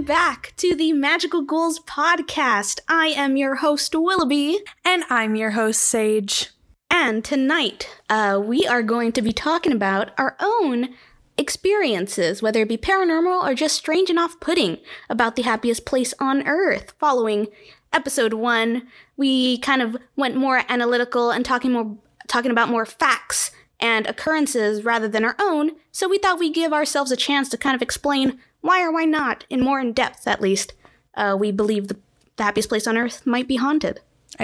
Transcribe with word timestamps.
welcome 0.00 0.14
back 0.14 0.54
to 0.56 0.74
the 0.74 0.94
Magical 0.94 1.42
Ghouls 1.42 1.78
podcast. 1.80 2.80
I 2.88 3.08
am 3.08 3.36
your 3.36 3.56
host, 3.56 3.92
Willaby. 3.92 4.56
And 4.82 5.04
I'm 5.10 5.34
your 5.34 5.50
host, 5.50 5.82
Sage. 5.82 6.48
And 6.90 7.22
tonight, 7.22 7.86
uh, 8.08 8.40
we 8.42 8.66
are 8.66 8.82
going 8.82 9.12
to 9.12 9.20
be 9.20 9.34
talking 9.34 9.72
about 9.72 10.12
our 10.16 10.38
own 10.40 10.94
experiences, 11.36 12.40
whether 12.40 12.62
it 12.62 12.68
be 12.68 12.78
paranormal 12.78 13.44
or 13.44 13.52
just 13.52 13.76
strange 13.76 14.08
and 14.08 14.18
off 14.18 14.40
putting, 14.40 14.78
about 15.10 15.36
the 15.36 15.42
happiest 15.42 15.84
place 15.84 16.14
on 16.18 16.48
earth. 16.48 16.94
Following 16.98 17.48
episode 17.92 18.32
one, 18.32 18.88
we 19.18 19.58
kind 19.58 19.82
of 19.82 19.98
went 20.16 20.34
more 20.34 20.62
analytical 20.70 21.30
and 21.30 21.44
talking 21.44 21.72
more 21.72 21.98
talking 22.26 22.50
about 22.50 22.70
more 22.70 22.86
facts 22.86 23.50
and 23.78 24.06
occurrences 24.06 24.82
rather 24.82 25.08
than 25.08 25.26
our 25.26 25.36
own, 25.38 25.72
so 25.92 26.08
we 26.08 26.16
thought 26.16 26.38
we'd 26.38 26.54
give 26.54 26.72
ourselves 26.72 27.10
a 27.10 27.16
chance 27.16 27.50
to 27.50 27.58
kind 27.58 27.74
of 27.74 27.82
explain 27.82 28.38
why 28.60 28.82
or 28.82 28.92
why 28.92 29.04
not, 29.04 29.44
in 29.50 29.60
more 29.60 29.80
in 29.80 29.92
depth 29.92 30.26
at 30.26 30.40
least, 30.40 30.74
uh, 31.14 31.36
we 31.38 31.52
believe 31.52 31.88
the, 31.88 31.96
the 32.36 32.42
happiest 32.42 32.68
place 32.68 32.86
on 32.86 32.96
earth 32.96 33.26
might 33.26 33.48
be 33.48 33.56
haunted. 33.56 34.00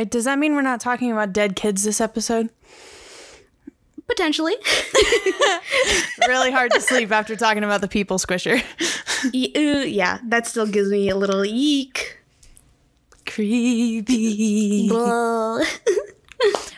Does 0.09 0.25
that 0.25 0.39
mean 0.39 0.55
we're 0.55 0.63
not 0.63 0.81
talking 0.81 1.13
about 1.13 1.33
dead 1.33 1.57
kids 1.57 1.85
this 1.85 2.01
episode? 2.01 2.51
Potentially. 4.09 4.55
really 6.29 6.53
hard 6.53 6.71
to 6.73 6.81
sleep 6.81 7.11
after 7.11 7.35
talking 7.35 7.65
about 7.65 7.81
the 7.81 7.89
people 7.89 8.19
squisher. 8.19 8.63
yeah, 9.33 10.19
that 10.25 10.47
still 10.47 10.67
gives 10.67 10.91
me 10.91 11.09
a 11.09 11.17
little 11.17 11.45
eek. 11.45 12.19
Creepy. 13.27 14.91
All 14.93 15.61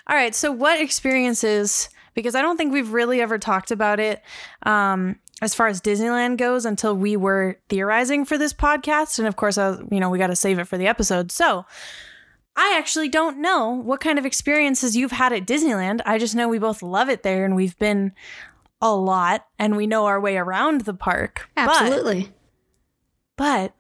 right, 0.09 0.35
so 0.35 0.51
what 0.53 0.81
experiences 0.81 1.91
because 2.15 2.35
I 2.35 2.43
don't 2.43 2.57
think 2.57 2.73
we've 2.73 2.93
really 2.93 3.21
ever 3.21 3.39
talked 3.39 3.71
about 3.71 4.01
it 4.01 4.23
um, 4.65 5.21
as 5.41 5.55
far 5.55 5.69
as 5.69 5.81
Disneyland 5.81 6.37
goes 6.37 6.65
until 6.65 6.95
we 6.95 7.17
were 7.17 7.59
theorizing 7.69 8.25
for 8.25 8.37
this 8.37 8.53
podcast. 8.53 9.19
And 9.19 9.29
of 9.29 9.37
course, 9.37 9.57
I 9.57 9.71
was, 9.71 9.83
you 9.91 10.01
know, 10.01 10.11
we 10.11 10.19
got 10.19 10.29
to 10.29 10.37
save 10.37 10.59
it 10.59 10.65
for 10.65 10.77
the 10.77 10.87
episode. 10.87 11.31
So 11.31 11.65
I 12.57 12.77
actually 12.77 13.09
don't 13.09 13.39
know 13.39 13.71
what 13.71 14.01
kind 14.01 14.19
of 14.19 14.27
experiences 14.27 14.97
you've 14.97 15.13
had 15.13 15.33
at 15.33 15.47
Disneyland. 15.47 16.01
I 16.05 16.19
just 16.19 16.35
know 16.35 16.49
we 16.49 16.59
both 16.59 16.83
love 16.83 17.09
it 17.09 17.23
there 17.23 17.45
and 17.45 17.55
we've 17.55 17.79
been 17.79 18.13
a 18.83 18.95
lot 18.95 19.47
and 19.59 19.77
we 19.77 19.87
know 19.87 20.07
our 20.07 20.21
way 20.21 20.37
around 20.37 20.83
the 20.83 20.95
park. 20.95 21.49
Absolutely. 21.57 22.33
But, 23.37 23.75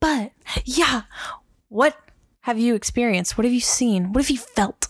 but, 0.00 0.32
but 0.44 0.62
yeah, 0.64 1.02
what 1.68 1.98
have 2.40 2.58
you 2.58 2.74
experienced? 2.74 3.36
What 3.36 3.44
have 3.44 3.52
you 3.52 3.60
seen? 3.60 4.12
What 4.14 4.24
have 4.24 4.30
you 4.30 4.38
felt? 4.38 4.88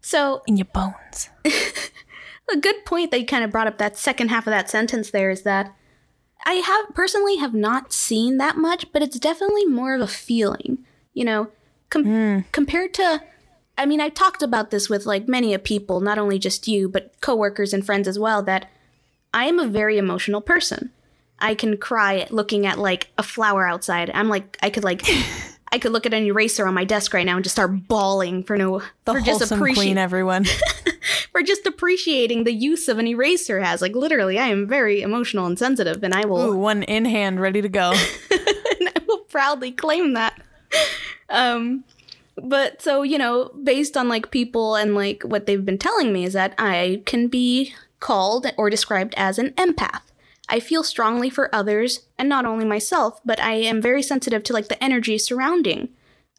So, 0.00 0.42
in 0.46 0.56
your 0.56 0.66
bones. 0.66 1.28
a 2.52 2.56
good 2.56 2.84
point 2.84 3.10
that 3.10 3.20
you 3.20 3.26
kind 3.26 3.44
of 3.44 3.50
brought 3.50 3.66
up 3.66 3.78
that 3.78 3.96
second 3.96 4.28
half 4.28 4.46
of 4.46 4.50
that 4.50 4.70
sentence 4.70 5.10
there 5.10 5.30
is 5.30 5.42
that 5.42 5.74
I 6.46 6.54
have 6.54 6.94
personally 6.94 7.36
have 7.36 7.54
not 7.54 7.92
seen 7.92 8.36
that 8.36 8.56
much, 8.56 8.92
but 8.92 9.02
it's 9.02 9.18
definitely 9.18 9.64
more 9.64 9.94
of 9.94 10.02
a 10.02 10.06
feeling, 10.06 10.84
you 11.14 11.24
know, 11.24 11.50
com- 11.90 12.04
mm. 12.04 12.44
compared 12.52 12.92
to 12.94 13.22
I 13.76 13.86
mean, 13.86 14.00
I 14.00 14.08
talked 14.08 14.42
about 14.42 14.70
this 14.70 14.88
with 14.88 15.04
like 15.04 15.26
many 15.26 15.52
of 15.52 15.64
people, 15.64 16.00
not 16.00 16.18
only 16.18 16.38
just 16.38 16.68
you, 16.68 16.88
but 16.88 17.20
coworkers 17.20 17.72
and 17.72 17.84
friends 17.84 18.06
as 18.06 18.18
well 18.18 18.42
that 18.44 18.70
I 19.32 19.46
am 19.46 19.58
a 19.58 19.66
very 19.66 19.98
emotional 19.98 20.40
person. 20.40 20.92
I 21.40 21.56
can 21.56 21.76
cry 21.76 22.28
looking 22.30 22.66
at 22.66 22.78
like 22.78 23.08
a 23.18 23.22
flower 23.24 23.66
outside. 23.66 24.10
I'm 24.14 24.28
like 24.28 24.56
I 24.62 24.70
could 24.70 24.84
like 24.84 25.02
I 25.74 25.78
could 25.78 25.90
look 25.90 26.06
at 26.06 26.14
an 26.14 26.22
eraser 26.22 26.68
on 26.68 26.74
my 26.74 26.84
desk 26.84 27.12
right 27.12 27.26
now 27.26 27.34
and 27.34 27.42
just 27.42 27.56
start 27.56 27.88
bawling 27.88 28.44
for 28.44 28.56
no 28.56 28.80
the 29.06 29.14
for 29.14 29.20
just 29.20 29.50
appreciating 29.50 29.98
everyone 29.98 30.44
for 31.32 31.42
just 31.42 31.66
appreciating 31.66 32.44
the 32.44 32.52
use 32.52 32.86
of 32.86 33.00
an 33.00 33.08
eraser 33.08 33.58
has. 33.58 33.82
Like 33.82 33.96
literally, 33.96 34.38
I 34.38 34.46
am 34.46 34.68
very 34.68 35.02
emotional 35.02 35.46
and 35.46 35.58
sensitive, 35.58 36.04
and 36.04 36.14
I 36.14 36.26
will 36.26 36.52
Ooh, 36.52 36.56
one 36.56 36.84
in 36.84 37.06
hand, 37.06 37.40
ready 37.40 37.60
to 37.60 37.68
go. 37.68 37.90
and 38.30 38.88
I 38.88 39.00
will 39.08 39.18
proudly 39.18 39.72
claim 39.72 40.12
that. 40.12 40.40
Um, 41.28 41.82
but 42.36 42.80
so 42.80 43.02
you 43.02 43.18
know, 43.18 43.50
based 43.60 43.96
on 43.96 44.08
like 44.08 44.30
people 44.30 44.76
and 44.76 44.94
like 44.94 45.24
what 45.24 45.46
they've 45.46 45.64
been 45.64 45.78
telling 45.78 46.12
me 46.12 46.24
is 46.24 46.34
that 46.34 46.54
I 46.56 47.02
can 47.04 47.26
be 47.26 47.74
called 47.98 48.46
or 48.56 48.70
described 48.70 49.12
as 49.16 49.40
an 49.40 49.50
empath. 49.54 50.02
I 50.48 50.60
feel 50.60 50.82
strongly 50.82 51.30
for 51.30 51.54
others 51.54 52.06
and 52.18 52.28
not 52.28 52.44
only 52.44 52.64
myself, 52.64 53.20
but 53.24 53.40
I 53.40 53.54
am 53.54 53.80
very 53.80 54.02
sensitive 54.02 54.42
to 54.44 54.52
like 54.52 54.68
the 54.68 54.82
energy 54.82 55.18
surrounding 55.18 55.88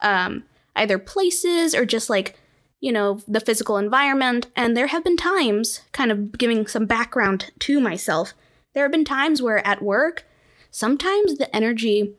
um, 0.01 0.43
either 0.75 0.99
places 0.99 1.73
or 1.73 1.85
just 1.85 2.09
like, 2.09 2.37
you 2.79 2.91
know, 2.91 3.21
the 3.27 3.39
physical 3.39 3.77
environment. 3.77 4.47
And 4.55 4.75
there 4.75 4.87
have 4.87 5.03
been 5.03 5.17
times, 5.17 5.81
kind 5.91 6.11
of 6.11 6.37
giving 6.37 6.67
some 6.67 6.85
background 6.85 7.51
to 7.59 7.79
myself, 7.79 8.33
there 8.73 8.83
have 8.83 8.91
been 8.91 9.05
times 9.05 9.41
where 9.41 9.65
at 9.65 9.81
work, 9.81 10.25
sometimes 10.69 11.37
the 11.37 11.53
energy 11.55 12.13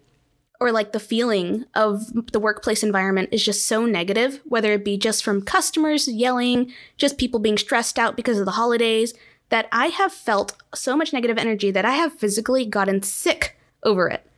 or 0.59 0.73
like 0.73 0.93
the 0.93 1.01
feeling 1.01 1.67
of 1.75 2.33
the 2.33 2.41
workplace 2.41 2.83
environment 2.83 3.29
is 3.31 3.45
just 3.45 3.67
so 3.67 3.85
negative, 3.85 4.41
whether 4.47 4.73
it 4.73 4.85
be 4.85 4.97
just 4.97 5.23
from 5.23 5.43
customers 5.43 6.09
yelling, 6.09 6.73
just 6.97 7.19
people 7.19 7.39
being 7.39 7.59
stressed 7.59 7.99
out 7.99 8.17
because 8.17 8.39
of 8.39 8.47
the 8.47 8.53
holidays, 8.53 9.13
that 9.49 9.69
I 9.71 9.87
have 9.87 10.12
felt 10.12 10.57
so 10.75 10.97
much 10.97 11.12
negative 11.12 11.39
energy 11.39 11.71
that 11.71 11.84
I 11.84 11.93
have 11.93 12.12
physically 12.12 12.67
gotten 12.67 13.03
sick 13.03 13.57
over 13.83 14.09
it. 14.09 14.29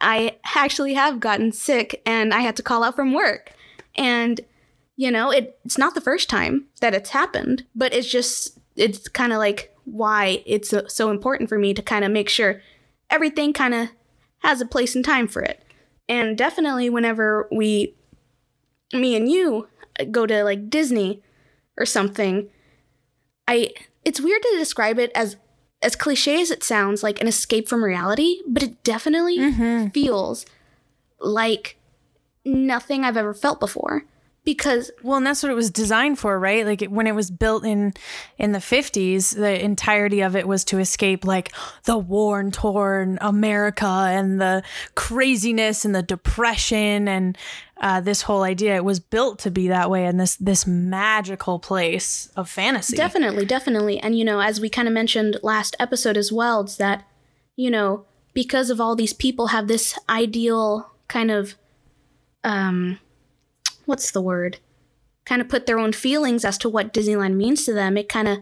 I 0.00 0.38
actually 0.56 0.94
have 0.94 1.20
gotten 1.20 1.52
sick 1.52 2.02
and 2.04 2.34
I 2.34 2.40
had 2.40 2.56
to 2.56 2.62
call 2.62 2.82
out 2.82 2.96
from 2.96 3.12
work. 3.14 3.52
And, 3.94 4.40
you 4.96 5.10
know, 5.10 5.30
it, 5.30 5.58
it's 5.64 5.78
not 5.78 5.94
the 5.94 6.00
first 6.00 6.28
time 6.28 6.66
that 6.80 6.94
it's 6.94 7.10
happened, 7.10 7.64
but 7.74 7.94
it's 7.94 8.10
just, 8.10 8.58
it's 8.74 9.06
kind 9.08 9.32
of 9.32 9.38
like 9.38 9.74
why 9.84 10.42
it's 10.44 10.74
so, 10.88 11.10
important 11.10 11.48
for 11.48 11.58
me 11.58 11.72
to 11.74 11.82
kind 11.82 12.04
of 12.04 12.10
make 12.10 12.28
sure 12.28 12.60
everything 13.10 13.52
kind 13.52 13.74
of 13.74 13.88
has 14.38 14.60
a 14.60 14.66
place 14.66 14.96
and 14.96 15.04
time 15.04 15.28
for 15.28 15.42
it. 15.42 15.62
And 16.08 16.36
definitely 16.36 16.90
whenever 16.90 17.48
we, 17.52 17.94
me 18.92 19.14
and 19.14 19.30
you, 19.30 19.68
uh, 20.00 20.04
go 20.04 20.26
to 20.26 20.42
like 20.42 20.68
Disney 20.68 21.22
or 21.76 21.86
something, 21.86 22.48
I 23.52 23.68
it's 24.04 24.20
weird 24.20 24.42
to 24.42 24.56
describe 24.58 24.98
it 24.98 25.12
as 25.14 25.36
as 25.82 25.94
cliche 25.94 26.40
as 26.40 26.50
it 26.50 26.64
sounds 26.64 27.02
like 27.02 27.20
an 27.20 27.28
escape 27.28 27.68
from 27.68 27.84
reality, 27.84 28.38
but 28.46 28.62
it 28.62 28.82
definitely 28.82 29.38
mm-hmm. 29.38 29.88
feels 29.88 30.46
like 31.20 31.76
nothing 32.44 33.04
I've 33.04 33.16
ever 33.16 33.34
felt 33.34 33.60
before 33.60 34.04
because 34.44 34.90
well 35.02 35.16
and 35.16 35.26
that's 35.26 35.42
what 35.42 35.52
it 35.52 35.54
was 35.54 35.70
designed 35.70 36.18
for 36.18 36.38
right 36.38 36.66
like 36.66 36.82
when 36.86 37.06
it 37.06 37.14
was 37.14 37.30
built 37.30 37.64
in 37.64 37.92
in 38.38 38.52
the 38.52 38.58
50s 38.58 39.36
the 39.36 39.62
entirety 39.64 40.20
of 40.20 40.34
it 40.34 40.48
was 40.48 40.64
to 40.64 40.78
escape 40.78 41.24
like 41.24 41.52
the 41.84 41.96
war 41.96 42.42
torn 42.50 43.18
america 43.20 43.86
and 43.86 44.40
the 44.40 44.62
craziness 44.96 45.84
and 45.84 45.94
the 45.94 46.02
depression 46.02 47.06
and 47.06 47.38
uh, 47.82 48.00
this 48.00 48.22
whole 48.22 48.42
idea 48.42 48.76
it 48.76 48.84
was 48.84 49.00
built 49.00 49.38
to 49.40 49.50
be 49.50 49.68
that 49.68 49.90
way 49.90 50.06
in 50.06 50.16
this 50.16 50.36
this 50.36 50.66
magical 50.66 51.58
place 51.58 52.30
of 52.36 52.48
fantasy 52.48 52.96
definitely 52.96 53.44
definitely 53.44 53.98
and 53.98 54.16
you 54.16 54.24
know 54.24 54.40
as 54.40 54.60
we 54.60 54.68
kind 54.68 54.88
of 54.88 54.94
mentioned 54.94 55.36
last 55.42 55.76
episode 55.78 56.16
as 56.16 56.32
well 56.32 56.62
it's 56.62 56.76
that 56.76 57.04
you 57.56 57.70
know 57.70 58.04
because 58.32 58.70
of 58.70 58.80
all 58.80 58.96
these 58.96 59.12
people 59.12 59.48
have 59.48 59.68
this 59.68 59.98
ideal 60.08 60.90
kind 61.08 61.30
of 61.30 61.56
um 62.44 62.98
what's 63.86 64.10
the 64.10 64.22
word? 64.22 64.58
Kind 65.24 65.40
of 65.40 65.48
put 65.48 65.66
their 65.66 65.78
own 65.78 65.92
feelings 65.92 66.44
as 66.44 66.58
to 66.58 66.68
what 66.68 66.92
Disneyland 66.92 67.34
means 67.34 67.64
to 67.64 67.72
them. 67.72 67.96
It 67.96 68.08
kind 68.08 68.28
of 68.28 68.38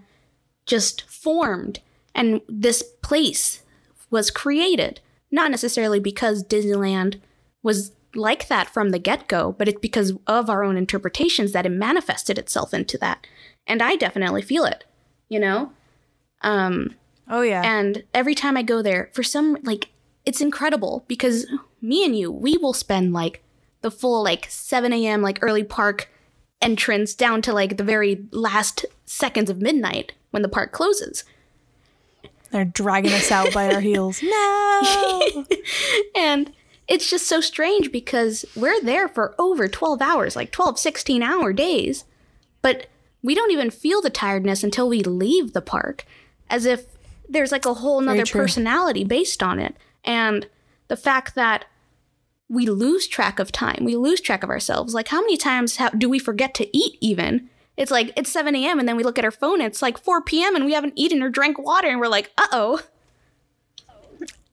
just 0.67 1.03
formed. 1.03 1.81
And 2.15 2.41
this 2.49 2.83
place 3.03 3.63
was 4.11 4.31
created, 4.31 5.01
not 5.31 5.51
necessarily 5.51 6.01
because 6.01 6.45
Disneyland 6.45 7.21
was 7.63 7.93
like 8.15 8.49
that 8.49 8.69
from 8.69 8.91
the 8.91 8.99
get 8.99 9.29
go, 9.29 9.53
but 9.53 9.69
it's 9.69 9.81
because 9.81 10.13
of 10.27 10.51
our 10.51 10.65
own 10.65 10.77
interpretations 10.77 11.53
that 11.53 11.67
it 11.67 11.71
manifested 11.71 12.39
itself 12.39 12.75
into 12.75 12.99
that. 12.99 13.27
And 13.67 13.83
I 13.83 13.97
definitely 13.97 14.43
feel 14.43 14.65
it, 14.65 14.85
you 15.29 15.39
know? 15.39 15.73
Um, 16.43 16.95
oh, 17.29 17.43
yeah. 17.43 17.63
And 17.65 18.05
every 18.13 18.35
time 18.35 18.57
I 18.57 18.63
go 18.63 18.83
there, 18.83 19.11
for 19.15 19.23
some, 19.23 19.57
like, 19.63 19.91
it's 20.25 20.41
incredible 20.41 21.05
because 21.09 21.47
me 21.81 22.05
and 22.05 22.17
you, 22.17 22.31
we 22.31 22.57
will 22.57 22.73
spend 22.73 23.13
like 23.13 23.43
the 23.81 23.91
full 23.91 24.23
like 24.23 24.47
7 24.49 24.93
a.m. 24.93 25.23
like 25.23 25.39
early 25.43 25.65
park 25.65 26.11
entrance 26.61 27.15
down 27.15 27.41
to 27.43 27.53
like 27.53 27.77
the 27.77 27.85
very 27.85 28.27
last 28.31 28.85
seconds 29.07 29.49
of 29.49 29.63
midnight 29.63 30.13
when 30.31 30.43
the 30.43 30.49
park 30.49 30.73
closes. 30.73 31.25
They're 32.51 32.65
dragging 32.65 33.13
us 33.13 33.31
out 33.31 33.53
by 33.53 33.73
our 33.73 33.81
heels. 33.81 34.23
No. 34.31 35.45
and 36.17 36.53
it's 36.91 37.09
just 37.09 37.29
so 37.29 37.41
strange 37.41 37.93
because 37.93 38.45
we're 38.57 38.83
there 38.83 39.09
for 39.09 39.35
over 39.39 39.69
12 39.69 40.03
hours, 40.03 40.35
like 40.35 40.51
12, 40.51 40.79
16 40.79 41.23
hour 41.23 41.53
days. 41.53 42.05
But 42.63 42.89
we 43.23 43.35
don't 43.35 43.53
even 43.53 43.71
feel 43.71 44.03
the 44.03 44.11
tiredness 44.11 44.65
until 44.65 44.89
we 44.89 45.05
leave 45.05 45.53
the 45.53 45.63
park, 45.63 46.05
as 46.51 46.67
if 46.67 46.87
there's 47.29 47.53
like 47.53 47.65
a 47.65 47.75
whole 47.75 48.01
nother 48.01 48.27
personality 48.27 49.05
based 49.05 49.41
on 49.41 49.61
it. 49.61 49.77
And 50.05 50.49
the 50.89 50.97
fact 50.97 51.37
that 51.37 51.67
we 52.49 52.67
lose 52.67 53.07
track 53.07 53.39
of 53.39 53.53
time. 53.53 53.85
We 53.85 53.95
lose 53.95 54.21
track 54.21 54.43
of 54.43 54.51
ourselves. 54.51 54.93
Like, 54.93 55.07
how 55.07 55.21
many 55.21 55.37
times 55.37 55.79
do 55.97 56.09
we 56.09 56.19
forget 56.19 56.53
to 56.55 56.77
eat 56.77 56.99
even? 57.01 57.49
It's 57.77 57.93
like, 57.93 58.13
it's 58.17 58.33
7 58.33 58.57
a.m. 58.57 58.81
and 58.81 58.89
then 58.89 58.97
we 58.97 59.05
look 59.05 59.21
at 59.21 59.25
our 59.25 59.31
phone, 59.31 59.61
it's 59.61 59.81
like 59.81 60.03
4 60.03 60.23
p.m. 60.23 60.57
and 60.57 60.65
we 60.65 60.73
haven't 60.73 60.95
eaten 60.97 61.23
or 61.23 61.31
drank 61.31 61.61
water 61.61 61.87
and 61.87 62.01
we're 62.01 62.09
like, 62.09 62.33
uh 62.37 62.49
oh. 62.51 62.83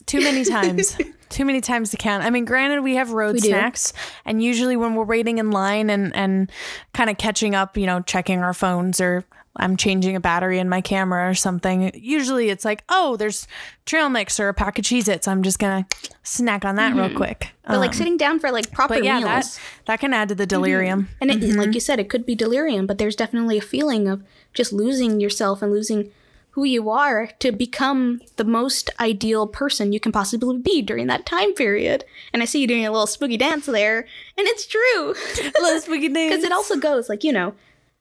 Too 0.07 0.21
many 0.21 0.43
times. 0.45 0.97
Too 1.29 1.45
many 1.45 1.61
times 1.61 1.91
to 1.91 1.97
count. 1.97 2.23
I 2.23 2.29
mean, 2.29 2.45
granted, 2.45 2.81
we 2.81 2.95
have 2.95 3.11
road 3.11 3.35
We 3.35 3.41
do. 3.41 3.49
snacks, 3.49 3.93
and 4.25 4.41
usually 4.41 4.75
when 4.77 4.95
we're 4.95 5.03
waiting 5.03 5.37
in 5.37 5.51
line 5.51 5.89
and 5.89 6.15
and 6.15 6.51
kind 6.93 7.09
of 7.09 7.17
catching 7.17 7.53
up, 7.53 7.77
you 7.77 7.85
know, 7.85 8.01
checking 8.01 8.39
our 8.39 8.53
phones 8.53 8.99
or 8.99 9.25
I'm 9.57 9.75
changing 9.75 10.15
a 10.15 10.19
battery 10.19 10.59
in 10.59 10.69
my 10.69 10.81
camera 10.81 11.29
or 11.29 11.33
something. 11.33 11.91
Usually, 11.95 12.49
it's 12.49 12.63
like, 12.63 12.83
oh, 12.89 13.17
there's 13.17 13.47
trail 13.85 14.07
mix 14.09 14.39
or 14.39 14.49
a 14.49 14.53
pack 14.53 14.77
of 14.79 14.85
Cheez-Its. 14.85 15.27
I'm 15.27 15.43
just 15.43 15.59
gonna 15.59 15.85
snack 16.23 16.63
on 16.63 16.75
that 16.75 16.95
real 16.95 17.07
mm-hmm. 17.07 17.17
quick. 17.17 17.51
But 17.67 17.79
like 17.79 17.91
Um, 17.91 17.95
sitting 17.95 18.17
down 18.17 18.39
for 18.39 18.51
like 18.51 18.71
proper 18.71 18.95
but 18.95 19.03
yeah, 19.03 19.19
meals. 19.19 19.29
that 19.29 19.59
that 19.85 19.99
can 19.99 20.13
add 20.13 20.29
to 20.29 20.35
the 20.35 20.45
delirium. 20.45 21.03
Mm-hmm. 21.03 21.13
And 21.21 21.31
it, 21.31 21.41
like 21.41 21.51
mm-hmm. 21.51 21.71
you 21.73 21.79
said, 21.79 21.99
it 21.99 22.09
could 22.09 22.25
be 22.25 22.35
delirium, 22.35 22.87
but 22.87 22.97
there's 22.99 23.15
definitely 23.15 23.57
a 23.57 23.61
feeling 23.61 24.07
of 24.07 24.23
just 24.53 24.71
losing 24.71 25.19
yourself 25.19 25.61
and 25.61 25.71
losing 25.71 26.11
who 26.57 26.63
you 26.63 26.89
are 26.89 27.29
to 27.37 27.51
become 27.51 28.19
the 28.37 28.43
most 28.43 28.89
ideal 28.99 29.45
person 29.45 29.93
you 29.93 29.99
can 29.99 30.11
possibly 30.11 30.57
be 30.57 30.81
during 30.81 31.05
that 31.05 31.23
time 31.23 31.53
period. 31.53 32.03
And 32.33 32.41
I 32.41 32.45
see 32.45 32.59
you 32.59 32.65
doing 32.65 32.83
a 32.83 32.89
little 32.89 33.05
spooky 33.05 33.37
dance 33.37 33.67
there, 33.67 34.07
and 34.35 34.47
it's 34.47 34.65
true. 34.65 35.13
A 35.39 35.61
little 35.61 35.79
spooky 35.79 36.09
dance. 36.13 36.31
Because 36.31 36.43
it 36.43 36.51
also 36.51 36.75
goes 36.75 37.09
like, 37.09 37.23
you 37.23 37.31
know, 37.31 37.53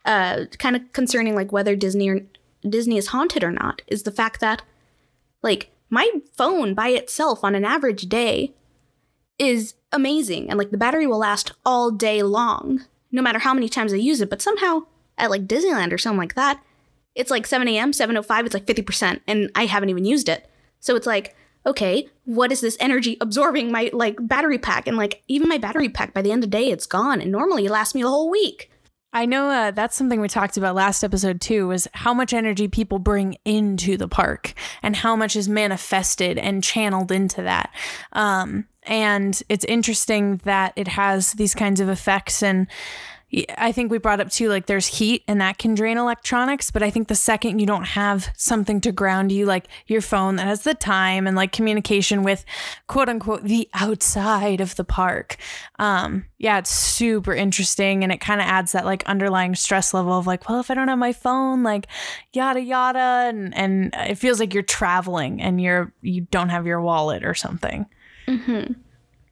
uh, 0.07 0.47
kind 0.59 0.75
of 0.75 0.91
concerning 0.95 1.35
like 1.35 1.53
whether 1.53 1.77
Disney 1.77 2.09
or 2.09 2.23
Disney 2.67 2.97
is 2.97 3.09
haunted 3.09 3.45
or 3.45 3.53
not 3.53 3.83
is 3.89 4.05
the 4.05 4.11
fact 4.11 4.41
that 4.41 4.63
like 5.43 5.69
my 5.91 6.11
phone 6.33 6.73
by 6.73 6.89
itself 6.89 7.45
on 7.45 7.55
an 7.55 7.67
average 7.67 8.09
day 8.09 8.55
is 9.39 9.75
amazing 9.93 10.49
and 10.49 10.59
like 10.59 10.71
the 10.71 10.79
battery 10.79 11.07
will 11.07 11.19
last 11.19 11.53
all 11.67 11.91
day 11.91 12.23
long 12.23 12.87
no 13.13 13.21
matter 13.21 13.39
how 13.39 13.53
many 13.53 13.69
times 13.69 13.93
i 13.93 13.97
use 13.97 14.21
it 14.21 14.31
but 14.31 14.43
somehow 14.43 14.81
at 15.17 15.31
like 15.31 15.47
disneyland 15.47 15.93
or 15.93 15.99
something 15.99 16.19
like 16.19 16.35
that 16.35 16.61
it's 17.17 17.31
like 17.31 17.47
7 17.47 17.67
a.m 17.69 17.93
7.05 17.93 18.47
it's 18.47 18.55
like 18.55 18.67
50% 18.67 19.21
and 19.27 19.51
i 19.55 19.67
haven't 19.67 19.91
even 19.91 20.05
used 20.05 20.29
it. 20.29 20.49
So 20.81 20.95
it's 20.95 21.07
like 21.07 21.35
okay 21.67 22.09
what 22.25 22.53
is 22.53 22.61
this 22.61 22.77
energy 22.79 23.17
absorbing 23.21 23.73
my 23.73 23.91
like 23.93 24.17
battery 24.21 24.59
pack? 24.59 24.87
And 24.87 24.97
like 24.97 25.23
even 25.27 25.49
my 25.49 25.59
battery 25.59 25.89
pack 25.89 26.15
by 26.15 26.23
the 26.23 26.31
end 26.31 26.45
of 26.45 26.51
the 26.51 26.57
day 26.57 26.71
it's 26.71 26.87
gone 26.87 27.21
and 27.21 27.33
normally 27.33 27.67
it 27.67 27.71
lasts 27.71 27.95
me 27.95 28.03
a 28.03 28.09
whole 28.09 28.31
week. 28.31 28.71
I 29.13 29.25
know 29.25 29.49
uh, 29.49 29.71
that's 29.71 29.97
something 29.97 30.21
we 30.21 30.29
talked 30.29 30.59
about 30.59 30.75
last 30.75 31.03
episode 31.03 31.41
too 31.41 31.69
was 31.69 31.89
how 31.95 32.13
much 32.13 32.35
energy 32.35 32.69
people 32.69 32.99
bring 32.99 33.39
into 33.47 33.97
the 33.97 34.09
park 34.09 34.53
and 34.83 34.95
how 34.95 35.17
much 35.17 35.37
is 35.37 35.49
manifested 35.49 36.37
and 36.37 36.63
channeled 36.63 37.11
into 37.11 37.41
that. 37.41 37.73
Um, 38.13 38.67
and 38.83 39.41
it's 39.49 39.65
interesting 39.65 40.43
that 40.45 40.75
it 40.77 40.89
has 40.89 41.33
these 41.33 41.55
kinds 41.55 41.81
of 41.81 41.89
effects 41.89 42.43
and 42.43 42.67
I 43.59 43.73
think 43.73 43.91
we 43.91 43.99
brought 43.99 44.21
up 44.21 44.31
too, 44.31 44.49
like 44.49 44.67
there's 44.67 44.87
heat 44.87 45.25
and 45.27 45.41
that 45.41 45.59
can 45.59 45.75
drain 45.75 45.99
electronics. 45.99 46.71
But 46.71 46.85
I 46.85 46.91
think 46.91 47.09
the 47.09 47.17
second 47.17 47.59
you 47.59 47.67
don't 47.67 47.85
have 47.85 48.29
something 48.37 48.81
to 48.83 48.93
ground 48.93 49.33
you, 49.33 49.47
like 49.47 49.67
your 49.89 50.01
phone 50.01 50.37
that 50.37 50.47
has 50.47 50.63
the 50.63 50.75
time 50.75 51.27
and 51.27 51.37
like 51.37 51.51
communication 51.51 52.23
with 52.23 52.45
quote 52.87 53.09
unquote 53.09 53.43
the 53.43 53.69
outside 53.75 54.61
of 54.61 54.77
the 54.77 54.85
park, 54.85 55.39
um, 55.81 56.25
yeah, 56.39 56.59
it's 56.59 56.71
super 56.71 57.35
interesting. 57.35 58.05
And 58.05 58.13
it 58.13 58.21
kind 58.21 58.41
of 58.41 58.47
adds 58.47 58.73
that 58.73 58.85
like 58.85 59.03
underlying 59.07 59.57
stress 59.57 59.93
level 59.93 60.17
of 60.17 60.29
like, 60.29 60.49
well, 60.49 60.61
if 60.61 60.71
I 60.71 60.75
don't 60.75 60.89
have 60.89 60.99
my 60.99 61.13
phone, 61.13 61.65
like 61.65 61.89
yada 62.33 62.61
yada. 62.61 63.27
And, 63.29 63.53
and 63.57 63.93
it 63.95 64.19
feels 64.19 64.39
like 64.39 64.55
you're 64.55 64.63
traveling 64.63 65.43
and 65.43 65.61
you're, 65.61 65.93
you 66.01 66.23
don't 66.31 66.51
have 66.51 66.65
your 66.65 66.81
wallet 66.81 67.25
or 67.25 67.35
something. 67.35 67.87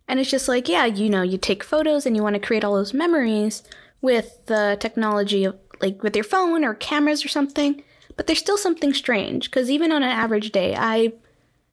And 0.08 0.20
it's 0.20 0.31
just 0.31 0.49
like, 0.49 0.69
yeah, 0.69 0.85
you 0.85 1.08
know, 1.08 1.23
you 1.23 1.38
take 1.38 1.62
photos 1.64 2.06
and 2.06 2.17
you 2.17 2.23
want 2.23 2.35
to 2.35 2.41
create 2.41 2.64
all 2.64 2.75
those 2.75 2.93
memories 2.93 3.62
with 4.04 4.44
the 4.46 4.76
technology 4.80 5.44
of 5.44 5.56
like 5.80 6.02
with 6.02 6.14
your 6.14 6.24
phone 6.24 6.62
or 6.62 6.74
cameras 6.74 7.24
or 7.24 7.28
something. 7.28 7.82
But 8.16 8.26
there's 8.26 8.38
still 8.38 8.58
something 8.58 8.92
strange 8.92 9.50
because 9.50 9.70
even 9.70 9.90
on 9.90 10.02
an 10.02 10.10
average 10.10 10.52
day, 10.52 10.76
I, 10.78 11.14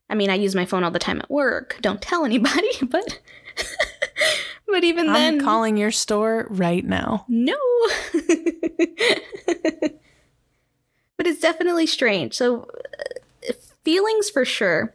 I 0.08 0.14
mean, 0.14 0.30
I 0.30 0.34
use 0.34 0.54
my 0.54 0.64
phone 0.64 0.82
all 0.82 0.90
the 0.90 0.98
time 0.98 1.20
at 1.20 1.30
work. 1.30 1.76
Don't 1.82 2.00
tell 2.00 2.24
anybody, 2.24 2.70
but, 2.82 3.20
but 4.66 4.82
even 4.82 5.10
I'm 5.10 5.14
then, 5.14 5.40
calling 5.40 5.76
your 5.76 5.90
store 5.90 6.46
right 6.48 6.84
now. 6.84 7.26
no. 7.28 7.54
but 11.16 11.26
it's 11.26 11.40
definitely 11.40 11.86
strange. 11.86 12.34
So 12.34 12.66
uh, 13.48 13.52
feelings 13.84 14.30
for 14.30 14.46
sure. 14.46 14.94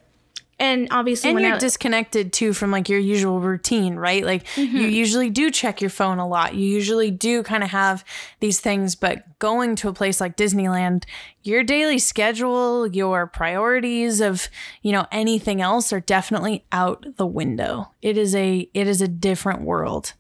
And 0.60 0.88
obviously, 0.90 1.30
and 1.30 1.36
when 1.36 1.44
you're 1.44 1.56
I, 1.56 1.60
disconnected 1.60 2.34
too 2.34 2.52
from 2.52 2.72
like 2.72 2.90
your 2.90 2.98
usual 2.98 3.40
routine 3.40 3.96
right? 3.96 4.26
Like 4.26 4.58
you 4.58 4.88
usually 4.88 5.30
do 5.30 5.52
check 5.52 5.82
your 5.82 5.92
phone 5.92 6.18
a 6.18 6.28
lot. 6.28 6.56
You 6.56 6.68
usually 6.68 7.12
do 7.12 7.44
kind 7.44 7.64
of 7.64 7.70
have 7.70 8.04
these 8.40 8.60
things 8.60 8.96
but 8.96 9.24
going 9.38 9.76
to 9.76 9.88
a 9.88 9.94
place 9.94 10.20
like 10.20 10.36
disneyland 10.36 11.04
your 11.44 11.64
daily 11.64 12.00
schedule 12.00 12.88
your 12.88 13.28
priorities 13.28 14.20
of 14.20 14.50
you 14.82 14.92
know 14.92 15.06
anything 15.12 15.62
else 15.62 15.94
are 15.94 16.00
definitely 16.00 16.66
out 16.72 17.06
the 17.18 17.28
window. 17.28 17.92
It 18.02 18.18
is 18.18 18.34
a 18.34 18.68
it 18.74 18.88
is 18.88 19.00
a 19.00 19.08
different 19.08 19.62
world. 19.62 20.14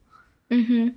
Mm-hmm. 0.52 0.90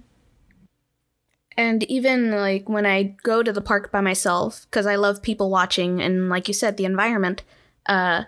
And 1.57 1.83
even 1.85 2.31
like 2.31 2.69
when 2.69 2.87
I 2.87 3.17
go 3.23 3.43
to 3.43 3.53
the 3.53 3.61
park 3.61 3.93
by 3.93 4.01
myself, 4.01 4.67
because 4.71 4.87
I 4.87 4.97
love 4.97 5.21
people 5.21 5.51
watching 5.51 6.01
and, 6.01 6.31
like 6.31 6.49
you 6.49 6.55
said, 6.55 6.79
the 6.79 6.87
environment, 6.87 7.43
uh, 7.85 8.25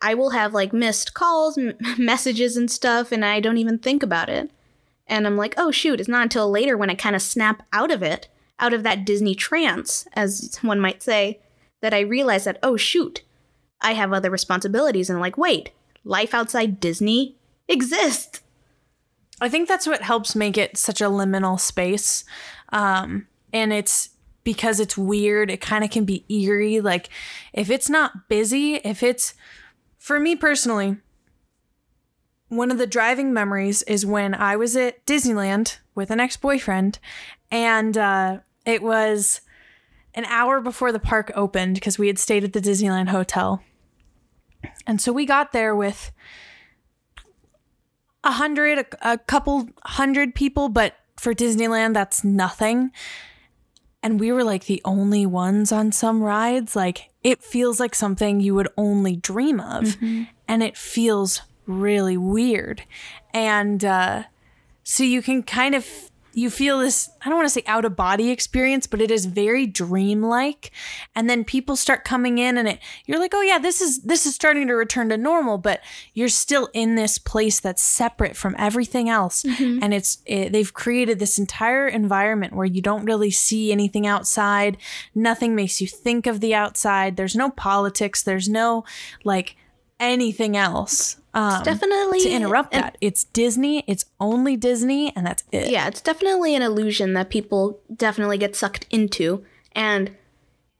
I 0.00 0.14
will 0.14 0.30
have 0.30 0.54
like 0.54 0.72
missed 0.72 1.14
calls, 1.14 1.58
m- 1.58 1.74
messages, 1.98 2.56
and 2.56 2.70
stuff, 2.70 3.12
and 3.12 3.24
I 3.24 3.40
don't 3.40 3.58
even 3.58 3.78
think 3.78 4.02
about 4.02 4.28
it. 4.28 4.50
And 5.06 5.26
I'm 5.26 5.36
like, 5.36 5.54
oh 5.56 5.70
shoot, 5.70 6.00
it's 6.00 6.08
not 6.08 6.24
until 6.24 6.50
later 6.50 6.76
when 6.76 6.90
I 6.90 6.94
kind 6.94 7.16
of 7.16 7.22
snap 7.22 7.62
out 7.72 7.90
of 7.90 8.02
it, 8.02 8.28
out 8.58 8.74
of 8.74 8.82
that 8.82 9.04
Disney 9.04 9.34
trance, 9.34 10.06
as 10.12 10.58
one 10.62 10.80
might 10.80 11.02
say, 11.02 11.40
that 11.80 11.94
I 11.94 12.00
realize 12.00 12.44
that, 12.44 12.58
oh 12.62 12.76
shoot, 12.76 13.22
I 13.80 13.94
have 13.94 14.12
other 14.12 14.30
responsibilities. 14.30 15.08
And 15.08 15.20
like, 15.20 15.38
wait, 15.38 15.70
life 16.04 16.34
outside 16.34 16.80
Disney 16.80 17.36
exists. 17.68 18.40
I 19.40 19.48
think 19.48 19.68
that's 19.68 19.86
what 19.86 20.02
helps 20.02 20.34
make 20.34 20.58
it 20.58 20.76
such 20.76 21.00
a 21.00 21.04
liminal 21.04 21.60
space. 21.60 22.24
Um, 22.70 23.28
and 23.52 23.72
it's 23.72 24.10
because 24.42 24.80
it's 24.80 24.98
weird, 24.98 25.50
it 25.50 25.60
kind 25.60 25.84
of 25.84 25.90
can 25.90 26.04
be 26.04 26.24
eerie. 26.28 26.80
Like, 26.80 27.08
if 27.52 27.70
it's 27.70 27.88
not 27.88 28.28
busy, 28.28 28.76
if 28.76 29.02
it's, 29.02 29.34
for 29.98 30.18
me 30.18 30.36
personally, 30.36 30.96
one 32.48 32.70
of 32.70 32.78
the 32.78 32.86
driving 32.86 33.32
memories 33.32 33.82
is 33.82 34.06
when 34.06 34.34
I 34.34 34.56
was 34.56 34.76
at 34.76 35.04
Disneyland 35.04 35.78
with 35.94 36.10
an 36.10 36.20
ex 36.20 36.36
boyfriend, 36.36 36.98
and 37.50 37.96
uh, 37.98 38.38
it 38.64 38.82
was 38.82 39.42
an 40.14 40.24
hour 40.26 40.60
before 40.60 40.92
the 40.92 40.98
park 40.98 41.30
opened 41.34 41.74
because 41.74 41.98
we 41.98 42.06
had 42.06 42.18
stayed 42.18 42.44
at 42.44 42.52
the 42.52 42.60
Disneyland 42.60 43.08
Hotel. 43.08 43.62
And 44.86 45.00
so 45.00 45.12
we 45.12 45.26
got 45.26 45.52
there 45.52 45.76
with 45.76 46.10
a 48.24 48.32
hundred, 48.32 48.78
a, 48.78 49.12
a 49.12 49.18
couple 49.18 49.68
hundred 49.84 50.34
people, 50.34 50.68
but 50.68 50.94
for 51.16 51.34
Disneyland, 51.34 51.94
that's 51.94 52.24
nothing. 52.24 52.90
And 54.02 54.20
we 54.20 54.30
were 54.32 54.44
like 54.44 54.66
the 54.66 54.80
only 54.84 55.26
ones 55.26 55.72
on 55.72 55.92
some 55.92 56.22
rides. 56.22 56.76
Like 56.76 57.10
it 57.22 57.42
feels 57.42 57.80
like 57.80 57.94
something 57.94 58.40
you 58.40 58.54
would 58.54 58.68
only 58.76 59.16
dream 59.16 59.60
of. 59.60 59.96
And 60.46 60.62
it 60.62 60.76
feels 60.76 61.42
really 61.66 62.16
weird. 62.16 62.84
And 63.34 63.84
uh, 63.84 64.24
so 64.82 65.04
you 65.04 65.20
can 65.20 65.42
kind 65.42 65.74
of 65.74 65.86
you 66.38 66.50
feel 66.50 66.78
this 66.78 67.10
i 67.22 67.28
don't 67.28 67.36
want 67.36 67.46
to 67.46 67.52
say 67.52 67.62
out 67.66 67.84
of 67.84 67.96
body 67.96 68.30
experience 68.30 68.86
but 68.86 69.00
it 69.00 69.10
is 69.10 69.26
very 69.26 69.66
dreamlike. 69.66 70.70
And 71.14 71.28
then 71.28 71.44
people 71.44 71.76
start 71.76 72.04
coming 72.04 72.38
in 72.38 72.56
and 72.58 72.68
it 72.68 72.78
you're 73.06 73.18
like 73.18 73.34
oh 73.34 73.42
yeah 73.42 73.58
this 73.58 73.80
is 73.80 74.02
this 74.02 74.26
is 74.26 74.34
starting 74.34 74.66
to 74.68 74.74
return 74.74 75.08
to 75.08 75.16
normal 75.16 75.58
but 75.58 75.80
you're 76.14 76.28
still 76.28 76.68
in 76.72 76.94
this 76.94 77.18
place 77.18 77.60
that's 77.60 77.82
separate 77.82 78.36
from 78.36 78.54
everything 78.58 79.08
else. 79.08 79.42
Mm-hmm. 79.42 79.78
And 79.82 79.94
it's 79.94 80.18
it, 80.26 80.52
they've 80.52 80.72
created 80.72 81.18
this 81.18 81.38
entire 81.38 81.86
environment 81.86 82.54
where 82.54 82.66
you 82.66 82.82
don't 82.82 83.04
really 83.04 83.30
see 83.30 83.72
anything 83.72 84.06
outside. 84.06 84.76
Nothing 85.14 85.54
makes 85.54 85.80
you 85.80 85.86
think 85.86 86.26
of 86.26 86.40
the 86.40 86.54
outside. 86.54 87.16
There's 87.16 87.36
no 87.36 87.50
politics. 87.50 88.22
There's 88.22 88.48
no 88.48 88.84
like 89.24 89.56
anything 90.00 90.56
else 90.56 91.17
um, 91.34 91.62
Definitely 91.62 92.20
to 92.20 92.30
interrupt 92.30 92.74
an- 92.74 92.80
that. 92.82 92.98
It's 93.00 93.24
Disney. 93.24 93.84
It's 93.86 94.04
only 94.18 94.56
Disney, 94.56 95.14
and 95.14 95.26
that's 95.26 95.44
it. 95.52 95.70
Yeah, 95.70 95.86
it's 95.88 96.00
definitely 96.00 96.54
an 96.54 96.62
illusion 96.62 97.12
that 97.14 97.30
people 97.30 97.80
definitely 97.94 98.38
get 98.38 98.56
sucked 98.56 98.86
into. 98.90 99.44
And 99.72 100.12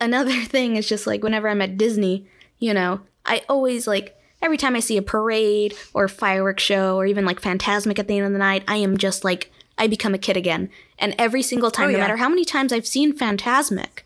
another 0.01 0.41
thing 0.45 0.77
is 0.77 0.89
just 0.89 1.07
like 1.07 1.23
whenever 1.23 1.49
I'm 1.49 1.63
at 1.63 1.77
Disney, 1.77 2.27
you 2.59 2.73
know, 2.75 3.01
I 3.27 3.43
always 3.49 3.87
like 3.87 4.17
every 4.41 4.57
time 4.57 4.75
I 4.75 4.81
see 4.81 4.97
a 4.97 5.03
parade 5.03 5.75
or 5.93 6.05
a 6.05 6.09
fireworks 6.09 6.63
show 6.63 6.97
or 6.97 7.05
even 7.07 7.25
like 7.25 7.41
Fantasmic 7.43 7.99
at 7.99 8.09
the 8.09 8.17
end 8.17 8.27
of 8.27 8.33
the 8.33 8.39
night, 8.39 8.65
I 8.67 8.77
am 8.77 8.97
just 8.97 9.25
like 9.25 9.53
I 9.77 9.87
become 9.87 10.15
a 10.15 10.19
kid 10.19 10.37
again. 10.37 10.71
And 10.99 11.15
every 11.19 11.43
single 11.43 11.71
time, 11.71 11.91
Oh, 11.91 11.93
no 11.93 11.99
matter 11.99 12.17
how 12.17 12.29
many 12.29 12.45
times 12.45 12.73
I've 12.73 12.87
seen 12.87 13.17
Fantasmic, 13.17 14.01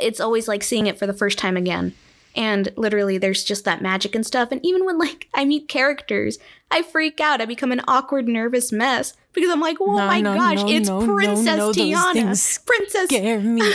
it's 0.00 0.20
always 0.20 0.46
like 0.46 0.62
seeing 0.62 0.86
it 0.86 0.98
for 0.98 1.06
the 1.06 1.12
first 1.12 1.38
time 1.38 1.56
again. 1.56 1.94
And 2.36 2.72
literally, 2.76 3.18
there's 3.18 3.44
just 3.44 3.64
that 3.64 3.82
magic 3.82 4.14
and 4.14 4.24
stuff. 4.24 4.52
And 4.52 4.64
even 4.64 4.84
when 4.84 4.98
like 4.98 5.28
I 5.34 5.44
meet 5.44 5.68
characters, 5.68 6.38
I 6.70 6.82
freak 6.82 7.20
out. 7.20 7.40
I 7.40 7.46
become 7.46 7.72
an 7.72 7.80
awkward, 7.88 8.28
nervous 8.28 8.70
mess 8.72 9.14
because 9.32 9.50
I'm 9.50 9.60
like, 9.60 9.78
oh 9.80 9.96
No, 9.96 10.06
my 10.06 10.20
no, 10.20 10.34
gosh, 10.34 10.62
no, 10.62 10.68
it's 10.68 10.88
Princess 10.88 11.76
Tiana. 11.76 12.66
Princess. 12.66 13.08
Scare 13.08 13.40
me. 13.40 13.62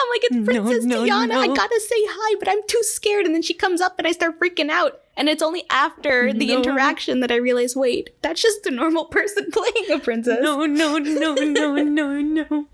I'm 0.00 0.08
like, 0.10 0.24
it's 0.24 0.44
Princess 0.44 0.84
Tiana. 0.86 1.32
I 1.32 1.46
gotta 1.48 1.80
say 1.80 1.96
hi, 2.08 2.36
but 2.38 2.48
I'm 2.48 2.60
too 2.66 2.82
scared. 2.82 3.26
And 3.26 3.34
then 3.34 3.42
she 3.42 3.54
comes 3.54 3.80
up 3.80 3.98
and 3.98 4.06
I 4.06 4.12
start 4.12 4.38
freaking 4.38 4.70
out. 4.70 5.00
And 5.16 5.28
it's 5.28 5.42
only 5.42 5.64
after 5.68 6.32
the 6.32 6.52
interaction 6.52 7.20
that 7.20 7.32
I 7.32 7.36
realize, 7.36 7.74
wait, 7.74 8.10
that's 8.22 8.40
just 8.40 8.66
a 8.66 8.70
normal 8.70 9.04
person 9.16 9.48
playing 9.50 9.90
a 9.90 9.98
princess. 9.98 10.38
No, 10.40 10.64
no, 10.66 10.98
no, 10.98 11.34
no, 11.34 11.74
no, 11.82 12.20
no. 12.20 12.66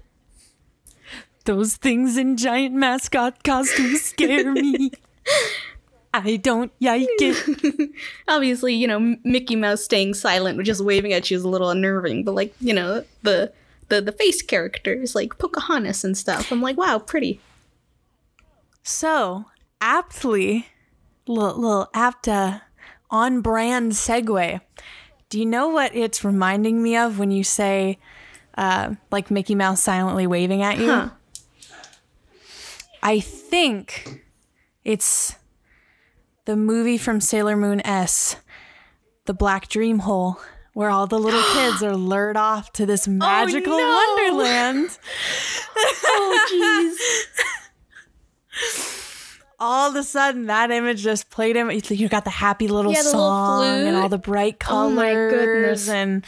Those 1.45 1.77
things 1.77 2.17
in 2.17 2.37
giant 2.37 2.75
mascot 2.75 3.45
costumes 3.45 4.03
scare 4.03 4.53
me. 4.53 4.91
I 6.15 6.37
don't 6.37 6.73
like 6.81 7.09
it. 7.09 7.91
Obviously, 8.29 8.73
you 8.75 8.87
know, 8.87 9.17
Mickey 9.25 9.57
Mouse 9.57 9.83
staying 9.83 10.15
silent, 10.15 10.63
just 10.65 10.83
waving 10.83 11.13
at 11.13 11.31
you 11.31 11.37
is 11.37 11.43
a 11.43 11.49
little 11.49 11.71
unnerving. 11.71 12.25
But 12.25 12.35
like, 12.35 12.55
you 12.61 12.73
know, 12.73 13.05
the 13.23 13.53
the 13.89 14.01
the 14.01 14.13
face 14.13 14.41
characters 14.41 15.15
like 15.15 15.39
Pocahontas 15.39 16.05
and 16.05 16.17
stuff. 16.17 16.53
I'm 16.53 16.63
like, 16.63 16.77
wow, 16.77 16.99
pretty. 16.99 17.41
So, 18.83 19.47
aptly, 19.81 20.69
little, 21.27 21.59
little 21.59 21.91
apt 21.95 22.29
uh, 22.29 22.61
on 23.11 23.41
brand 23.41 23.93
segue. 23.93 24.61
Do 25.31 25.39
you 25.39 25.47
know 25.47 25.69
what 25.69 25.95
it's 25.97 26.23
reminding 26.23 26.83
me 26.83 26.97
of 26.97 27.19
when 27.19 27.31
you 27.31 27.43
say, 27.43 27.99
uh, 28.57 28.95
like 29.11 29.31
Mickey 29.31 29.55
Mouse 29.55 29.83
silently 29.83 30.27
waving 30.27 30.63
at 30.63 30.79
you? 30.79 30.91
Huh. 30.91 31.11
I 33.05 33.21
think 33.21 34.25
it's 34.83 35.37
the 36.47 36.57
movie 36.57 36.97
from 36.97 37.21
Sailor 37.21 37.55
Moon 37.55 37.85
S, 37.87 38.37
The 39.27 39.35
Black 39.35 39.69
Dream 39.69 40.01
Hole, 40.01 40.41
where 40.73 40.89
all 40.89 41.07
the 41.07 41.19
little 41.19 41.43
kids 41.53 41.83
are 41.83 41.95
lured 41.97 42.39
off 42.39 42.73
to 42.73 42.87
this 42.87 43.07
oh, 43.07 43.13
magical 43.13 43.77
no. 43.77 44.15
wonderland. 44.17 44.99
Oh, 46.07 46.95
jeez. 46.95 46.97
all 49.59 49.91
of 49.91 49.97
a 49.97 50.05
sudden 50.05 50.47
that 50.47 50.71
image 50.71 51.03
just 51.03 51.29
played 51.31 51.57
him. 51.57 51.71
You 51.71 52.09
got 52.09 52.25
the 52.25 52.31
happy 52.31 52.69
little 52.69 52.93
Yeah, 52.93 53.03
the 53.03 53.09
little 53.09 53.21
song 53.21 53.65
and 53.65 53.97
all 53.97 54.09
the 54.09 54.19
bright 54.19 54.61
colors. 54.61 54.93
Oh 54.93 54.95
my 54.95 55.13
goodness. 55.13 55.89
And 55.89 56.25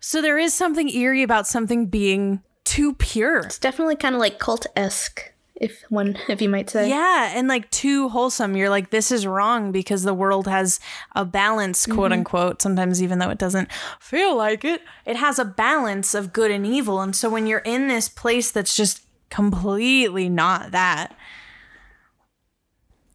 so 0.00 0.22
there 0.22 0.38
is 0.38 0.54
something 0.54 0.88
eerie 0.88 1.22
about 1.22 1.46
something 1.46 1.86
being 1.86 2.40
too 2.64 2.94
pure. 2.94 3.40
It's 3.40 3.58
definitely 3.58 3.96
kind 3.96 4.14
of 4.14 4.20
like 4.20 4.38
cult 4.38 4.66
esque, 4.74 5.33
if 5.56 5.84
one, 5.88 6.18
if 6.28 6.40
you 6.42 6.48
might 6.48 6.68
say. 6.70 6.88
Yeah, 6.88 7.32
and 7.34 7.46
like 7.48 7.70
too 7.70 8.08
wholesome. 8.08 8.56
You're 8.56 8.70
like, 8.70 8.90
this 8.90 9.12
is 9.12 9.26
wrong 9.26 9.70
because 9.72 10.02
the 10.02 10.14
world 10.14 10.46
has 10.48 10.80
a 11.14 11.24
balance, 11.24 11.86
quote 11.86 12.10
Mm-hmm. 12.10 12.20
unquote. 12.20 12.62
Sometimes, 12.62 13.02
even 13.02 13.18
though 13.20 13.30
it 13.30 13.38
doesn't 13.38 13.68
feel 14.00 14.36
like 14.36 14.64
it, 14.64 14.82
it 15.06 15.16
has 15.16 15.38
a 15.38 15.44
balance 15.44 16.14
of 16.14 16.32
good 16.32 16.50
and 16.50 16.66
evil. 16.66 17.00
And 17.00 17.14
so 17.14 17.30
when 17.30 17.46
you're 17.46 17.60
in 17.60 17.88
this 17.88 18.08
place 18.08 18.50
that's 18.50 18.76
just 18.76 19.02
completely 19.30 20.28
not 20.28 20.70
that, 20.72 21.16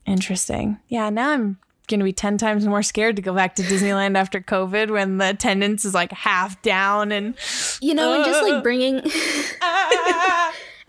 interesting. 0.06 0.80
Yeah, 0.88 1.10
now 1.10 1.32
I'm 1.32 1.58
going 1.88 2.00
to 2.00 2.04
be 2.04 2.14
10 2.14 2.38
times 2.38 2.66
more 2.68 2.84
scared 2.84 3.16
to 3.16 3.22
go 3.22 3.34
back 3.34 3.56
to 3.56 3.64
Disneyland 3.64 4.16
after 4.16 4.40
COVID 4.40 4.92
when 4.92 5.18
the 5.18 5.30
attendance 5.30 5.86
is 5.86 5.94
like 5.94 6.12
half 6.12 6.62
down 6.62 7.12
and 7.12 7.36
You 7.82 7.94
know, 7.96 8.14
and 8.16 8.26
just 8.26 8.44
Uh. 8.44 8.48
like 8.54 8.64
bringing 8.64 9.02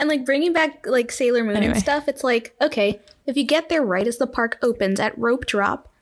and 0.01 0.09
like 0.09 0.25
bringing 0.25 0.53
back 0.53 0.87
like 0.87 1.13
Sailor 1.13 1.45
Moon 1.45 1.57
Anyway. 1.57 1.73
and 1.73 1.81
stuff. 1.81 2.09
It's 2.09 2.25
like 2.25 2.55
okay, 2.61 3.01
if 3.27 3.37
you 3.37 3.45
get 3.45 3.69
there 3.69 3.83
right 3.83 4.07
as 4.07 4.19
the 4.19 4.27
park 4.27 4.59
opens 4.63 4.99
at 4.99 5.17
rope 5.17 5.47
drop, 5.47 5.93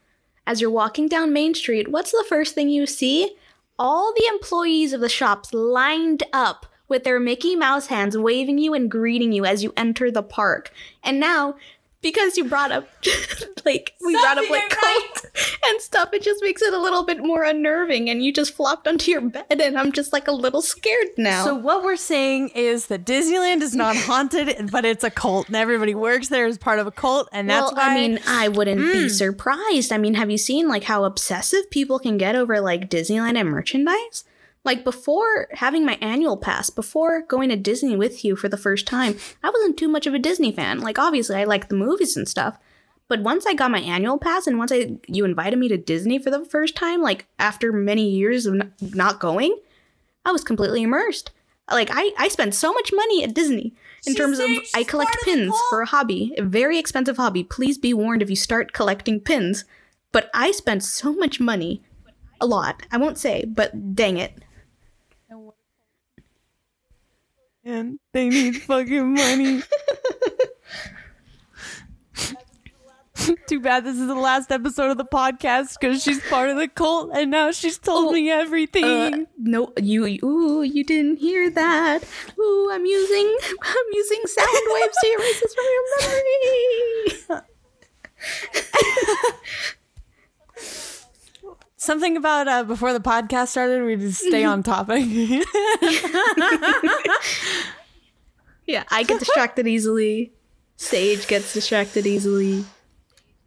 as 0.46 0.60
you're 0.60 0.70
walking 0.70 1.08
down 1.08 1.32
Main 1.32 1.54
Street, 1.54 1.88
what's 1.88 2.12
the 2.12 2.24
first 2.28 2.54
thing 2.54 2.68
you 2.70 2.86
see? 2.86 3.36
All 3.78 4.14
the 4.14 4.26
employees 4.32 4.92
of 4.92 5.00
the 5.00 5.08
shops 5.08 5.52
lined 5.52 6.22
up 6.32 6.66
with 6.88 7.04
their 7.04 7.20
Mickey 7.20 7.54
Mouse 7.54 7.88
hands 7.88 8.16
waving 8.16 8.58
you 8.58 8.72
and 8.72 8.90
greeting 8.90 9.30
you 9.32 9.44
as 9.44 9.62
you 9.62 9.72
enter 9.76 10.10
the 10.10 10.22
park. 10.22 10.72
And 11.04 11.20
now, 11.20 11.56
because 12.00 12.36
you 12.36 12.44
brought 12.44 12.72
up 12.72 12.88
like 13.64 13.94
we 14.04 14.14
brought 14.14 14.38
up 14.38 14.50
like 14.50 14.68
cult 14.70 15.26
and 15.66 15.80
stuff, 15.80 16.10
it 16.12 16.22
just 16.22 16.42
makes 16.42 16.62
it 16.62 16.72
a 16.72 16.78
little 16.78 17.04
bit 17.04 17.18
more 17.18 17.42
unnerving 17.42 18.08
and 18.08 18.22
you 18.22 18.32
just 18.32 18.54
flopped 18.54 18.86
onto 18.86 19.10
your 19.10 19.20
bed 19.20 19.46
and 19.50 19.78
I'm 19.78 19.92
just 19.92 20.12
like 20.12 20.28
a 20.28 20.32
little 20.32 20.62
scared 20.62 21.08
now. 21.16 21.44
So 21.44 21.54
what 21.54 21.82
we're 21.82 21.96
saying 21.96 22.50
is 22.50 22.86
that 22.86 23.04
Disneyland 23.04 23.62
is 23.62 23.74
not 23.74 23.96
haunted, 24.08 24.70
but 24.70 24.84
it's 24.84 25.04
a 25.04 25.10
cult, 25.10 25.48
and 25.48 25.56
everybody 25.56 25.94
works 25.94 26.28
there 26.28 26.46
as 26.46 26.58
part 26.58 26.78
of 26.78 26.86
a 26.86 26.92
cult, 26.92 27.28
and 27.32 27.48
that's 27.48 27.72
well, 27.72 27.86
why. 27.86 27.92
I 27.92 27.94
mean, 27.94 28.20
I 28.26 28.48
wouldn't 28.48 28.80
be 28.80 29.06
mm. 29.06 29.10
surprised. 29.10 29.92
I 29.92 29.98
mean, 29.98 30.14
have 30.14 30.30
you 30.30 30.38
seen 30.38 30.68
like 30.68 30.84
how 30.84 31.04
obsessive 31.04 31.70
people 31.70 31.98
can 31.98 32.18
get 32.18 32.36
over 32.36 32.60
like 32.60 32.90
Disneyland 32.90 33.38
and 33.38 33.50
merchandise? 33.50 34.24
Like 34.64 34.84
before 34.84 35.48
having 35.52 35.86
my 35.86 35.98
annual 36.00 36.36
pass, 36.36 36.70
before 36.70 37.22
going 37.22 37.48
to 37.48 37.56
Disney 37.56 37.96
with 37.96 38.24
you 38.24 38.36
for 38.36 38.48
the 38.48 38.56
first 38.56 38.86
time, 38.86 39.16
I 39.42 39.50
wasn't 39.50 39.76
too 39.78 39.88
much 39.88 40.06
of 40.06 40.14
a 40.14 40.18
Disney 40.18 40.52
fan. 40.52 40.80
Like 40.80 40.98
obviously 40.98 41.36
I 41.36 41.44
like 41.44 41.68
the 41.68 41.76
movies 41.76 42.16
and 42.16 42.28
stuff. 42.28 42.58
But 43.08 43.22
once 43.22 43.46
I 43.46 43.54
got 43.54 43.70
my 43.70 43.80
annual 43.80 44.18
pass 44.18 44.46
and 44.46 44.58
once 44.58 44.70
I 44.70 44.98
you 45.06 45.24
invited 45.24 45.58
me 45.58 45.68
to 45.68 45.78
Disney 45.78 46.18
for 46.18 46.30
the 46.30 46.44
first 46.44 46.76
time, 46.76 47.00
like 47.00 47.26
after 47.38 47.72
many 47.72 48.08
years 48.08 48.44
of 48.46 48.60
not 48.80 49.20
going, 49.20 49.58
I 50.24 50.32
was 50.32 50.44
completely 50.44 50.82
immersed. 50.82 51.30
Like 51.70 51.88
I, 51.92 52.12
I 52.18 52.28
spent 52.28 52.54
so 52.54 52.72
much 52.72 52.92
money 52.92 53.24
at 53.24 53.34
Disney 53.34 53.74
in 54.06 54.14
terms 54.14 54.38
of 54.38 54.48
I 54.74 54.84
collect 54.84 55.16
pins 55.24 55.54
for 55.68 55.82
a 55.82 55.86
hobby, 55.86 56.34
a 56.38 56.42
very 56.42 56.78
expensive 56.78 57.16
hobby. 57.16 57.44
Please 57.44 57.78
be 57.78 57.94
warned 57.94 58.22
if 58.22 58.30
you 58.30 58.36
start 58.36 58.72
collecting 58.72 59.20
pins. 59.20 59.64
But 60.12 60.30
I 60.32 60.52
spent 60.52 60.82
so 60.82 61.12
much 61.12 61.40
money, 61.40 61.82
a 62.40 62.46
lot. 62.46 62.82
I 62.90 62.96
won't 62.96 63.18
say, 63.18 63.44
but 63.44 63.94
dang 63.94 64.16
it. 64.16 64.38
And 67.68 67.98
they 68.12 68.28
need 68.30 68.62
fucking 68.62 69.14
money. 69.14 69.62
Too 73.46 73.60
bad 73.60 73.84
this 73.84 73.98
is 73.98 74.06
the 74.06 74.14
last 74.14 74.50
episode 74.50 74.90
of 74.90 74.96
the 74.96 75.04
podcast 75.04 75.76
because 75.78 76.02
she's 76.02 76.20
part 76.28 76.48
of 76.48 76.56
the 76.56 76.66
cult 76.68 77.10
and 77.12 77.30
now 77.30 77.50
she's 77.50 77.76
told 77.76 78.14
me 78.14 78.30
everything. 78.30 78.84
Uh, 78.84 79.18
no, 79.36 79.72
you, 79.80 80.06
you, 80.06 80.20
ooh, 80.24 80.62
you 80.62 80.82
didn't 80.82 81.18
hear 81.18 81.50
that. 81.50 82.04
Ooh, 82.38 82.70
I'm 82.72 82.86
using, 82.86 83.36
I'm 83.60 83.86
using 83.92 84.20
sound 84.24 84.48
waves 84.72 84.96
to 85.02 85.08
erase 85.08 85.40
this 85.40 85.54
from 85.54 85.66
your 85.74 85.84
memory. 87.28 87.42
Something 91.88 92.18
about 92.18 92.46
uh, 92.48 92.64
before 92.64 92.92
the 92.92 93.00
podcast 93.00 93.48
started, 93.48 93.82
we 93.82 93.96
just 93.96 94.20
stay 94.20 94.44
on 94.44 94.62
topic. 94.62 95.04
Yeah, 98.66 98.84
I 98.90 99.02
get 99.04 99.18
distracted 99.18 99.66
easily. 99.66 100.34
Sage 100.76 101.26
gets 101.26 101.54
distracted 101.54 102.06
easily. 102.06 102.66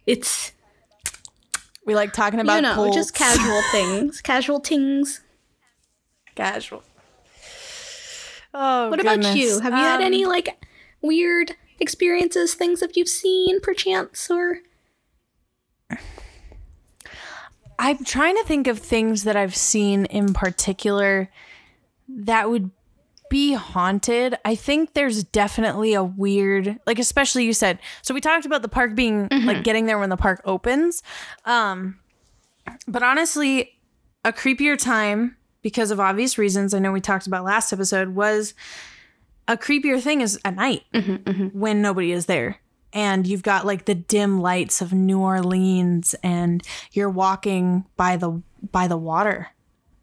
It's 0.04 0.50
we 1.86 1.94
like 1.94 2.12
talking 2.12 2.40
about 2.40 2.56
you 2.56 2.62
know 2.62 2.74
cults. 2.74 2.96
just 2.96 3.14
casual 3.14 3.62
things, 3.70 4.20
casual 4.20 4.58
things. 4.58 5.20
casual. 6.34 6.82
Oh, 8.52 8.90
What 8.90 8.98
about 8.98 9.36
you? 9.36 9.60
Have 9.60 9.72
you 9.72 9.78
had 9.78 10.00
Um, 10.00 10.06
any 10.06 10.24
like 10.24 10.48
weird 11.00 11.54
experiences, 11.78 12.54
things 12.54 12.80
that 12.80 12.96
you've 12.96 13.06
seen, 13.08 13.60
perchance, 13.60 14.28
or 14.28 14.58
I'm 17.82 18.04
trying 18.04 18.36
to 18.36 18.44
think 18.44 18.68
of 18.68 18.78
things 18.78 19.24
that 19.24 19.34
I've 19.34 19.56
seen 19.56 20.04
in 20.04 20.34
particular 20.34 21.28
that 22.08 22.48
would 22.48 22.70
be 23.28 23.54
haunted. 23.54 24.36
I 24.44 24.54
think 24.54 24.92
there's 24.92 25.24
definitely 25.24 25.92
a 25.94 26.04
weird, 26.04 26.78
like 26.86 27.00
especially 27.00 27.44
you 27.44 27.52
said. 27.52 27.80
So 28.02 28.14
we 28.14 28.20
talked 28.20 28.46
about 28.46 28.62
the 28.62 28.68
park 28.68 28.94
being 28.94 29.28
mm-hmm. 29.28 29.48
like 29.48 29.64
getting 29.64 29.86
there 29.86 29.98
when 29.98 30.10
the 30.10 30.16
park 30.16 30.40
opens. 30.44 31.02
Um 31.44 31.98
but 32.86 33.02
honestly, 33.02 33.80
a 34.24 34.32
creepier 34.32 34.78
time 34.78 35.36
because 35.62 35.90
of 35.90 35.98
obvious 35.98 36.38
reasons 36.38 36.74
I 36.74 36.78
know 36.78 36.92
we 36.92 37.00
talked 37.00 37.26
about 37.26 37.42
last 37.42 37.72
episode 37.72 38.10
was 38.10 38.54
a 39.48 39.56
creepier 39.56 40.00
thing 40.00 40.20
is 40.20 40.38
at 40.44 40.54
night 40.54 40.84
mm-hmm, 40.94 41.16
mm-hmm. 41.16 41.58
when 41.58 41.82
nobody 41.82 42.12
is 42.12 42.26
there 42.26 42.60
and 42.92 43.26
you've 43.26 43.42
got 43.42 43.66
like 43.66 43.84
the 43.84 43.94
dim 43.94 44.40
lights 44.40 44.80
of 44.80 44.92
New 44.92 45.20
Orleans 45.20 46.14
and 46.22 46.62
you're 46.92 47.10
walking 47.10 47.84
by 47.96 48.16
the 48.16 48.42
by 48.70 48.86
the 48.86 48.96
water 48.96 49.50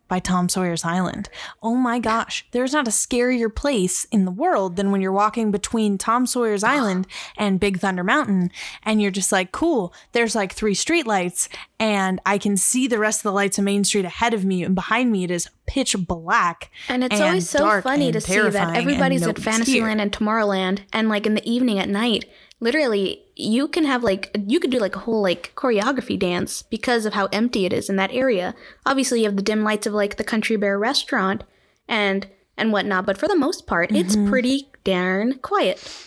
by 0.09 0.19
Tom 0.19 0.49
Sawyer's 0.49 0.83
Island. 0.83 1.29
Oh 1.63 1.75
my 1.75 1.99
gosh, 1.99 2.45
there's 2.51 2.73
not 2.73 2.87
a 2.87 2.91
scarier 2.91 3.53
place 3.53 4.05
in 4.05 4.25
the 4.25 4.31
world 4.31 4.75
than 4.75 4.91
when 4.91 4.99
you're 5.01 5.13
walking 5.13 5.51
between 5.51 5.97
Tom 5.97 6.25
Sawyer's 6.25 6.63
ah. 6.63 6.71
Island 6.71 7.07
and 7.37 7.59
Big 7.59 7.79
Thunder 7.79 8.03
Mountain 8.03 8.51
and 8.83 9.01
you're 9.01 9.11
just 9.11 9.31
like, 9.31 9.53
cool, 9.53 9.93
there's 10.11 10.35
like 10.35 10.51
three 10.51 10.73
street 10.73 11.07
lights 11.07 11.47
and 11.79 12.19
I 12.25 12.37
can 12.37 12.57
see 12.57 12.87
the 12.87 12.99
rest 12.99 13.19
of 13.19 13.23
the 13.23 13.31
lights 13.31 13.57
of 13.57 13.63
Main 13.63 13.85
Street 13.85 14.05
ahead 14.05 14.33
of 14.33 14.43
me 14.43 14.63
and 14.63 14.75
behind 14.75 15.11
me 15.11 15.23
it 15.23 15.31
is 15.31 15.49
pitch 15.67 15.95
black. 16.07 16.71
and 16.89 17.03
it's 17.03 17.13
and 17.13 17.23
always 17.23 17.49
so 17.49 17.81
funny 17.81 18.11
to 18.11 18.19
see 18.19 18.49
that 18.49 18.75
everybody's 18.75 19.25
at 19.25 19.37
Fantasyland 19.37 20.01
and 20.01 20.11
Tomorrowland, 20.11 20.79
and 20.91 21.07
like 21.07 21.27
in 21.27 21.35
the 21.35 21.47
evening 21.47 21.77
at 21.77 21.87
night, 21.87 22.25
literally 22.59 23.23
you 23.35 23.67
can 23.67 23.85
have 23.85 24.03
like 24.03 24.35
you 24.37 24.59
could 24.59 24.71
do 24.71 24.79
like 24.79 24.95
a 24.95 24.99
whole 24.99 25.21
like 25.21 25.53
choreography 25.55 26.17
dance 26.19 26.61
because 26.63 27.05
of 27.05 27.13
how 27.13 27.27
empty 27.31 27.65
it 27.65 27.73
is 27.73 27.89
in 27.89 27.95
that 27.95 28.11
area. 28.13 28.53
Obviously, 28.85 29.19
you 29.21 29.25
have 29.25 29.35
the 29.37 29.41
dim 29.41 29.63
lights 29.63 29.87
of 29.87 29.93
like 29.93 30.17
the 30.17 30.23
Country 30.23 30.55
Bear 30.57 30.77
restaurant 30.77 31.43
and 31.87 32.27
and 32.57 32.71
whatnot, 32.73 33.05
but 33.05 33.17
for 33.17 33.27
the 33.27 33.37
most 33.37 33.65
part, 33.67 33.91
it's 33.91 34.15
Mm-hmm. 34.15 34.29
pretty 34.29 34.69
darn 34.83 35.35
quiet. 35.39 36.05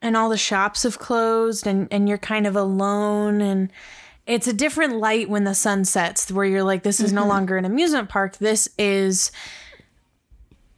and 0.00 0.16
all 0.16 0.28
the 0.28 0.36
shops 0.36 0.82
have 0.82 0.98
closed 0.98 1.66
and 1.66 1.86
and 1.90 2.08
you're 2.08 2.18
kind 2.18 2.46
of 2.46 2.56
alone 2.56 3.40
and 3.40 3.70
it's 4.26 4.46
a 4.48 4.52
different 4.52 4.96
light 4.96 5.28
when 5.28 5.44
the 5.44 5.54
sun 5.54 5.84
sets 5.84 6.30
where 6.30 6.44
you're 6.44 6.62
like 6.64 6.82
this 6.82 7.00
is 7.00 7.12
no 7.12 7.26
longer 7.26 7.56
an 7.56 7.64
amusement 7.64 8.08
park 8.08 8.36
this 8.38 8.68
is 8.78 9.30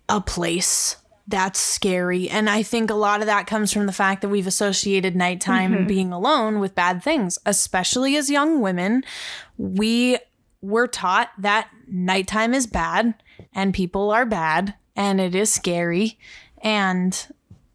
a 0.09 0.21
place 0.21 0.97
that's 1.26 1.59
scary. 1.59 2.28
And 2.28 2.50
i 2.50 2.62
think 2.62 2.90
a 2.90 2.95
lot 2.95 3.21
of 3.21 3.26
that 3.26 3.47
comes 3.47 3.73
from 3.73 3.87
the 3.87 3.93
fact 3.93 4.23
that 4.23 4.28
we've 4.28 4.47
associated 4.47 5.16
nighttime 5.16 5.73
and 5.73 5.88
being 5.88 6.12
alone 6.12 6.61
with 6.61 6.75
bad 6.75 7.02
things 7.02 7.38
especially 7.47 8.16
as 8.16 8.31
young 8.31 8.61
women. 8.61 9.04
We 9.57 10.19
were 10.61 10.87
taught 10.87 11.31
that 11.38 11.69
nighttime 11.87 12.54
is 12.54 12.66
bad 12.66 13.14
and 13.54 13.75
people 13.75 14.11
are 14.11 14.26
bad 14.26 14.75
and 14.97 15.21
it 15.21 15.35
is 15.35 15.52
scary. 15.52 16.19
And 16.59 17.26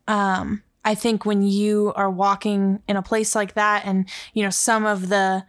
um 0.08 0.63
I 0.86 0.96
think 0.96 1.25
when 1.25 1.44
you 1.44 1.91
are 1.96 2.10
walking 2.10 2.82
in 2.88 2.96
a 2.96 3.01
place 3.03 3.36
like 3.36 3.53
that 3.56 3.86
and 3.86 4.08
you 4.34 4.44
know 4.44 4.50
some 4.50 4.86
of 4.86 5.10
the 5.10 5.44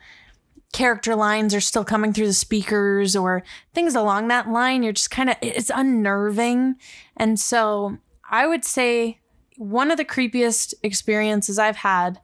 character 0.72 1.16
lines 1.16 1.54
are 1.54 1.60
still 1.60 1.84
coming 1.84 2.12
through 2.12 2.26
the 2.26 2.32
speakers 2.32 3.16
or 3.16 3.42
things 3.74 3.94
along 3.94 4.28
that 4.28 4.48
line 4.48 4.82
you're 4.82 4.92
just 4.92 5.10
kind 5.10 5.28
of 5.28 5.36
it's 5.42 5.70
unnerving 5.74 6.76
and 7.16 7.40
so 7.40 7.98
I 8.30 8.46
would 8.46 8.64
say 8.64 9.18
one 9.56 9.90
of 9.90 9.98
the 9.98 10.04
creepiest 10.04 10.72
experiences 10.82 11.58
I've 11.58 11.76
had 11.76 12.20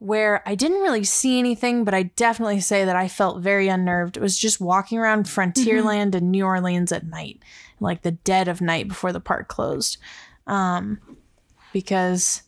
where 0.00 0.42
I 0.44 0.56
didn't 0.56 0.82
really 0.82 1.04
see 1.04 1.38
anything, 1.38 1.84
but 1.84 1.94
I 1.94 2.02
definitely 2.02 2.60
say 2.60 2.84
that 2.84 2.96
I 2.96 3.06
felt 3.06 3.40
very 3.40 3.68
unnerved. 3.68 4.16
It 4.16 4.22
was 4.22 4.36
just 4.36 4.60
walking 4.60 4.98
around 4.98 5.26
Frontierland 5.26 6.14
in 6.16 6.30
New 6.30 6.44
Orleans 6.44 6.90
at 6.90 7.06
night, 7.06 7.40
like 7.78 8.02
the 8.02 8.10
dead 8.10 8.48
of 8.48 8.60
night 8.60 8.88
before 8.88 9.12
the 9.12 9.20
park 9.20 9.46
closed. 9.46 9.96
Um, 10.48 10.98
because 11.72 12.42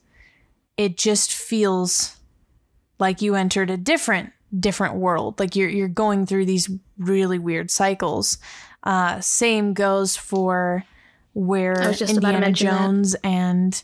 it 0.76 0.98
just 0.98 1.32
feels 1.32 2.16
like 2.98 3.22
you 3.22 3.36
entered 3.36 3.70
a 3.70 3.76
different 3.76 4.33
different 4.58 4.94
world. 4.96 5.38
Like 5.38 5.56
you're 5.56 5.68
you're 5.68 5.88
going 5.88 6.26
through 6.26 6.46
these 6.46 6.70
really 6.98 7.38
weird 7.38 7.70
cycles. 7.70 8.38
Uh, 8.82 9.20
same 9.20 9.72
goes 9.72 10.16
for 10.16 10.84
where 11.34 11.80
I 11.82 11.88
was 11.88 11.98
just 11.98 12.16
about 12.16 12.30
to 12.30 12.36
Indiana 12.36 12.46
mention 12.46 12.66
that. 12.68 12.78
Jones 12.78 13.16
and 13.24 13.82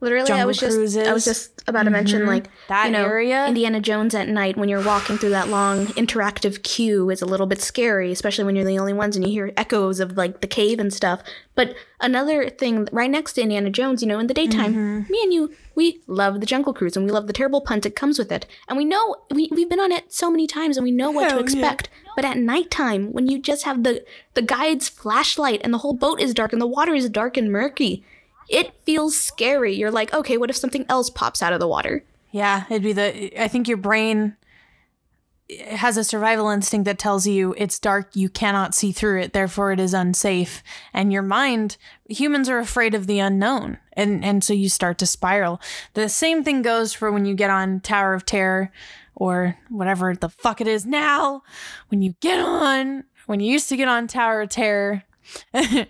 Literally, 0.00 0.24
I 0.24 0.26
Jungle 0.28 0.46
was 0.46 0.58
just 0.58 0.98
I 0.98 1.12
was 1.12 1.24
just 1.24 1.62
about 1.66 1.82
to 1.82 1.90
mention 1.90 2.26
like 2.26 2.48
That 2.68 2.86
you 2.86 2.92
know, 2.92 3.04
area? 3.04 3.46
Indiana 3.46 3.80
Jones 3.80 4.14
at 4.14 4.28
night 4.28 4.56
when 4.56 4.68
you're 4.68 4.84
walking 4.84 5.18
through 5.18 5.30
that 5.30 5.48
long 5.48 5.86
interactive 5.88 6.62
queue 6.62 7.10
is 7.10 7.20
a 7.20 7.26
little 7.26 7.46
bit 7.46 7.60
scary, 7.60 8.12
especially 8.12 8.44
when 8.44 8.56
you're 8.56 8.64
the 8.64 8.78
only 8.78 8.94
ones 8.94 9.14
and 9.14 9.26
you 9.26 9.30
hear 9.30 9.52
echoes 9.56 10.00
of 10.00 10.16
like 10.16 10.40
the 10.40 10.46
cave 10.46 10.78
and 10.78 10.92
stuff. 10.92 11.22
But 11.56 11.74
another 12.00 12.48
thing 12.50 12.86
right 12.92 13.10
next 13.10 13.32
to 13.32 13.40
Indiana 13.42 13.70
Jones, 13.70 14.02
you 14.02 14.08
know, 14.08 14.20
in 14.20 14.28
the 14.28 14.34
daytime, 14.34 14.74
Mm-hmm. 14.74 15.10
me 15.12 15.20
and 15.24 15.32
you, 15.32 15.52
we 15.74 16.00
love 16.06 16.38
the 16.40 16.46
Jungle 16.46 16.72
Cruise 16.72 16.96
and 16.96 17.04
we 17.04 17.10
love 17.10 17.26
the 17.26 17.32
terrible 17.32 17.60
punt 17.60 17.82
that 17.82 17.96
comes 17.96 18.18
with 18.18 18.30
it, 18.30 18.46
and 18.68 18.76
we 18.78 18.84
know 18.84 19.16
we 19.34 19.48
we've 19.50 19.68
been 19.68 19.80
on 19.80 19.90
it 19.90 20.12
so 20.12 20.30
many 20.30 20.46
times 20.46 20.76
and 20.76 20.84
we 20.84 20.90
know 20.92 21.10
what 21.10 21.22
Hell 21.24 21.30
to 21.30 21.36
yeah. 21.36 21.42
expect. 21.42 21.88
But 22.14 22.24
at 22.24 22.38
nighttime, 22.38 23.12
when 23.12 23.26
you 23.26 23.38
just 23.40 23.64
have 23.64 23.82
the 23.82 24.04
the 24.34 24.42
guide's 24.42 24.88
flashlight 24.88 25.60
and 25.64 25.72
the 25.74 25.78
whole 25.78 25.94
boat 25.94 26.20
is 26.20 26.32
dark 26.34 26.52
and 26.52 26.62
the 26.62 26.66
water 26.66 26.94
is 26.94 27.08
dark 27.10 27.36
and 27.36 27.50
murky, 27.50 28.04
it 28.48 28.72
feels 28.84 29.18
scary. 29.18 29.74
You're 29.74 29.90
like, 29.90 30.12
okay, 30.14 30.36
what 30.36 30.50
if 30.50 30.56
something 30.56 30.86
else 30.88 31.10
pops 31.10 31.42
out 31.42 31.52
of 31.52 31.60
the 31.60 31.68
water? 31.68 32.04
Yeah, 32.32 32.64
it'd 32.68 32.82
be 32.82 32.92
the. 32.92 33.42
I 33.42 33.48
think 33.48 33.66
your 33.66 33.78
brain 33.78 34.36
has 35.68 35.96
a 35.96 36.04
survival 36.04 36.48
instinct 36.48 36.84
that 36.86 36.98
tells 36.98 37.26
you 37.26 37.54
it's 37.56 37.78
dark, 37.78 38.14
you 38.14 38.28
cannot 38.28 38.74
see 38.74 38.92
through 38.92 39.20
it, 39.20 39.32
therefore 39.32 39.72
it 39.72 39.80
is 39.80 39.94
unsafe. 39.94 40.62
And 40.92 41.12
your 41.12 41.22
mind, 41.22 41.76
humans 42.08 42.48
are 42.48 42.58
afraid 42.58 42.94
of 42.94 43.06
the 43.06 43.20
unknown, 43.20 43.78
and 43.92 44.24
and 44.24 44.42
so 44.42 44.52
you 44.52 44.68
start 44.68 44.98
to 44.98 45.06
spiral. 45.06 45.60
The 45.94 46.08
same 46.08 46.42
thing 46.42 46.62
goes 46.62 46.92
for 46.92 47.12
when 47.12 47.24
you 47.24 47.34
get 47.34 47.50
on 47.50 47.80
Tower 47.80 48.14
of 48.14 48.26
Terror, 48.26 48.72
or 49.14 49.56
whatever 49.68 50.14
the 50.14 50.28
fuck 50.28 50.60
it 50.60 50.68
is 50.68 50.84
now. 50.86 51.42
When 51.88 52.02
you 52.02 52.14
get 52.20 52.38
on, 52.38 53.04
when 53.26 53.40
you 53.40 53.50
used 53.50 53.68
to 53.70 53.76
get 53.76 53.88
on 53.88 54.06
Tower 54.06 54.42
of 54.42 54.50
Terror, 54.50 55.04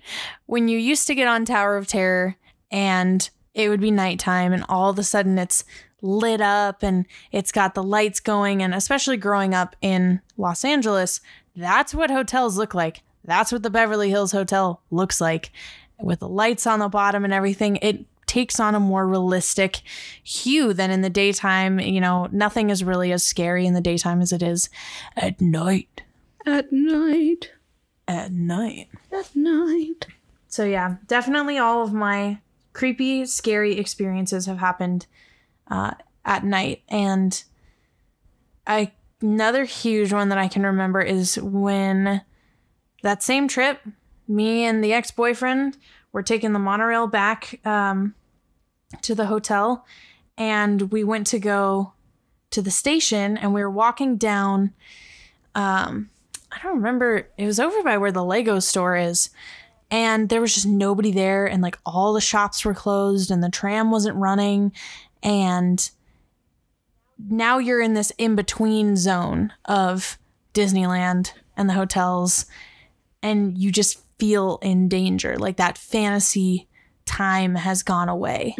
when 0.46 0.68
you 0.68 0.78
used 0.78 1.06
to 1.08 1.14
get 1.14 1.28
on 1.28 1.44
Tower 1.44 1.76
of 1.76 1.86
Terror 1.86 2.36
and 2.70 3.28
it 3.54 3.68
would 3.68 3.80
be 3.80 3.90
nighttime 3.90 4.52
and 4.52 4.64
all 4.68 4.90
of 4.90 4.98
a 4.98 5.02
sudden 5.02 5.38
it's 5.38 5.64
lit 6.06 6.40
up 6.40 6.82
and 6.82 7.06
it's 7.32 7.52
got 7.52 7.74
the 7.74 7.82
lights 7.82 8.20
going 8.20 8.62
and 8.62 8.74
especially 8.74 9.16
growing 9.16 9.54
up 9.54 9.76
in 9.80 10.20
Los 10.36 10.64
Angeles, 10.64 11.20
that's 11.54 11.94
what 11.94 12.10
hotels 12.10 12.56
look 12.56 12.74
like. 12.74 13.02
That's 13.24 13.52
what 13.52 13.62
the 13.62 13.70
Beverly 13.70 14.10
Hills 14.10 14.32
Hotel 14.32 14.80
looks 14.90 15.20
like 15.20 15.50
with 16.00 16.20
the 16.20 16.28
lights 16.28 16.66
on 16.66 16.78
the 16.78 16.88
bottom 16.88 17.24
and 17.24 17.32
everything. 17.32 17.76
It 17.76 18.06
takes 18.26 18.60
on 18.60 18.74
a 18.74 18.80
more 18.80 19.06
realistic 19.06 19.82
hue 20.22 20.72
than 20.72 20.90
in 20.90 21.00
the 21.00 21.10
daytime. 21.10 21.80
You 21.80 22.00
know, 22.00 22.28
nothing 22.30 22.70
is 22.70 22.84
really 22.84 23.12
as 23.12 23.26
scary 23.26 23.66
in 23.66 23.74
the 23.74 23.80
daytime 23.80 24.20
as 24.20 24.32
it 24.32 24.42
is 24.42 24.68
at 25.16 25.40
night. 25.40 26.02
At 26.44 26.72
night. 26.72 27.52
At 28.06 28.32
night. 28.32 28.88
At 29.10 29.34
night. 29.34 30.06
So 30.48 30.64
yeah, 30.64 30.96
definitely 31.06 31.58
all 31.58 31.82
of 31.82 31.92
my 31.92 32.38
creepy, 32.72 33.24
scary 33.26 33.78
experiences 33.78 34.46
have 34.46 34.58
happened 34.58 35.06
uh, 35.68 35.94
at 36.24 36.44
night, 36.44 36.82
and 36.88 37.42
I 38.66 38.92
another 39.20 39.64
huge 39.64 40.12
one 40.12 40.28
that 40.28 40.38
I 40.38 40.48
can 40.48 40.62
remember 40.64 41.00
is 41.00 41.36
when 41.40 42.22
that 43.02 43.22
same 43.22 43.48
trip, 43.48 43.80
me 44.28 44.64
and 44.64 44.82
the 44.82 44.92
ex 44.92 45.10
boyfriend 45.10 45.76
were 46.12 46.22
taking 46.22 46.52
the 46.52 46.58
monorail 46.58 47.06
back 47.06 47.60
um, 47.64 48.14
to 49.02 49.14
the 49.14 49.26
hotel, 49.26 49.84
and 50.36 50.90
we 50.90 51.04
went 51.04 51.26
to 51.28 51.38
go 51.38 51.92
to 52.50 52.62
the 52.62 52.70
station, 52.70 53.36
and 53.36 53.52
we 53.54 53.62
were 53.62 53.70
walking 53.70 54.16
down. 54.16 54.72
Um, 55.54 56.10
I 56.52 56.62
don't 56.62 56.76
remember. 56.76 57.28
It 57.36 57.46
was 57.46 57.60
over 57.60 57.82
by 57.82 57.98
where 57.98 58.12
the 58.12 58.24
Lego 58.24 58.60
store 58.60 58.96
is 58.96 59.30
and 59.90 60.28
there 60.28 60.40
was 60.40 60.54
just 60.54 60.66
nobody 60.66 61.12
there 61.12 61.46
and 61.46 61.62
like 61.62 61.78
all 61.86 62.12
the 62.12 62.20
shops 62.20 62.64
were 62.64 62.74
closed 62.74 63.30
and 63.30 63.42
the 63.42 63.48
tram 63.48 63.90
wasn't 63.90 64.16
running 64.16 64.72
and 65.26 65.90
now 67.18 67.58
you're 67.58 67.80
in 67.80 67.94
this 67.94 68.12
in 68.16 68.36
between 68.36 68.96
zone 68.96 69.52
of 69.64 70.16
Disneyland 70.54 71.32
and 71.56 71.68
the 71.68 71.74
hotels 71.74 72.46
and 73.22 73.58
you 73.58 73.72
just 73.72 74.00
feel 74.18 74.58
in 74.62 74.88
danger. 74.88 75.36
Like 75.36 75.56
that 75.56 75.76
fantasy 75.76 76.68
time 77.04 77.56
has 77.56 77.82
gone 77.82 78.08
away. 78.08 78.54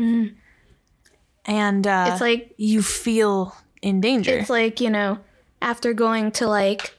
And 1.44 1.86
uh 1.86 2.10
It's 2.12 2.20
like 2.20 2.54
you 2.56 2.82
feel 2.82 3.54
in 3.80 4.00
danger. 4.00 4.38
It's 4.38 4.50
like, 4.50 4.80
you 4.80 4.90
know, 4.90 5.18
after 5.62 5.94
going 5.94 6.32
to 6.32 6.48
like 6.48 6.94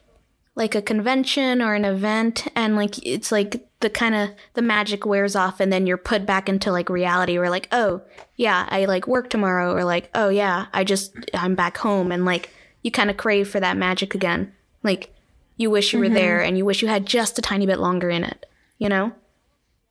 like 0.56 0.75
a 0.75 0.82
convention 0.82 1.62
or 1.62 1.75
an 1.75 1.86
event 1.86 2.47
and 2.56 2.75
like 2.75 3.06
it's 3.06 3.32
like 3.32 3.66
the 3.79 3.89
kind 3.89 4.15
of 4.15 4.29
the 4.53 4.61
magic 4.61 5.05
wears 5.05 5.35
off 5.35 5.59
and 5.59 5.71
then 5.71 5.85
you're 5.85 5.97
put 5.97 6.25
back 6.25 6.49
into 6.49 6.71
like 6.71 6.89
reality 6.89 7.37
where 7.37 7.49
like, 7.49 7.67
oh, 7.71 8.01
yeah, 8.35 8.67
I 8.69 8.85
like 8.85 9.07
work 9.07 9.29
tomorrow 9.29 9.73
or 9.73 9.83
like, 9.83 10.09
oh 10.15 10.29
yeah, 10.29 10.67
I 10.73 10.83
just 10.83 11.13
I'm 11.33 11.55
back 11.55 11.77
home 11.77 12.11
and 12.11 12.25
like 12.25 12.51
you 12.81 12.91
kind 12.91 13.09
of 13.09 13.17
crave 13.17 13.49
for 13.49 13.59
that 13.59 13.77
magic 13.77 14.15
again. 14.15 14.53
Like 14.83 15.13
you 15.57 15.69
wish 15.69 15.93
you 15.93 15.99
were 15.99 16.05
mm-hmm. 16.05 16.15
there 16.15 16.41
and 16.41 16.57
you 16.57 16.65
wish 16.65 16.81
you 16.81 16.87
had 16.87 17.05
just 17.05 17.37
a 17.37 17.41
tiny 17.41 17.65
bit 17.65 17.79
longer 17.79 18.09
in 18.09 18.23
it, 18.23 18.45
you 18.79 18.89
know? 18.89 19.13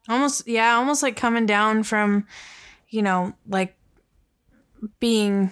almost 0.08 0.46
yeah 0.46 0.74
almost 0.74 1.02
like 1.02 1.16
coming 1.16 1.46
down 1.46 1.82
from 1.82 2.26
you 2.90 3.02
know 3.02 3.32
like 3.48 3.74
being 5.00 5.50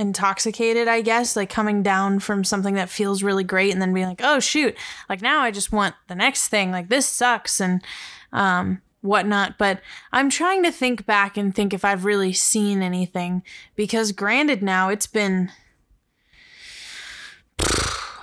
intoxicated 0.00 0.88
i 0.88 1.02
guess 1.02 1.36
like 1.36 1.50
coming 1.50 1.82
down 1.82 2.18
from 2.18 2.42
something 2.42 2.74
that 2.74 2.88
feels 2.88 3.22
really 3.22 3.44
great 3.44 3.70
and 3.70 3.82
then 3.82 3.92
being 3.92 4.06
like 4.06 4.22
oh 4.24 4.40
shoot 4.40 4.74
like 5.10 5.20
now 5.20 5.42
i 5.42 5.50
just 5.50 5.72
want 5.72 5.94
the 6.08 6.14
next 6.14 6.48
thing 6.48 6.70
like 6.70 6.88
this 6.88 7.06
sucks 7.06 7.60
and 7.60 7.84
um 8.32 8.80
whatnot 9.02 9.58
but 9.58 9.80
i'm 10.10 10.30
trying 10.30 10.62
to 10.62 10.72
think 10.72 11.04
back 11.04 11.36
and 11.36 11.54
think 11.54 11.74
if 11.74 11.84
i've 11.84 12.06
really 12.06 12.32
seen 12.32 12.82
anything 12.82 13.42
because 13.76 14.10
granted 14.10 14.62
now 14.62 14.88
it's 14.88 15.06
been 15.06 15.50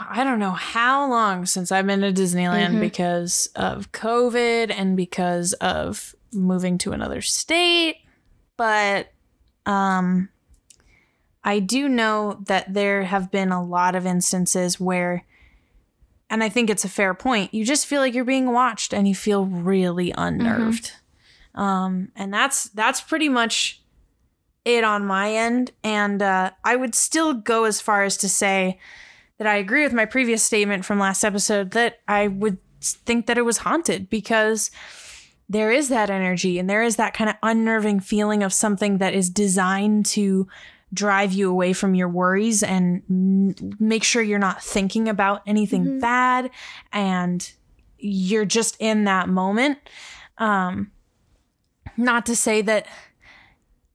I 0.10 0.24
don't 0.24 0.40
know 0.40 0.52
how 0.52 1.10
long 1.10 1.46
since 1.46 1.70
I've 1.70 1.86
been 1.86 2.00
to 2.00 2.14
Disneyland 2.14 2.80
because 2.80 3.50
of 3.56 3.92
COVID 3.92 4.74
and 4.74 4.96
because 4.96 5.52
of 5.54 6.16
moving 6.32 6.78
to 6.80 6.94
another 6.94 7.22
state. 7.22 7.98
But 8.56 9.12
um 9.66 10.30
I 11.48 11.60
do 11.60 11.88
know 11.88 12.44
that 12.48 12.74
there 12.74 13.04
have 13.04 13.32
been 13.32 13.54
a 13.54 13.64
lot 13.64 13.96
of 13.96 14.06
instances 14.06 14.82
where 14.82 15.24
and 16.30 16.44
I 16.44 16.50
think 16.50 16.70
it's 16.70 16.84
a 16.84 16.90
fair 16.90 17.14
point. 17.14 17.54
You 17.54 17.64
just 17.64 17.86
feel 17.86 18.02
like 18.02 18.14
you're 18.14 18.26
being 18.26 18.52
watched 18.52 18.94
and 18.94 19.08
you 19.08 19.16
feel 19.16 19.46
really 19.46 20.14
unnerved. 20.18 20.92
Um 21.56 22.12
and 22.18 22.34
that's 22.34 22.66
that's 22.66 23.00
pretty 23.00 23.30
much 23.30 23.82
it 24.66 24.84
on 24.84 25.06
my 25.06 25.34
end 25.34 25.72
and 25.86 26.22
uh 26.22 26.52
I 26.66 26.76
would 26.76 26.94
still 26.94 27.34
go 27.34 27.64
as 27.64 27.80
far 27.80 28.04
as 28.04 28.18
to 28.18 28.28
say 28.28 28.78
that 29.38 29.48
I 29.48 29.56
agree 29.56 29.84
with 29.84 29.94
my 29.94 30.04
previous 30.06 30.44
statement 30.44 30.84
from 30.84 31.00
last 31.00 31.24
episode 31.24 31.72
that 31.72 32.00
I 32.10 32.28
would 32.28 32.58
think 32.82 33.26
that 33.28 33.38
it 33.38 33.46
was 33.46 33.60
haunted 33.60 34.10
because 34.10 34.70
there 35.48 35.72
is 35.72 35.88
that 35.88 36.10
energy 36.10 36.60
and 36.60 36.70
there 36.70 36.84
is 36.84 36.98
that 36.98 37.14
kind 37.14 37.30
of 37.30 37.38
unnerving 37.42 38.02
feeling 38.02 38.44
of 38.44 38.52
something 38.52 38.98
that 38.98 39.14
is 39.14 39.30
designed 39.30 40.06
to 40.08 40.46
drive 40.94 41.34
you 41.34 41.50
away 41.50 41.74
from 41.74 41.96
your 41.96 42.10
worries 42.10 42.64
and 42.64 43.04
m- 43.10 43.56
make 43.80 44.04
sure 44.04 44.22
you're 44.22 44.40
not 44.40 44.64
thinking 44.64 45.10
about 45.10 45.42
anything 45.46 46.00
bad 46.00 46.50
and 46.94 47.52
you're 47.98 48.46
just 48.46 48.78
in 48.80 49.04
that 49.06 49.28
moment. 49.28 49.80
Um, 50.38 50.92
not 51.98 52.26
to 52.28 52.36
say 52.36 52.62
that 52.62 52.88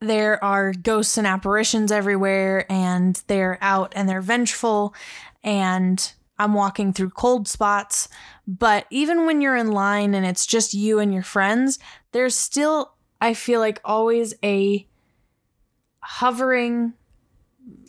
there 0.01 0.43
are 0.43 0.73
ghosts 0.73 1.17
and 1.17 1.27
apparitions 1.27 1.93
everywhere 1.93 2.67
and 2.71 3.23
they're 3.29 3.59
out 3.61 3.93
and 3.95 4.09
they're 4.09 4.21
vengeful 4.21 4.95
and 5.45 6.13
I'm 6.39 6.55
walking 6.55 6.93
through 6.93 7.11
cold 7.11 7.47
spots. 7.47 8.09
But 8.47 8.87
even 8.91 9.27
when 9.27 9.41
you're 9.41 9.57
in 9.57 9.71
line 9.71 10.15
and 10.15 10.27
it's 10.27 10.45
just 10.45 10.75
you 10.75 10.99
and 10.99 11.13
your 11.15 11.23
friends, 11.23 11.79
there's 12.11 12.35
still, 12.35 12.95
I 13.21 13.35
feel 13.35 13.61
like, 13.61 13.81
always 13.85 14.35
a 14.43 14.87
hovering, 16.03 16.93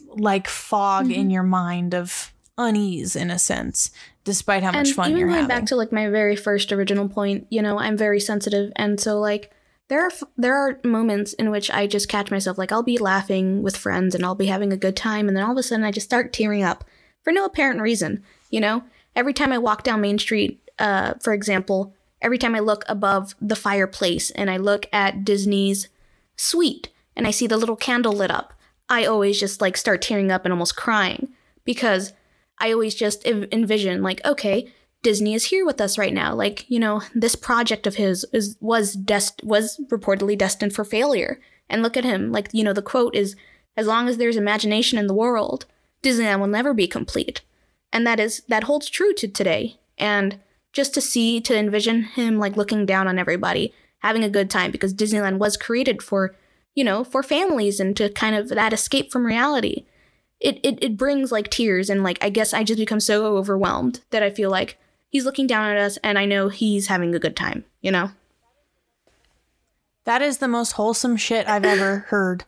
like 0.10 0.48
fog 0.48 1.12
in 1.12 1.30
your 1.30 1.44
mind 1.44 1.94
of 1.94 2.32
unease 2.58 3.16
in 3.16 3.32
a 3.32 3.40
sense, 3.40 3.92
despite 4.24 4.64
how 4.64 4.72
much 4.72 4.92
fun 4.92 5.10
even 5.10 5.20
you're 5.20 5.28
going 5.28 5.42
having. 5.42 5.56
back 5.56 5.66
to 5.66 5.76
like 5.76 5.92
my 5.92 6.08
very 6.10 6.36
first 6.36 6.72
original 6.72 7.10
point, 7.10 7.48
you 7.50 7.62
know, 7.62 7.80
I'm 7.80 7.98
very 7.98 8.20
sensitive, 8.20 8.72
and 8.76 9.00
so 9.00 9.20
like 9.20 9.52
there 9.90 10.04
are 10.04 10.12
f- 10.12 10.24
there 10.38 10.56
are 10.56 10.80
moments 10.84 11.34
in 11.34 11.52
which 11.52 11.70
I 11.72 11.88
just 11.88 12.08
catch 12.08 12.32
myself 12.32 12.58
like 12.58 12.72
I'll 12.72 12.84
be 12.84 12.98
laughing 12.98 13.64
with 13.64 13.76
friends 13.76 14.16
and 14.16 14.24
I'll 14.24 14.36
be 14.36 14.46
having 14.46 14.72
a 14.72 14.78
good 14.78 14.96
time, 14.96 15.28
and 15.28 15.36
then 15.36 15.44
all 15.44 15.52
of 15.52 15.58
a 15.58 15.64
sudden 15.64 15.84
I 15.84 15.92
just 15.92 16.08
start 16.08 16.32
tearing 16.32 16.64
up 16.64 16.86
for 17.24 17.34
no 17.34 17.46
apparent 17.46 17.82
reason. 17.82 18.24
You 18.50 18.62
know, 18.62 18.84
every 19.16 19.34
time 19.34 19.52
I 19.52 19.58
walk 19.58 19.84
down 19.84 20.02
Main 20.02 20.20
Street, 20.20 20.62
uh, 20.78 21.16
for 21.22 21.34
example, 21.34 21.94
every 22.22 22.38
time 22.38 22.56
I 22.56 22.60
look 22.60 22.84
above 22.88 23.36
the 23.42 23.56
fireplace 23.56 24.30
and 24.32 24.50
I 24.50 24.58
look 24.58 24.86
at 24.94 25.26
Disney's 25.26 25.90
suite 26.36 26.90
and 27.16 27.28
I 27.28 27.32
see 27.32 27.48
the 27.48 27.58
little 27.58 27.76
candle 27.76 28.14
lit 28.14 28.32
up, 28.32 28.54
I 28.90 29.06
always 29.06 29.40
just 29.40 29.62
like 29.62 29.78
start 29.78 30.02
tearing 30.02 30.32
up 30.32 30.46
and 30.46 30.52
almost 30.52 30.76
crying 30.76 31.30
because 31.66 32.14
I 32.60 32.72
always 32.72 32.96
just 32.96 33.26
envision 33.26 34.04
like, 34.04 34.24
okay, 34.26 34.72
Disney 35.02 35.34
is 35.34 35.46
here 35.46 35.66
with 35.66 35.82
us 35.82 35.98
right 35.98 36.14
now. 36.14 36.34
Like, 36.34 36.70
you 36.70 36.80
know, 36.80 37.02
this 37.14 37.36
project 37.36 37.86
of 37.86 37.96
his 37.96 38.26
is 38.32 38.58
was 38.62 38.94
dest 38.94 39.42
was 39.44 39.80
reportedly 39.92 40.38
destined 40.38 40.74
for 40.74 40.86
failure. 40.86 41.40
And 41.70 41.82
look 41.82 41.98
at 41.98 42.04
him. 42.04 42.32
Like, 42.32 42.50
you 42.54 42.64
know, 42.64 42.74
the 42.74 42.82
quote 42.82 43.16
is 43.16 43.36
as 43.76 43.88
long 43.88 44.08
as 44.08 44.18
there's 44.18 44.38
imagination 44.38 44.98
in 44.98 45.08
the 45.08 45.14
world, 45.14 45.66
Disneyland 46.04 46.40
will 46.40 46.48
never 46.48 46.74
be 46.74 46.88
complete. 46.88 47.42
And 47.92 48.06
that 48.08 48.20
is 48.20 48.44
that 48.48 48.66
holds 48.66 48.90
true 48.90 49.14
to 49.16 49.28
today. 49.28 49.78
And 49.98 50.40
just 50.72 50.94
to 50.94 51.02
see 51.02 51.40
to 51.42 51.58
envision 51.58 52.04
him 52.04 52.40
like 52.40 52.58
looking 52.58 52.86
down 52.86 53.08
on 53.08 53.20
everybody, 53.20 53.74
having 54.00 54.24
a 54.24 54.30
good 54.30 54.50
time 54.50 54.72
because 54.72 54.94
Disneyland 54.94 55.38
was 55.38 55.58
created 55.58 56.02
for, 56.02 56.36
you 56.76 56.84
know, 56.84 57.04
for 57.04 57.24
families 57.24 57.80
and 57.80 57.96
to 57.98 58.10
kind 58.10 58.36
of 58.36 58.50
that 58.50 58.74
escape 58.74 59.12
from 59.12 59.26
reality 59.26 59.86
it, 60.44 60.60
it 60.62 60.78
it 60.84 60.98
brings 60.98 61.32
like 61.32 61.50
tears 61.50 61.90
and 61.90 62.04
like 62.04 62.24
I 62.24 62.30
guess 62.30 62.54
I 62.54 62.64
just 62.64 62.78
become 62.78 63.00
so 63.00 63.38
overwhelmed 63.38 64.02
that 64.12 64.22
I 64.22 64.30
feel 64.30 64.52
like 64.52 64.78
he's 65.10 65.26
looking 65.26 65.48
down 65.48 65.72
at 65.72 65.78
us 65.78 65.98
and 66.04 66.20
I 66.20 66.26
know 66.26 66.50
he's 66.50 66.88
having 66.88 67.16
a 67.16 67.20
good 67.20 67.36
time, 67.36 67.64
you 67.82 67.92
know? 67.92 68.12
That 70.04 70.22
is 70.22 70.40
the 70.40 70.50
most 70.50 70.74
wholesome 70.74 71.16
shit 71.16 71.48
I've 71.48 71.64
ever 71.64 72.00
heard. 72.10 72.44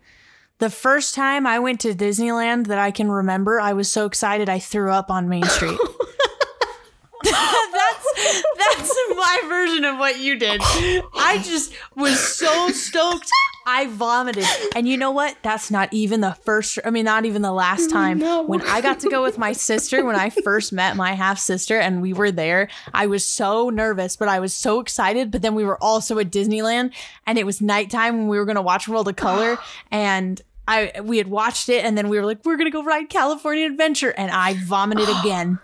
The 0.57 0.69
first 0.69 1.15
time 1.15 1.47
I 1.47 1.57
went 1.59 1.79
to 1.81 1.93
Disneyland 1.93 2.67
that 2.67 2.79
I 2.79 2.91
can 2.91 3.09
remember, 3.09 3.59
I 3.59 3.73
was 3.73 3.91
so 3.91 4.05
excited 4.05 4.49
I 4.49 4.59
threw 4.59 4.91
up 4.91 5.09
on 5.09 5.29
Main 5.29 5.43
Street. 5.43 5.79
that's 7.23 8.13
that's 8.57 8.95
my 9.15 9.41
version 9.47 9.85
of 9.85 9.97
what 9.97 10.19
you 10.19 10.37
did. 10.37 10.61
I 10.63 11.41
just 11.43 11.73
was 11.95 12.19
so 12.19 12.69
stoked. 12.69 13.29
I 13.65 13.87
vomited. 13.87 14.45
And 14.75 14.87
you 14.87 14.95
know 14.95 15.09
what? 15.09 15.37
That's 15.41 15.71
not 15.71 15.91
even 15.91 16.21
the 16.21 16.33
first 16.33 16.77
I 16.85 16.91
mean 16.91 17.05
not 17.05 17.25
even 17.25 17.41
the 17.41 17.51
last 17.51 17.89
time 17.89 18.19
when 18.47 18.61
I 18.61 18.81
got 18.81 18.99
to 18.99 19.09
go 19.09 19.23
with 19.23 19.37
my 19.37 19.53
sister 19.53 20.05
when 20.05 20.15
I 20.15 20.29
first 20.29 20.71
met 20.71 20.95
my 20.95 21.13
half 21.13 21.39
sister 21.39 21.79
and 21.79 22.01
we 22.01 22.13
were 22.13 22.31
there. 22.31 22.69
I 22.93 23.07
was 23.07 23.25
so 23.25 23.69
nervous, 23.69 24.15
but 24.15 24.27
I 24.27 24.39
was 24.39 24.53
so 24.53 24.79
excited, 24.79 25.31
but 25.31 25.41
then 25.41 25.55
we 25.55 25.65
were 25.65 25.81
also 25.81 26.19
at 26.19 26.29
Disneyland 26.29 26.93
and 27.25 27.39
it 27.39 27.45
was 27.45 27.59
nighttime 27.59 28.17
when 28.17 28.27
we 28.27 28.37
were 28.37 28.45
going 28.45 28.55
to 28.55 28.61
watch 28.61 28.87
World 28.87 29.07
of 29.07 29.15
Color 29.15 29.57
and 29.91 30.41
I 30.67 31.01
we 31.03 31.17
had 31.17 31.27
watched 31.27 31.67
it 31.67 31.83
and 31.83 31.97
then 31.97 32.09
we 32.09 32.19
were 32.19 32.25
like 32.25 32.45
we're 32.45 32.57
going 32.57 32.69
to 32.69 32.71
go 32.71 32.83
ride 32.83 33.09
California 33.09 33.65
Adventure 33.65 34.11
and 34.11 34.29
I 34.29 34.53
vomited 34.63 35.09
again. 35.21 35.57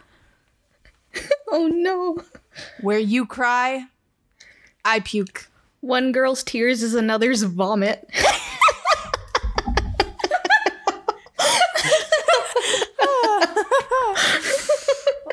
Oh 1.50 1.68
no. 1.68 2.18
Where 2.82 3.00
you 3.00 3.28
cry, 3.28 3.86
I 4.84 5.02
puke. 5.02 5.51
One 5.82 6.12
girl's 6.12 6.44
tears 6.44 6.82
is 6.84 6.94
another's 6.96 7.44
vomit. 7.44 8.10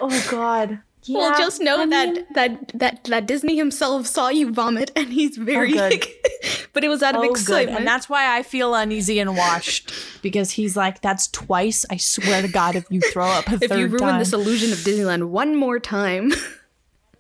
Oh 0.00 0.28
God. 0.30 0.80
Yeah, 1.04 1.18
well, 1.18 1.38
just 1.38 1.61
know 1.61 1.80
I 1.80 1.87
that 1.87 2.08
mean- 2.14 2.26
that 2.34 2.68
that 2.74 3.04
that 3.04 3.26
Disney 3.26 3.56
himself 3.56 4.06
saw 4.06 4.28
you 4.28 4.52
vomit 4.52 4.90
and 4.94 5.12
he's 5.12 5.38
oh, 5.38 5.44
very 5.44 5.72
good. 5.72 6.04
but 6.72 6.84
it 6.84 6.88
was 6.88 7.02
out 7.02 7.14
of 7.14 7.20
Oh, 7.20 7.24
good. 7.24 7.30
excitement. 7.30 7.78
And 7.78 7.87
that's 7.87 8.08
why 8.08 8.37
I 8.37 8.42
feel 8.42 8.74
uneasy 8.74 9.18
and 9.18 9.37
washed 9.37 9.92
because 10.22 10.50
he's 10.52 10.76
like, 10.76 11.00
"That's 11.00 11.26
twice. 11.28 11.87
I 11.90 11.96
swear 11.96 12.42
to 12.42 12.48
God, 12.48 12.76
if 12.76 12.84
you 12.90 13.00
throw 13.00 13.26
up 13.26 13.48
a 13.48 13.54
if 13.62 13.70
third 13.70 13.78
you 13.78 13.87
ruin 13.87 13.98
time, 14.00 14.18
this 14.18 14.32
illusion 14.32 14.72
of 14.72 14.78
Disneyland 14.78 15.28
one 15.28 15.56
more 15.56 15.78
time. 15.78 16.32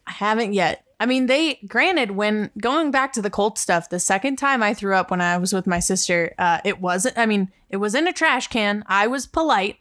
I 0.06 0.12
haven't 0.12 0.52
yet." 0.52 0.84
I 1.00 1.06
mean, 1.06 1.26
they 1.26 1.60
granted 1.66 2.12
when 2.12 2.50
going 2.60 2.90
back 2.90 3.12
to 3.12 3.22
the 3.22 3.30
cult 3.30 3.56
stuff, 3.58 3.88
the 3.88 4.00
second 4.00 4.36
time 4.36 4.62
I 4.62 4.74
threw 4.74 4.94
up 4.94 5.10
when 5.10 5.20
I 5.20 5.38
was 5.38 5.52
with 5.52 5.66
my 5.66 5.78
sister, 5.78 6.34
uh, 6.38 6.58
it 6.64 6.80
wasn't. 6.80 7.16
I 7.16 7.24
mean, 7.26 7.52
it 7.70 7.76
was 7.76 7.94
in 7.94 8.08
a 8.08 8.12
trash 8.12 8.48
can. 8.48 8.82
I 8.88 9.06
was 9.06 9.24
polite, 9.26 9.80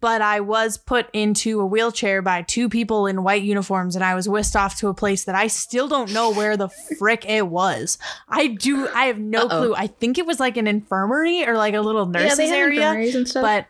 but 0.00 0.20
I 0.20 0.40
was 0.40 0.76
put 0.76 1.06
into 1.12 1.60
a 1.60 1.66
wheelchair 1.66 2.22
by 2.22 2.42
two 2.42 2.68
people 2.68 3.06
in 3.06 3.22
white 3.22 3.42
uniforms, 3.44 3.94
and 3.94 4.04
I 4.04 4.16
was 4.16 4.28
whisked 4.28 4.56
off 4.56 4.76
to 4.80 4.88
a 4.88 4.94
place 4.94 5.24
that 5.24 5.36
I 5.36 5.46
still 5.46 5.86
don't 5.86 6.12
know 6.12 6.32
where 6.32 6.56
the 6.56 6.68
frick 6.98 7.24
it 7.28 7.46
was. 7.46 7.96
I 8.28 8.48
do. 8.48 8.88
I 8.88 9.04
have 9.04 9.18
no 9.20 9.42
Uh-oh. 9.42 9.48
clue. 9.60 9.74
I 9.76 9.86
think 9.86 10.18
it 10.18 10.26
was 10.26 10.40
like 10.40 10.56
an 10.56 10.66
infirmary 10.66 11.46
or 11.46 11.56
like 11.56 11.74
a 11.74 11.80
little 11.80 12.06
nurses 12.06 12.36
they 12.36 12.48
have 12.48 12.56
area, 12.58 12.80
infirmaries 12.80 13.14
and 13.14 13.28
stuff. 13.28 13.42
but 13.42 13.66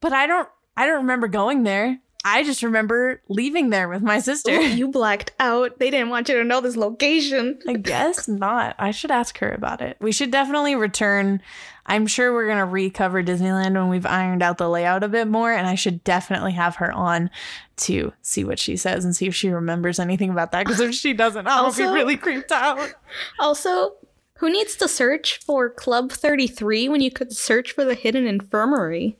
but 0.00 0.14
I 0.14 0.26
don't. 0.26 0.48
I 0.78 0.86
don't 0.86 0.98
remember 1.02 1.28
going 1.28 1.64
there. 1.64 1.98
I 2.30 2.42
just 2.44 2.62
remember 2.62 3.20
leaving 3.28 3.70
there 3.70 3.88
with 3.88 4.02
my 4.02 4.20
sister. 4.20 4.52
you 4.60 4.88
blacked 4.88 5.32
out. 5.40 5.78
They 5.78 5.90
didn't 5.90 6.10
want 6.10 6.28
you 6.28 6.36
to 6.36 6.44
know 6.44 6.60
this 6.60 6.76
location. 6.76 7.58
I 7.66 7.74
guess 7.74 8.28
not. 8.28 8.74
I 8.78 8.90
should 8.90 9.10
ask 9.10 9.38
her 9.38 9.50
about 9.52 9.80
it. 9.80 9.96
We 10.00 10.12
should 10.12 10.30
definitely 10.30 10.74
return. 10.76 11.40
I'm 11.86 12.06
sure 12.06 12.32
we're 12.34 12.46
going 12.46 12.58
to 12.58 12.64
recover 12.66 13.22
Disneyland 13.22 13.72
when 13.74 13.88
we've 13.88 14.04
ironed 14.04 14.42
out 14.42 14.58
the 14.58 14.68
layout 14.68 15.02
a 15.02 15.08
bit 15.08 15.26
more. 15.26 15.52
And 15.52 15.66
I 15.66 15.74
should 15.74 16.04
definitely 16.04 16.52
have 16.52 16.76
her 16.76 16.92
on 16.92 17.30
to 17.78 18.12
see 18.20 18.44
what 18.44 18.58
she 18.58 18.76
says 18.76 19.04
and 19.06 19.16
see 19.16 19.26
if 19.26 19.34
she 19.34 19.48
remembers 19.48 19.98
anything 19.98 20.28
about 20.30 20.52
that. 20.52 20.66
Because 20.66 20.80
if 20.80 20.94
she 20.94 21.14
doesn't, 21.14 21.46
I'll 21.46 21.64
Also- 21.64 21.84
be 21.88 21.94
really 21.94 22.16
creeped 22.18 22.52
out. 22.52 22.92
Also, 23.38 23.94
who 24.34 24.50
needs 24.50 24.76
to 24.76 24.86
search 24.86 25.38
for 25.38 25.70
Club 25.70 26.12
33 26.12 26.88
when 26.90 27.00
you 27.00 27.10
could 27.10 27.32
search 27.32 27.72
for 27.72 27.84
the 27.84 27.94
hidden 27.94 28.26
infirmary? 28.26 29.16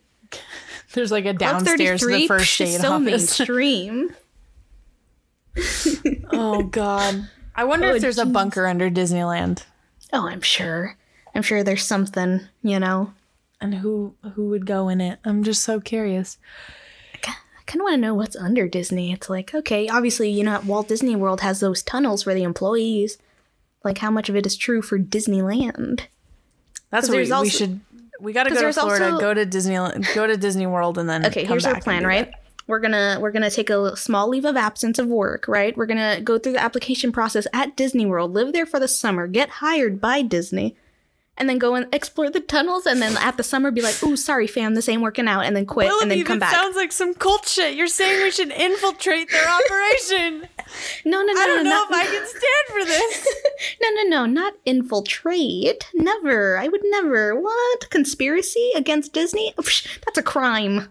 There's 0.94 1.12
like 1.12 1.26
a 1.26 1.32
downstairs 1.34 2.00
to 2.00 2.06
the 2.06 2.12
33 2.12 2.28
first 2.28 2.58
psh, 2.60 2.66
aid 2.66 2.80
so 2.80 2.92
office. 2.92 3.04
mainstream. 3.38 4.14
oh, 6.32 6.62
God. 6.64 7.28
I 7.54 7.64
wonder 7.64 7.88
Oh, 7.88 7.94
if 7.94 8.02
there's 8.02 8.18
a 8.18 8.26
bunker 8.26 8.66
under 8.66 8.90
Disneyland. 8.90 9.64
Oh, 10.12 10.28
I'm 10.28 10.40
sure. 10.40 10.96
I'm 11.34 11.42
sure 11.42 11.62
there's 11.62 11.84
something, 11.84 12.40
you 12.62 12.78
know. 12.78 13.12
And 13.60 13.74
who 13.74 14.14
who 14.34 14.48
would 14.50 14.66
go 14.66 14.88
in 14.88 15.00
it? 15.00 15.18
I'm 15.24 15.42
just 15.42 15.62
so 15.62 15.80
curious. 15.80 16.38
I 17.14 17.70
kind 17.70 17.80
of 17.80 17.84
want 17.84 17.94
to 17.94 18.00
know 18.00 18.14
what's 18.14 18.36
under 18.36 18.66
Disney. 18.68 19.12
It's 19.12 19.28
like, 19.28 19.52
okay, 19.54 19.88
obviously, 19.88 20.30
you 20.30 20.44
know, 20.44 20.60
Walt 20.64 20.88
Disney 20.88 21.16
World 21.16 21.40
has 21.42 21.60
those 21.60 21.82
tunnels 21.82 22.22
for 22.22 22.32
the 22.34 22.44
employees. 22.44 23.18
Like, 23.84 23.98
how 23.98 24.10
much 24.10 24.28
of 24.28 24.36
it 24.36 24.46
is 24.46 24.56
true 24.56 24.80
for 24.80 24.98
Disneyland? 24.98 26.02
That's 26.90 27.08
what 27.08 27.18
we, 27.18 27.26
there's 27.26 27.40
we 27.42 27.48
should. 27.50 27.80
We 28.20 28.32
got 28.32 28.44
to 28.44 28.50
go 28.50 28.60
to 28.62 28.72
Florida, 28.72 29.04
also- 29.12 29.20
go 29.20 29.32
to 29.34 29.46
Disneyland, 29.46 30.06
go 30.14 30.26
to 30.26 30.36
Disney 30.36 30.66
World, 30.66 30.98
and 30.98 31.08
then 31.08 31.24
Okay, 31.26 31.44
here's 31.44 31.64
our 31.66 31.80
plan, 31.80 32.04
right? 32.06 32.26
that. 32.30 32.40
We're 32.66 32.80
gonna 32.80 33.16
we're 33.18 33.30
gonna 33.30 33.50
take 33.50 33.70
a 33.70 33.96
small 33.96 34.28
leave 34.28 34.44
of 34.44 34.54
absence 34.54 34.98
of 34.98 35.06
work, 35.06 35.46
right? 35.48 35.74
We're 35.74 35.86
gonna 35.86 36.20
go 36.20 36.38
through 36.38 36.52
the 36.52 36.62
application 36.62 37.12
process 37.12 37.46
at 37.54 37.76
Disney 37.76 38.04
World, 38.04 38.34
live 38.34 38.52
there 38.52 38.66
for 38.66 38.78
the 38.78 38.88
summer, 38.88 39.26
get 39.26 39.48
hired 39.48 40.02
by 40.02 40.20
Disney, 40.20 40.76
and 41.38 41.48
then 41.48 41.58
go 41.58 41.74
and 41.74 41.92
explore 41.94 42.28
the 42.30 42.40
tunnels, 42.40 42.86
and 42.86 43.00
then 43.00 43.16
at 43.18 43.36
the 43.36 43.42
summer 43.42 43.70
be 43.70 43.80
like, 43.80 44.02
"Ooh, 44.04 44.16
sorry, 44.16 44.46
fam, 44.46 44.74
this 44.74 44.88
ain't 44.88 45.02
working 45.02 45.26
out," 45.28 45.44
and 45.44 45.56
then 45.56 45.64
quit, 45.66 45.90
and 46.02 46.10
then 46.10 46.18
Willaby, 46.18 46.26
come 46.26 46.38
back. 46.38 46.52
sounds 46.54 46.76
like 46.76 46.92
some 46.92 47.14
cult 47.14 47.46
shit. 47.48 47.74
You're 47.74 47.86
saying 47.86 48.22
we 48.22 48.30
should 48.30 48.50
infiltrate 48.52 49.30
their 49.30 49.48
operation. 49.48 50.48
no, 51.04 51.22
no, 51.22 51.32
no, 51.32 51.40
I 51.40 51.46
don't 51.46 51.64
no, 51.64 51.70
know 51.70 51.84
not- 51.88 51.90
if 51.90 51.96
I 51.96 52.04
can 52.04 52.26
stand 52.26 52.66
for 52.68 52.84
this. 52.84 53.28
no, 53.82 53.88
no, 53.90 54.02
no, 54.08 54.26
not 54.26 54.54
infiltrate. 54.64 55.86
Never. 55.94 56.58
I 56.58 56.68
would 56.68 56.82
never. 56.84 57.40
What 57.40 57.90
conspiracy 57.90 58.70
against 58.74 59.12
Disney? 59.12 59.54
Psh, 59.58 60.00
That's 60.04 60.18
a 60.18 60.22
crime. 60.22 60.88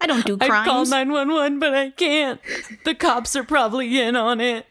I 0.00 0.06
don't 0.06 0.24
do 0.24 0.36
crimes. 0.38 0.52
I 0.52 0.64
call 0.70 0.84
911, 0.86 1.58
but 1.58 1.74
I 1.74 1.90
can't. 1.90 2.40
The 2.84 2.94
cops 2.94 3.34
are 3.36 3.42
probably 3.44 4.00
in 4.00 4.14
on 4.16 4.40
it. 4.40 4.66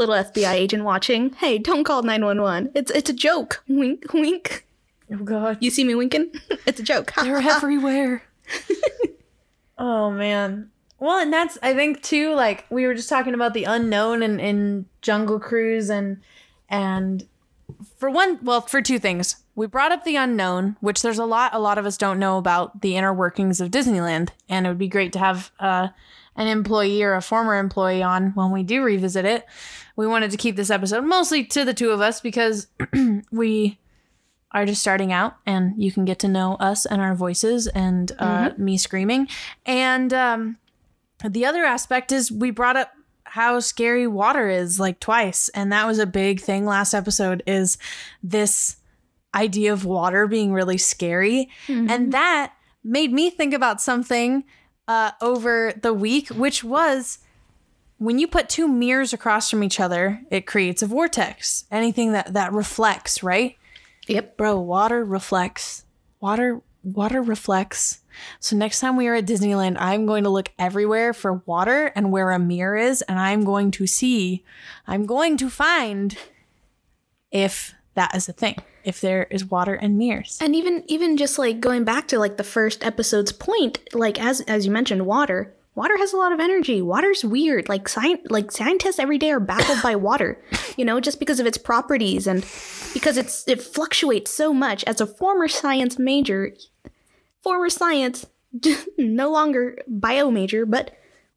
Little 0.00 0.14
FBI 0.14 0.52
agent 0.52 0.84
watching. 0.84 1.32
Hey, 1.34 1.58
don't 1.58 1.84
call 1.84 2.02
911. 2.02 2.72
It's 2.74 2.90
it's 2.90 3.10
a 3.10 3.12
joke. 3.12 3.62
Wink 3.68 4.12
wink. 4.12 4.66
Oh 5.12 5.18
god. 5.18 5.58
You 5.60 5.70
see 5.70 5.84
me 5.84 5.94
winking? 5.94 6.32
it's 6.66 6.80
a 6.80 6.82
joke. 6.82 7.12
They're 7.22 7.36
everywhere. 7.42 8.22
oh 9.78 10.10
man. 10.10 10.70
Well, 10.98 11.18
and 11.18 11.32
that's 11.32 11.58
I 11.62 11.74
think 11.74 12.02
too. 12.02 12.34
Like 12.34 12.66
we 12.70 12.86
were 12.86 12.94
just 12.94 13.08
talking 13.08 13.34
about 13.34 13.54
the 13.54 13.64
unknown 13.64 14.22
and 14.22 14.40
in 14.40 14.86
Jungle 15.02 15.38
Cruise 15.38 15.90
and 15.90 16.20
and 16.68 17.26
for 17.96 18.10
one, 18.10 18.38
well, 18.42 18.62
for 18.62 18.82
two 18.82 18.98
things, 18.98 19.36
we 19.54 19.66
brought 19.66 19.92
up 19.92 20.04
the 20.04 20.16
unknown, 20.16 20.76
which 20.80 21.02
there's 21.02 21.18
a 21.18 21.24
lot 21.24 21.54
a 21.54 21.58
lot 21.58 21.78
of 21.78 21.86
us 21.86 21.96
don't 21.96 22.18
know 22.18 22.38
about 22.38 22.80
the 22.80 22.96
inner 22.96 23.12
workings 23.12 23.60
of 23.60 23.70
Disneyland, 23.70 24.30
and 24.48 24.66
it 24.66 24.70
would 24.70 24.78
be 24.78 24.88
great 24.88 25.12
to 25.12 25.18
have 25.18 25.50
uh, 25.60 25.88
an 26.40 26.48
employee 26.48 27.02
or 27.02 27.14
a 27.14 27.20
former 27.20 27.58
employee 27.58 28.02
on 28.02 28.30
when 28.30 28.50
we 28.50 28.62
do 28.62 28.82
revisit 28.82 29.26
it. 29.26 29.44
We 29.94 30.06
wanted 30.06 30.30
to 30.30 30.38
keep 30.38 30.56
this 30.56 30.70
episode 30.70 31.04
mostly 31.04 31.44
to 31.44 31.66
the 31.66 31.74
two 31.74 31.90
of 31.90 32.00
us 32.00 32.22
because 32.22 32.66
we 33.30 33.78
are 34.50 34.64
just 34.64 34.80
starting 34.80 35.12
out 35.12 35.36
and 35.44 35.74
you 35.76 35.92
can 35.92 36.06
get 36.06 36.18
to 36.20 36.28
know 36.28 36.54
us 36.54 36.86
and 36.86 37.02
our 37.02 37.14
voices 37.14 37.66
and 37.66 38.10
uh, 38.18 38.52
me 38.56 38.78
screaming. 38.78 39.28
And 39.66 40.14
um, 40.14 40.56
the 41.22 41.44
other 41.44 41.62
aspect 41.62 42.10
is 42.10 42.32
we 42.32 42.50
brought 42.50 42.76
up 42.76 42.90
how 43.24 43.60
scary 43.60 44.06
water 44.06 44.48
is 44.48 44.80
like 44.80 44.98
twice. 44.98 45.50
And 45.50 45.70
that 45.72 45.86
was 45.86 45.98
a 45.98 46.06
big 46.06 46.40
thing 46.40 46.64
last 46.64 46.94
episode 46.94 47.42
is 47.46 47.76
this 48.22 48.76
idea 49.34 49.74
of 49.74 49.84
water 49.84 50.26
being 50.26 50.54
really 50.54 50.78
scary. 50.78 51.50
And 51.90 52.12
that 52.14 52.54
made 52.82 53.12
me 53.12 53.28
think 53.28 53.52
about 53.52 53.82
something 53.82 54.42
uh, 54.88 55.12
over 55.20 55.72
the 55.80 55.94
week, 55.94 56.28
which 56.28 56.64
was 56.64 57.18
when 57.98 58.18
you 58.18 58.26
put 58.26 58.48
two 58.48 58.66
mirrors 58.66 59.12
across 59.12 59.50
from 59.50 59.62
each 59.62 59.78
other, 59.78 60.22
it 60.30 60.46
creates 60.46 60.82
a 60.82 60.86
vortex. 60.86 61.64
Anything 61.70 62.12
that 62.12 62.32
that 62.32 62.52
reflects, 62.52 63.22
right? 63.22 63.56
Yep. 64.08 64.36
Bro, 64.36 64.60
water 64.60 65.04
reflects. 65.04 65.84
Water 66.18 66.62
water 66.82 67.20
reflects. 67.20 68.00
So 68.40 68.56
next 68.56 68.80
time 68.80 68.96
we 68.96 69.06
are 69.06 69.14
at 69.14 69.26
Disneyland, 69.26 69.76
I'm 69.78 70.06
going 70.06 70.24
to 70.24 70.30
look 70.30 70.50
everywhere 70.58 71.12
for 71.12 71.42
water 71.46 71.92
and 71.94 72.10
where 72.10 72.30
a 72.30 72.38
mirror 72.38 72.76
is 72.76 73.02
and 73.02 73.18
I'm 73.18 73.44
going 73.44 73.70
to 73.72 73.86
see 73.86 74.44
I'm 74.86 75.06
going 75.06 75.36
to 75.36 75.50
find 75.50 76.16
if 77.30 77.74
that 77.94 78.14
is 78.14 78.28
a 78.28 78.32
thing. 78.32 78.56
If 78.84 79.00
there 79.00 79.24
is 79.24 79.44
water 79.44 79.74
and 79.74 79.98
mirrors. 79.98 80.38
And 80.40 80.54
even 80.54 80.84
even 80.86 81.16
just 81.16 81.38
like 81.38 81.60
going 81.60 81.84
back 81.84 82.08
to 82.08 82.18
like 82.18 82.36
the 82.36 82.44
first 82.44 82.84
episode's 82.84 83.32
point, 83.32 83.78
like 83.92 84.20
as 84.20 84.40
as 84.42 84.66
you 84.66 84.72
mentioned, 84.72 85.06
water. 85.06 85.54
Water 85.76 85.96
has 85.96 86.12
a 86.12 86.16
lot 86.16 86.32
of 86.32 86.40
energy. 86.40 86.82
Water's 86.82 87.24
weird. 87.24 87.68
Like 87.68 87.88
sci- 87.88 88.22
like 88.28 88.50
scientists 88.50 88.98
every 88.98 89.18
day 89.18 89.30
are 89.30 89.40
baffled 89.40 89.82
by 89.82 89.96
water, 89.96 90.42
you 90.76 90.84
know, 90.84 91.00
just 91.00 91.18
because 91.18 91.40
of 91.40 91.46
its 91.46 91.58
properties 91.58 92.26
and 92.26 92.40
because 92.92 93.16
it's 93.16 93.46
it 93.46 93.62
fluctuates 93.62 94.30
so 94.30 94.52
much. 94.52 94.82
As 94.84 95.00
a 95.00 95.06
former 95.06 95.48
science 95.48 95.98
major, 95.98 96.52
former 97.42 97.70
science, 97.70 98.26
no 98.98 99.30
longer 99.30 99.78
bio 99.86 100.30
major, 100.30 100.66
but 100.66 100.90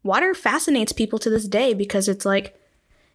water 0.03 0.33
fascinates 0.33 0.91
people 0.91 1.19
to 1.19 1.29
this 1.29 1.47
day 1.47 1.73
because 1.73 2.07
it's 2.07 2.25
like 2.25 2.59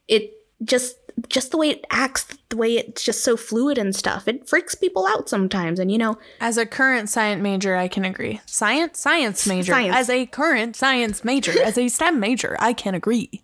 it 0.06 0.32
just 0.64 0.96
just 1.28 1.50
the 1.50 1.56
way 1.56 1.70
it 1.70 1.84
acts, 1.90 2.24
the 2.48 2.56
way 2.56 2.76
it's 2.76 3.04
just 3.04 3.24
so 3.24 3.36
fluid 3.36 3.78
and 3.78 3.94
stuff. 3.94 4.28
It 4.28 4.48
freaks 4.48 4.74
people 4.74 5.06
out 5.06 5.28
sometimes, 5.28 5.78
and 5.78 5.90
you 5.90 5.98
know, 5.98 6.18
As 6.40 6.56
a 6.56 6.66
current 6.66 7.08
science 7.08 7.42
major, 7.42 7.76
I 7.76 7.88
can 7.88 8.04
agree. 8.04 8.40
Science 8.46 8.98
science 8.98 9.46
major. 9.46 9.72
Science. 9.72 9.96
As 9.96 10.10
a 10.10 10.26
current 10.26 10.76
science 10.76 11.24
major, 11.24 11.60
as 11.62 11.78
a 11.78 11.88
STEM 11.88 12.20
major, 12.20 12.56
I 12.60 12.72
can 12.72 12.94
agree. 12.94 13.42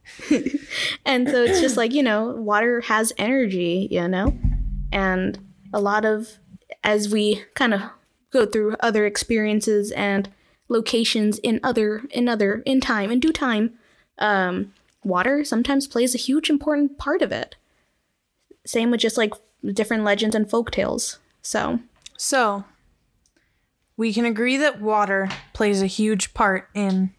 and 1.04 1.28
so 1.28 1.42
it's 1.42 1.60
just 1.60 1.76
like 1.76 1.92
you 1.92 2.02
know, 2.02 2.30
water 2.30 2.80
has 2.82 3.12
energy, 3.18 3.88
you 3.90 4.06
know, 4.08 4.36
and 4.92 5.38
a 5.72 5.80
lot 5.80 6.04
of 6.04 6.38
as 6.82 7.08
we 7.08 7.44
kind 7.54 7.74
of 7.74 7.82
go 8.30 8.44
through 8.46 8.76
other 8.80 9.06
experiences 9.06 9.90
and 9.92 10.28
locations 10.68 11.38
in 11.38 11.60
other 11.62 12.02
in 12.10 12.28
other 12.28 12.62
in 12.66 12.80
time 12.80 13.10
in 13.10 13.20
due 13.20 13.32
time, 13.32 13.74
um, 14.18 14.72
water 15.02 15.44
sometimes 15.44 15.86
plays 15.86 16.14
a 16.14 16.18
huge 16.18 16.50
important 16.50 16.98
part 16.98 17.22
of 17.22 17.32
it. 17.32 17.56
Same 18.66 18.90
with 18.90 19.00
just 19.00 19.16
like 19.18 19.34
different 19.72 20.04
legends 20.04 20.34
and 20.34 20.48
folk 20.48 20.70
tales. 20.70 21.18
So 21.42 21.80
So, 22.16 22.64
we 23.96 24.12
can 24.12 24.24
agree 24.24 24.56
that 24.56 24.80
water 24.80 25.28
plays 25.52 25.82
a 25.82 25.86
huge 25.86 26.34
part 26.34 26.68
in 26.74 27.12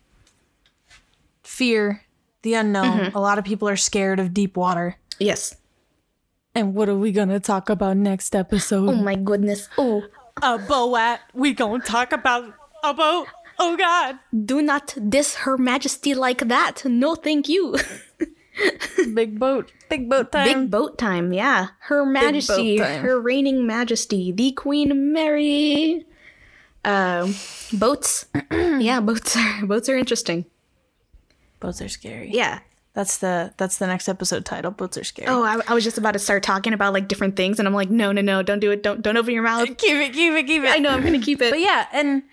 fear, 1.44 2.04
the 2.42 2.54
unknown. 2.56 3.00
Mm-hmm. 3.00 3.18
A 3.18 3.22
lot 3.22 3.38
of 3.40 3.46
people 3.46 3.70
are 3.70 3.76
scared 3.78 4.20
of 4.20 4.34
deep 4.34 4.58
water. 4.58 4.98
yes. 5.20 5.56
And 6.58 6.74
what 6.74 6.88
are 6.88 6.96
we 6.96 7.12
going 7.12 7.28
to 7.28 7.40
talk 7.42 7.70
about 7.70 7.98
next 7.98 8.34
episode? 8.34 8.88
Oh 8.88 8.94
my 8.96 9.16
goodness. 9.16 9.68
Oh, 9.78 10.04
a 10.42 10.58
boat. 10.58 11.20
We 11.34 11.52
going 11.54 11.82
to 11.82 11.88
talk 11.88 12.14
about 12.14 12.54
a 12.82 12.94
boat. 12.94 13.28
Oh 13.60 13.76
God. 13.76 14.20
do 14.46 14.62
not 14.62 14.96
diss 15.10 15.36
Her 15.36 15.58
Majesty 15.58 16.14
like 16.14 16.48
that. 16.48 16.86
No, 16.86 17.16
thank 17.16 17.50
you. 17.50 17.76
Big 19.14 19.40
boat. 19.40 19.72
Big 19.90 20.10
boat 20.10 20.32
time. 20.32 20.48
Big 20.48 20.72
boat 20.72 20.98
time, 20.98 21.34
yeah. 21.34 21.70
Her 21.80 22.06
Majesty. 22.06 22.78
Her 22.78 23.20
reigning 23.20 23.68
Majesty, 23.68 24.32
the 24.32 24.52
Queen 24.52 25.14
Mary. 25.14 26.06
Um, 26.84 27.36
boats. 27.74 28.28
yeah, 28.52 29.00
boats 29.00 29.36
are 29.36 29.66
boats 29.66 29.90
are 29.90 29.98
interesting. 29.98 30.46
Boats 31.60 31.82
are 31.82 31.90
scary. 31.90 32.30
Yeah. 32.32 32.60
That's 32.94 33.18
the 33.18 33.54
that's 33.58 33.78
the 33.78 33.88
next 33.88 34.08
episode 34.08 34.46
title. 34.46 34.72
Boats 34.72 34.98
are 34.98 35.04
scary. 35.04 35.28
Oh, 35.28 35.44
I, 35.44 35.60
I 35.68 35.74
was 35.74 35.84
just 35.84 35.98
about 35.98 36.14
to 36.14 36.20
start 36.20 36.44
talking 36.44 36.72
about 36.72 36.94
like 36.94 37.10
different 37.10 37.36
things, 37.36 37.60
and 37.60 37.68
I'm 37.68 37.74
like, 37.74 37.90
no, 37.90 38.14
no, 38.14 38.22
no, 38.22 38.42
don't 38.42 38.60
do 38.60 38.72
it. 38.72 38.84
Don't 38.84 39.02
don't 39.02 39.18
open 39.18 39.34
your 39.34 39.44
mouth. 39.44 39.66
keep 39.78 39.96
it, 39.96 40.14
keep 40.14 40.34
it, 40.34 40.48
keep 40.48 40.64
it. 40.64 40.70
I 40.70 40.78
know 40.78 40.92
I'm 40.92 41.04
gonna 41.04 41.20
keep 41.20 41.42
it. 41.42 41.50
But 41.52 41.60
yeah, 41.60 41.88
and 41.92 42.24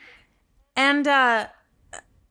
and 0.77 1.09
uh 1.09 1.49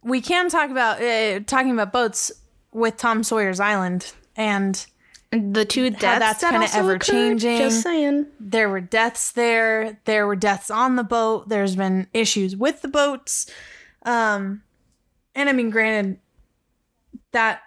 we 0.02 0.22
can 0.22 0.50
talk 0.50 0.70
about 0.70 1.02
uh, 1.02 1.42
talking 1.42 1.72
about 1.72 1.92
boats 1.92 2.32
with 2.72 2.98
Tom 2.98 3.24
Sawyer's 3.24 3.60
Island 3.60 4.14
and 4.36 4.86
the 5.32 5.64
two 5.66 5.90
deaths 5.92 6.02
that's 6.20 6.42
that 6.42 6.52
kinda 6.52 6.66
also 6.68 6.80
ever-changing. 6.80 7.58
Just 7.58 7.82
saying. 7.84 8.28
there 8.40 8.70
were 8.70 8.82
deaths 8.82 9.32
there 9.32 9.98
there 10.06 10.28
were 10.28 10.36
deaths 10.36 10.70
on 10.70 10.98
the 10.98 11.04
boat 11.06 11.48
there's 11.48 11.76
been 11.76 12.08
issues 12.14 12.56
with 12.58 12.82
the 12.82 12.90
boats 12.90 13.50
um 14.04 14.62
and 15.34 15.48
i 15.48 15.54
mean 15.54 15.70
granted 15.70 16.20
that 17.32 17.62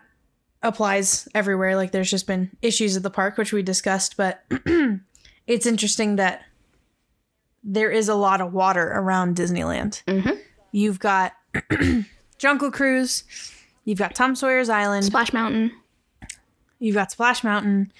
applies 0.62 1.26
everywhere 1.34 1.74
like 1.76 1.90
there's 1.90 2.10
just 2.10 2.26
been 2.26 2.50
issues 2.60 2.96
at 2.98 3.02
the 3.02 3.08
park 3.10 3.38
which 3.38 3.52
we 3.52 3.62
discussed 3.62 4.16
but 4.18 4.44
it's 5.46 5.64
interesting 5.64 6.16
that 6.16 6.42
there 7.62 7.90
is 7.90 8.08
a 8.10 8.14
lot 8.14 8.40
of 8.42 8.52
water 8.52 8.92
around 8.94 9.36
disneyland 9.36 10.02
Mhm. 10.06 10.38
you've 10.72 10.98
got 10.98 11.32
jungle 12.38 12.70
cruise 12.70 13.24
you've 13.84 13.98
got 13.98 14.14
tom 14.14 14.34
sawyer's 14.34 14.68
island 14.68 15.04
Splash 15.04 15.32
Mountain. 15.32 15.72
You've 16.78 16.94
got 16.94 17.10
Splash 17.10 17.44
Mountain. 17.44 17.92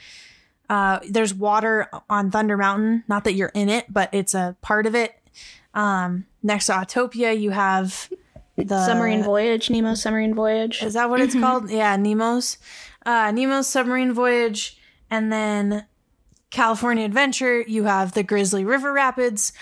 Uh, 0.69 1.01
there's 1.09 1.35
water 1.35 1.89
on 2.09 2.31
Thunder 2.31 2.57
Mountain. 2.57 3.05
Not 3.09 3.25
that 3.25 3.35
you're 3.35 3.53
in 3.55 3.69
it, 3.69 3.93
but 3.93 4.09
it's 4.13 4.35
a 4.35 4.57
part 4.63 4.87
of 4.87 4.95
it. 4.95 5.19
Um, 5.75 6.27
next 6.43 6.67
to 6.67 6.73
Autopia, 6.73 7.39
you 7.39 7.51
have 7.51 8.11
the 8.57 8.87
Submarine 8.87 9.23
Voyage, 9.23 9.69
Nemo's 9.69 10.03
Submarine 10.03 10.35
Voyage. 10.35 10.83
Is 10.83 10.95
that 10.95 11.11
what 11.11 11.21
it's 11.21 11.35
called? 11.35 11.71
Yeah, 11.71 11.97
Nemo's. 11.97 12.59
Uh, 13.05 13.31
Nemo's 13.33 13.69
Submarine 13.69 14.13
Voyage, 14.13 14.79
and 15.11 15.33
then 15.33 15.87
California 16.55 17.05
Adventure. 17.05 17.63
You 17.63 17.83
have 17.85 18.13
the 18.13 18.23
Grizzly 18.23 18.65
River 18.65 18.93
Rapids. 18.93 19.53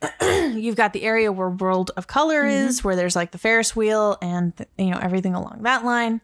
You've 0.22 0.76
got 0.76 0.92
the 0.92 1.02
area 1.02 1.32
where 1.32 1.50
World 1.50 1.90
of 1.96 2.06
Color 2.06 2.46
is, 2.46 2.84
where 2.84 2.94
there's 2.94 3.16
like 3.16 3.32
the 3.32 3.38
Ferris 3.38 3.74
wheel 3.74 4.16
and 4.22 4.52
you 4.78 4.90
know 4.90 4.98
everything 4.98 5.34
along 5.34 5.62
that 5.62 5.84
line. 5.84 6.20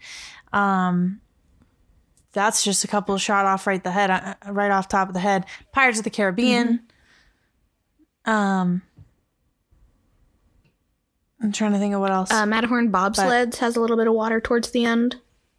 Um, 0.53 1.21
that's 2.33 2.63
just 2.63 2.85
a 2.85 2.89
couple 2.89 3.19
shot 3.19 3.47
off 3.47 3.67
right 3.67 3.83
the 3.83 3.91
head, 3.91 4.11
uh, 4.11 4.35
right 4.53 4.71
off 4.71 4.87
top 4.87 5.09
of 5.09 5.15
the 5.15 5.21
head. 5.21 5.45
Pirates 5.73 5.99
of 5.99 6.05
the 6.05 6.11
Caribbean. 6.11 6.81
Um, 8.25 8.83
I'm 11.43 11.51
trying 11.51 11.73
to 11.73 11.79
think 11.79 11.95
of 11.95 12.01
what 12.01 12.13
else. 12.13 12.31
Uh, 12.31 12.47
Matterhorn 12.47 12.93
bobsleds 12.93 13.57
has 13.57 13.75
a 13.75 13.81
little 13.81 13.97
bit 13.97 14.07
of 14.07 14.15
water 14.15 14.41
towards 14.41 14.71
the 14.71 14.85
end 14.85 15.17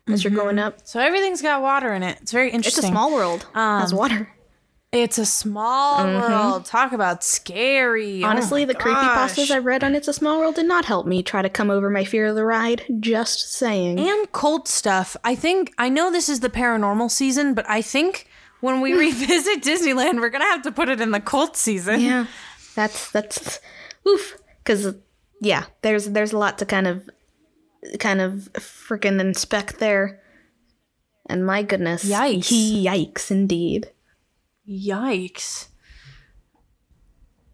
as 0.07 0.23
you're 0.23 0.31
going 0.31 0.57
up. 0.57 0.79
so 0.85 1.01
everything's 1.01 1.41
got 1.41 1.61
water 1.61 1.93
in 1.93 2.01
it. 2.01 2.17
It's 2.21 2.31
very 2.31 2.49
interesting. 2.49 2.83
It's 2.85 2.89
a 2.89 2.91
small 2.91 3.11
world. 3.13 3.45
has 3.53 3.93
water. 3.93 4.29
It's 4.93 5.17
a 5.17 5.25
small 5.25 6.05
mm-hmm. 6.05 6.31
world. 6.31 6.65
Talk 6.65 6.91
about 6.91 7.23
scary. 7.23 8.23
Oh 8.23 8.27
Honestly, 8.27 8.61
my 8.61 8.73
the 8.73 8.73
gosh. 8.75 9.33
creepypastas 9.33 9.49
I've 9.49 9.65
read 9.65 9.83
on 9.83 9.95
It's 9.95 10.07
a 10.07 10.13
Small 10.13 10.37
World 10.37 10.53
did 10.53 10.67
not 10.67 10.85
help 10.85 11.07
me 11.07 11.23
try 11.23 11.41
to 11.41 11.49
come 11.49 11.71
over 11.71 11.89
my 11.89 12.05
fear 12.05 12.27
of 12.27 12.35
the 12.35 12.45
ride. 12.45 12.83
Just 12.99 13.51
saying. 13.51 13.99
and 13.99 14.31
cult 14.31 14.67
stuff. 14.67 15.17
I 15.23 15.33
think 15.33 15.73
I 15.79 15.89
know 15.89 16.11
this 16.11 16.29
is 16.29 16.41
the 16.41 16.49
paranormal 16.49 17.09
season, 17.09 17.55
but 17.55 17.67
I 17.67 17.81
think 17.81 18.27
when 18.61 18.81
we 18.81 18.91
hmm. 18.91 18.99
revisit 18.99 19.63
Disneyland, 19.63 20.21
we're 20.21 20.29
gonna 20.29 20.45
have 20.45 20.61
to 20.61 20.71
put 20.71 20.89
it 20.89 21.01
in 21.01 21.09
the 21.09 21.19
cult 21.19 21.57
season. 21.57 21.99
yeah, 21.99 22.27
that's 22.75 23.09
that's 23.09 23.59
oof. 24.07 24.37
Because 24.63 24.93
yeah, 25.41 25.65
there's 25.81 26.11
there's 26.11 26.33
a 26.33 26.37
lot 26.37 26.59
to 26.59 26.67
kind 26.67 26.85
of 26.85 27.09
kind 27.97 28.21
of 28.21 28.49
freaking 28.53 29.19
inspect 29.19 29.79
there. 29.79 30.21
And 31.25 31.47
my 31.47 31.63
goodness. 31.63 32.05
Yikes. 32.05 32.83
Yikes 32.83 33.31
indeed. 33.31 33.89
Yikes. 34.67 35.67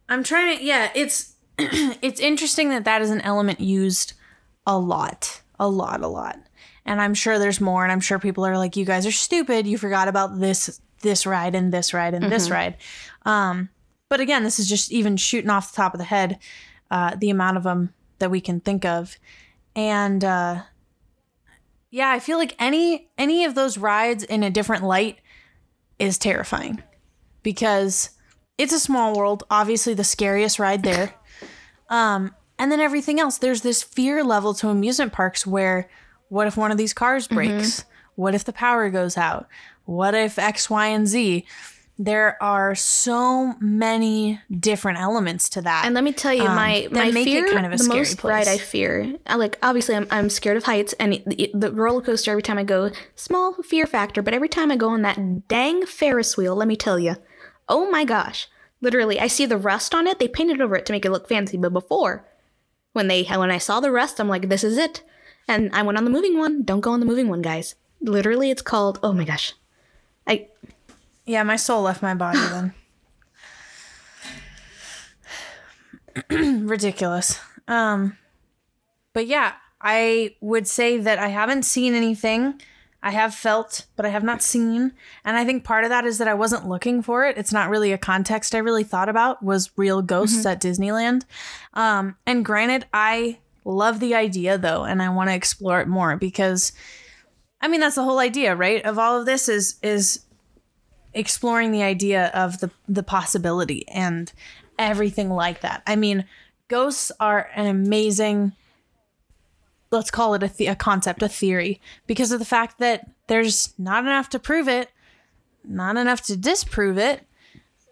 I'm 0.07 0.23
trying 0.23 0.57
to 0.57 0.63
yeah, 0.63 0.91
it's 0.95 1.35
it's 1.57 2.19
interesting 2.19 2.69
that 2.69 2.85
that 2.85 3.01
is 3.01 3.09
an 3.09 3.21
element 3.21 3.59
used 3.59 4.13
a 4.65 4.77
lot. 4.77 5.41
A 5.59 5.67
lot, 5.67 6.01
a 6.01 6.07
lot. 6.07 6.39
And 6.85 7.01
I'm 7.01 7.13
sure 7.13 7.37
there's 7.37 7.61
more 7.61 7.83
and 7.83 7.91
I'm 7.91 7.99
sure 7.99 8.17
people 8.17 8.45
are 8.45 8.57
like 8.57 8.75
you 8.75 8.85
guys 8.85 9.05
are 9.05 9.11
stupid. 9.11 9.67
You 9.67 9.77
forgot 9.77 10.07
about 10.07 10.39
this 10.39 10.81
this 11.01 11.25
ride 11.25 11.55
and 11.55 11.71
this 11.71 11.93
ride 11.93 12.13
and 12.13 12.31
this 12.31 12.49
ride. 12.49 12.77
Um 13.25 13.69
but 14.07 14.19
again, 14.19 14.43
this 14.43 14.59
is 14.59 14.67
just 14.67 14.91
even 14.91 15.17
shooting 15.17 15.49
off 15.49 15.71
the 15.71 15.77
top 15.77 15.93
of 15.93 15.99
the 15.99 16.05
head 16.05 16.39
uh 16.91 17.15
the 17.15 17.29
amount 17.29 17.57
of 17.57 17.63
them 17.63 17.93
that 18.19 18.31
we 18.31 18.41
can 18.41 18.59
think 18.59 18.85
of. 18.85 19.17
And 19.75 20.23
uh 20.23 20.63
yeah, 21.91 22.09
I 22.09 22.19
feel 22.19 22.37
like 22.37 22.55
any 22.59 23.09
any 23.17 23.45
of 23.45 23.55
those 23.55 23.77
rides 23.77 24.23
in 24.23 24.43
a 24.43 24.49
different 24.49 24.83
light 24.83 25.19
is 25.97 26.17
terrifying 26.17 26.81
because 27.43 28.11
it's 28.57 28.73
a 28.73 28.79
small 28.79 29.15
world, 29.15 29.43
obviously 29.49 29.93
the 29.93 30.03
scariest 30.03 30.59
ride 30.59 30.83
there. 30.83 31.13
Um, 31.91 32.35
and 32.59 32.71
then 32.71 32.79
everything 32.79 33.19
else, 33.19 33.39
there's 33.39 33.61
this 33.61 33.81
fear 33.81 34.23
level 34.23 34.53
to 34.53 34.69
amusement 34.69 35.11
parks 35.11 35.47
where 35.47 35.89
what 36.27 36.45
if 36.45 36.55
one 36.55 36.71
of 36.71 36.77
these 36.77 36.93
cars 36.93 37.27
breaks? 37.27 37.83
What 38.13 38.35
if 38.35 38.43
the 38.43 38.53
power 38.53 38.89
goes 38.91 39.17
out? 39.17 39.47
What 39.85 40.13
if 40.13 40.37
X, 40.37 40.69
Y, 40.69 40.85
and 40.85 41.07
Z? 41.07 41.45
There 41.97 42.37
are 42.43 42.75
so 42.75 43.55
many 43.59 44.39
different 44.51 44.99
elements 44.99 45.49
to 45.49 45.61
that. 45.63 45.85
And 45.85 45.95
let 45.95 46.03
me 46.03 46.13
tell 46.13 46.33
you, 46.33 46.43
my 46.43 46.85
Um, 46.85 46.93
my 46.93 47.11
make 47.11 47.27
it 47.27 47.45
fear, 47.45 47.53
kind 47.53 47.65
of 47.65 47.71
a 47.73 47.77
the 47.77 47.83
scary 47.83 47.99
most 47.99 48.17
place. 48.19 48.31
ride 48.31 48.47
I 48.47 48.57
fear, 48.57 49.15
I 49.25 49.35
like 49.35 49.57
obviously 49.63 49.95
I'm 49.95 50.07
I'm 50.11 50.29
scared 50.29 50.57
of 50.57 50.63
heights, 50.65 50.93
and 50.99 51.13
the, 51.25 51.49
the 51.53 51.71
roller 51.71 52.01
coaster 52.01 52.29
every 52.29 52.43
time 52.43 52.57
I 52.57 52.63
go, 52.63 52.91
small 53.15 53.53
fear 53.63 53.87
factor, 53.87 54.21
but 54.21 54.33
every 54.33 54.47
time 54.47 54.71
I 54.71 54.75
go 54.77 54.89
on 54.89 55.01
that 55.01 55.47
dang 55.47 55.85
Ferris 55.87 56.37
wheel, 56.37 56.55
let 56.55 56.67
me 56.67 56.75
tell 56.77 56.99
you, 56.99 57.15
oh 57.69 57.89
my 57.89 58.03
gosh, 58.03 58.47
literally, 58.81 59.19
I 59.19 59.27
see 59.27 59.45
the 59.45 59.57
rust 59.57 59.95
on 59.95 60.07
it. 60.07 60.19
They 60.19 60.27
painted 60.27 60.59
over 60.59 60.75
it 60.75 60.85
to 60.87 60.93
make 60.93 61.05
it 61.05 61.11
look 61.11 61.29
fancy, 61.29 61.57
but 61.57 61.71
before, 61.71 62.25
when 62.93 63.07
they 63.07 63.23
when 63.23 63.51
I 63.51 63.59
saw 63.59 63.79
the 63.79 63.91
rust, 63.91 64.19
I'm 64.19 64.27
like, 64.27 64.49
this 64.49 64.63
is 64.63 64.77
it, 64.77 65.03
and 65.47 65.69
I 65.73 65.83
went 65.83 65.97
on 65.97 66.03
the 66.03 66.09
moving 66.09 66.37
one. 66.37 66.63
Don't 66.63 66.81
go 66.81 66.91
on 66.91 66.99
the 66.99 67.05
moving 67.05 67.29
one, 67.29 67.41
guys. 67.41 67.75
Literally, 68.01 68.51
it's 68.51 68.61
called. 68.61 68.99
Oh 69.03 69.13
my 69.13 69.23
gosh, 69.23 69.53
I 70.27 70.47
Yeah, 71.25 71.43
my 71.43 71.55
soul 71.55 71.83
left 71.83 72.01
my 72.01 72.15
body 72.15 72.39
then. 72.39 72.73
Ridiculous. 76.67 77.39
Um 77.67 78.17
but 79.13 79.27
yeah, 79.27 79.53
I 79.81 80.35
would 80.41 80.67
say 80.67 80.97
that 80.97 81.19
I 81.19 81.29
haven't 81.29 81.63
seen 81.63 81.93
anything. 81.93 82.61
I 83.01 83.11
have 83.11 83.33
felt, 83.33 83.85
but 83.95 84.05
I 84.05 84.09
have 84.09 84.23
not 84.23 84.41
seen. 84.41 84.91
And 85.23 85.37
I 85.37 85.45
think 85.45 85.63
part 85.63 85.85
of 85.85 85.89
that 85.89 86.05
is 86.05 86.17
that 86.17 86.27
I 86.27 86.33
wasn't 86.33 86.67
looking 86.67 87.01
for 87.01 87.25
it. 87.25 87.37
It's 87.37 87.53
not 87.53 87.69
really 87.69 87.93
a 87.93 87.97
context 87.97 88.53
I 88.53 88.59
really 88.59 88.83
thought 88.83 89.07
about 89.07 89.41
was 89.41 89.71
real 89.77 90.01
ghosts 90.01 90.45
at 90.45 90.61
Disneyland. 90.61 91.23
Um 91.73 92.17
and 92.25 92.43
granted, 92.43 92.85
I 92.93 93.39
love 93.63 93.99
the 93.99 94.15
idea 94.15 94.57
though, 94.57 94.83
and 94.83 95.01
I 95.01 95.09
want 95.09 95.29
to 95.29 95.35
explore 95.35 95.79
it 95.79 95.87
more 95.87 96.17
because 96.17 96.73
I 97.61 97.67
mean 97.67 97.79
that's 97.79 97.95
the 97.95 98.03
whole 98.03 98.19
idea, 98.19 98.55
right? 98.55 98.83
Of 98.83 98.99
all 98.99 99.19
of 99.19 99.25
this 99.25 99.47
is 99.47 99.77
is 99.81 100.25
exploring 101.13 101.71
the 101.71 101.83
idea 101.83 102.31
of 102.33 102.59
the 102.59 102.69
the 102.87 103.03
possibility 103.03 103.87
and 103.87 104.31
everything 104.77 105.29
like 105.29 105.61
that. 105.61 105.83
I 105.87 105.95
mean, 105.95 106.25
ghosts 106.67 107.11
are 107.19 107.49
an 107.55 107.65
amazing 107.65 108.53
let's 109.91 110.11
call 110.11 110.33
it 110.35 110.43
a, 110.43 110.47
the- 110.47 110.67
a 110.67 110.75
concept, 110.75 111.21
a 111.23 111.29
theory, 111.29 111.81
because 112.07 112.31
of 112.31 112.39
the 112.39 112.45
fact 112.45 112.79
that 112.79 113.09
there's 113.27 113.73
not 113.77 114.03
enough 114.03 114.29
to 114.29 114.39
prove 114.39 114.67
it, 114.67 114.89
not 115.63 115.97
enough 115.97 116.21
to 116.23 116.37
disprove 116.37 116.97
it. 116.97 117.21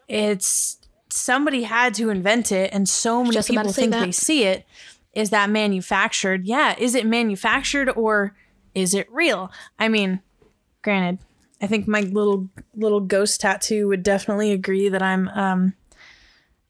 It's 0.08 0.78
somebody 1.10 1.64
had 1.64 1.94
to 1.96 2.10
invent 2.10 2.52
it, 2.52 2.74
and 2.74 2.88
so 2.88 3.24
many 3.24 3.34
Just 3.34 3.50
people 3.50 3.72
think 3.72 3.92
that. 3.92 4.06
they 4.06 4.12
see 4.12 4.44
it. 4.44 4.66
Is 5.14 5.32
that 5.32 5.50
manufactured? 5.50 6.46
Yeah. 6.46 6.76
Is 6.78 6.94
it 6.96 7.06
manufactured 7.06 7.90
or 7.90 8.36
is 8.76 8.94
it 8.94 9.12
real? 9.12 9.52
I 9.80 9.88
mean, 9.90 10.22
granted, 10.84 11.18
I 11.62 11.66
think 11.68 11.88
my 11.88 12.02
little 12.02 12.50
little 12.76 13.00
ghost 13.00 13.42
tattoo 13.42 13.88
would 13.88 14.04
definitely 14.04 14.52
agree 14.52 14.90
that 14.90 15.02
I'm 15.02 15.28
um 15.30 15.74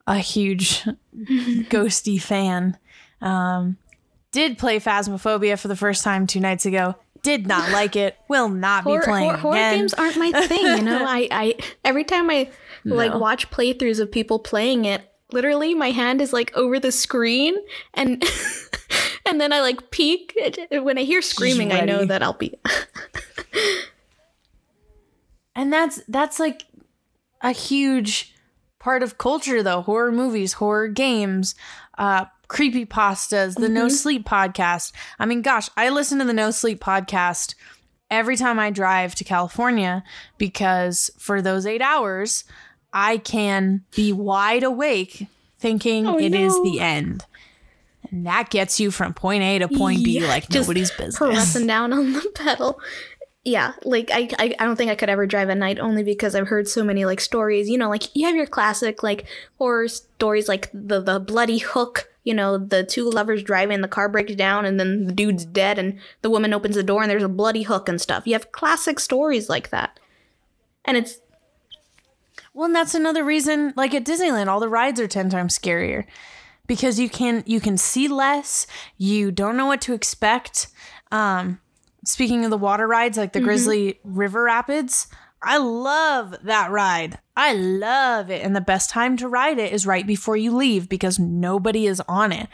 a 0.08 0.20
huge 0.20 0.84
ghosty 1.16 2.22
fan. 2.22 2.78
Um 3.22 3.78
did 4.32 4.58
play 4.58 4.80
Phasmophobia 4.80 5.60
for 5.60 5.68
the 5.68 5.76
first 5.76 6.04
time 6.04 6.28
two 6.28 6.40
nights 6.40 6.66
ago. 6.66 6.96
Did 7.24 7.48
not 7.48 7.72
like 7.72 7.96
it. 7.96 8.16
Will 8.28 8.50
not 8.50 8.84
horror, 8.84 9.00
be 9.00 9.06
playing 9.06 9.30
horror, 9.30 9.38
horror 9.38 9.56
games 9.56 9.94
aren't 9.94 10.18
my 10.18 10.32
thing 10.48 10.66
you 10.78 10.84
know 10.84 11.04
i 11.08 11.28
i 11.32 11.56
every 11.84 12.04
time 12.04 12.30
i 12.30 12.50
like 12.86 13.14
watch 13.14 13.50
playthroughs 13.50 14.00
of 14.00 14.12
people 14.12 14.40
playing 14.40 14.86
it 14.86 15.02
literally 15.32 15.74
my 15.74 15.92
hand 15.92 16.22
is 16.22 16.32
like 16.32 16.56
over 16.56 16.80
the 16.80 16.92
screen 16.92 17.56
and 17.96 18.24
and 19.26 19.42
then 19.42 19.52
i 19.52 19.60
like 19.60 19.92
peek 19.92 20.38
when 20.72 20.98
i 20.98 21.04
hear 21.04 21.22
screaming 21.22 21.74
i 21.74 21.82
know 21.82 22.06
that 22.06 22.24
i'll 22.24 22.34
be 22.34 22.54
And 25.58 25.74
that's 25.74 26.00
that's 26.08 26.40
like 26.40 26.66
a 27.42 27.52
huge 27.52 28.36
part 28.80 29.02
of 29.02 29.18
culture 29.18 29.64
though. 29.64 29.82
Horror 29.82 30.12
movies, 30.12 30.54
horror 30.54 30.88
games, 30.88 31.56
uh 31.98 32.26
creepy 32.48 32.86
pastas, 32.86 33.56
the 33.56 33.70
No 33.70 33.88
mm-hmm. 33.88 33.96
Sleep 33.96 34.26
podcast. 34.28 34.92
I 35.20 35.26
mean, 35.26 35.42
gosh, 35.42 35.70
I 35.78 35.90
listen 35.90 36.20
to 36.20 36.26
the 36.26 36.34
No 36.34 36.52
Sleep 36.52 36.80
podcast 36.80 37.56
every 38.10 38.38
time 38.38 38.58
I 38.60 38.70
drive 38.70 39.16
to 39.16 39.24
California 39.24 40.04
because 40.38 41.12
for 41.18 41.42
those 41.42 41.66
8 41.66 41.82
hours, 41.82 42.46
I 42.94 43.18
can 43.18 43.84
be 43.96 44.14
wide 44.14 44.64
awake 44.64 45.28
thinking 45.60 46.08
Oh, 46.08 46.18
it 46.18 46.34
is 46.34 46.56
no. 46.56 46.64
the 46.64 46.80
end. 46.80 47.26
And 48.10 48.26
that 48.26 48.50
gets 48.50 48.80
you 48.80 48.92
from 48.92 49.14
point 49.14 49.44
A 49.44 49.60
to 49.60 49.68
point 49.68 50.04
B 50.04 50.20
Yeah, 50.20 50.28
like 50.28 50.50
nobody's 50.50 50.92
business. 50.92 51.18
pressing 51.18 51.68
down 51.68 51.92
on 51.92 52.14
the 52.14 52.32
pedal 52.36 52.80
yeah 53.48 53.74
like 53.84 54.12
I, 54.12 54.30
I 54.38 54.56
i 54.60 54.66
don't 54.66 54.76
think 54.76 54.92
i 54.92 54.96
could 54.96 55.10
ever 55.10 55.26
drive 55.26 55.50
at 55.50 55.58
night 55.58 55.80
only 55.80 56.04
because 56.04 56.36
i've 56.36 56.50
heard 56.50 56.68
so 56.68 56.84
many 56.84 57.06
like 57.06 57.22
stories 57.22 57.70
you 57.70 57.78
know 57.78 57.90
like 57.90 58.16
you 58.16 58.26
have 58.26 58.36
your 58.36 58.46
classic 58.46 59.04
like 59.04 59.26
horror 59.58 59.88
stories 59.88 60.48
like 60.48 60.70
the 60.74 61.00
the 61.00 61.20
bloody 61.20 61.60
hook 61.60 62.10
you 62.24 62.34
know 62.34 62.58
the 62.58 62.84
two 62.84 63.10
lovers 63.10 63.42
driving 63.42 63.82
the 63.82 63.88
car 63.88 64.10
breaks 64.10 64.36
down 64.36 64.66
and 64.66 64.80
then 64.80 65.06
the 65.06 65.14
dude's 65.14 65.46
dead 65.46 65.80
and 65.80 65.98
the 66.22 66.30
woman 66.30 66.54
opens 66.54 66.76
the 66.76 66.84
door 66.84 67.02
and 67.02 67.10
there's 67.10 67.24
a 67.24 67.30
bloody 67.30 67.64
hook 67.64 67.88
and 67.88 68.02
stuff 68.02 68.28
you 68.28 68.34
have 68.34 68.52
classic 68.52 69.00
stories 69.00 69.50
like 69.50 69.70
that 69.70 69.98
and 70.88 70.98
it's 70.98 71.20
Well, 72.54 72.66
and 72.66 72.76
that's 72.76 72.96
another 72.96 73.24
reason. 73.24 73.74
Like 73.76 73.94
at 73.94 74.06
Disneyland, 74.06 74.48
all 74.48 74.60
the 74.60 74.70
rides 74.70 75.00
are 75.00 75.08
ten 75.08 75.30
times 75.30 75.60
scarier 75.60 76.06
because 76.66 77.00
you 77.00 77.10
can 77.10 77.44
you 77.46 77.60
can 77.60 77.78
see 77.78 78.08
less. 78.08 78.66
You 78.98 79.32
don't 79.32 79.58
know 79.58 79.66
what 79.66 79.82
to 79.82 79.94
expect. 79.94 80.68
Um, 81.12 81.60
speaking 82.08 82.46
of 82.46 82.52
the 82.52 82.58
water 82.58 82.88
rides, 82.88 83.18
like 83.18 83.34
the 83.34 83.40
mm-hmm. 83.40 83.48
Grizzly 83.48 84.00
River 84.04 84.44
Rapids, 84.44 85.08
I 85.42 85.58
love 85.58 86.36
that 86.44 86.72
ride. 86.72 87.20
I 87.36 87.54
love 87.54 88.32
it, 88.32 88.44
and 88.44 88.56
the 88.56 88.62
best 88.62 88.90
time 88.90 89.18
to 89.18 89.28
ride 89.28 89.60
it 89.60 89.72
is 89.72 89.86
right 89.86 90.08
before 90.08 90.38
you 90.38 90.56
leave 90.56 90.90
because 90.90 91.20
nobody 91.20 91.86
is 91.86 92.02
on 92.08 92.32
it. 92.32 92.48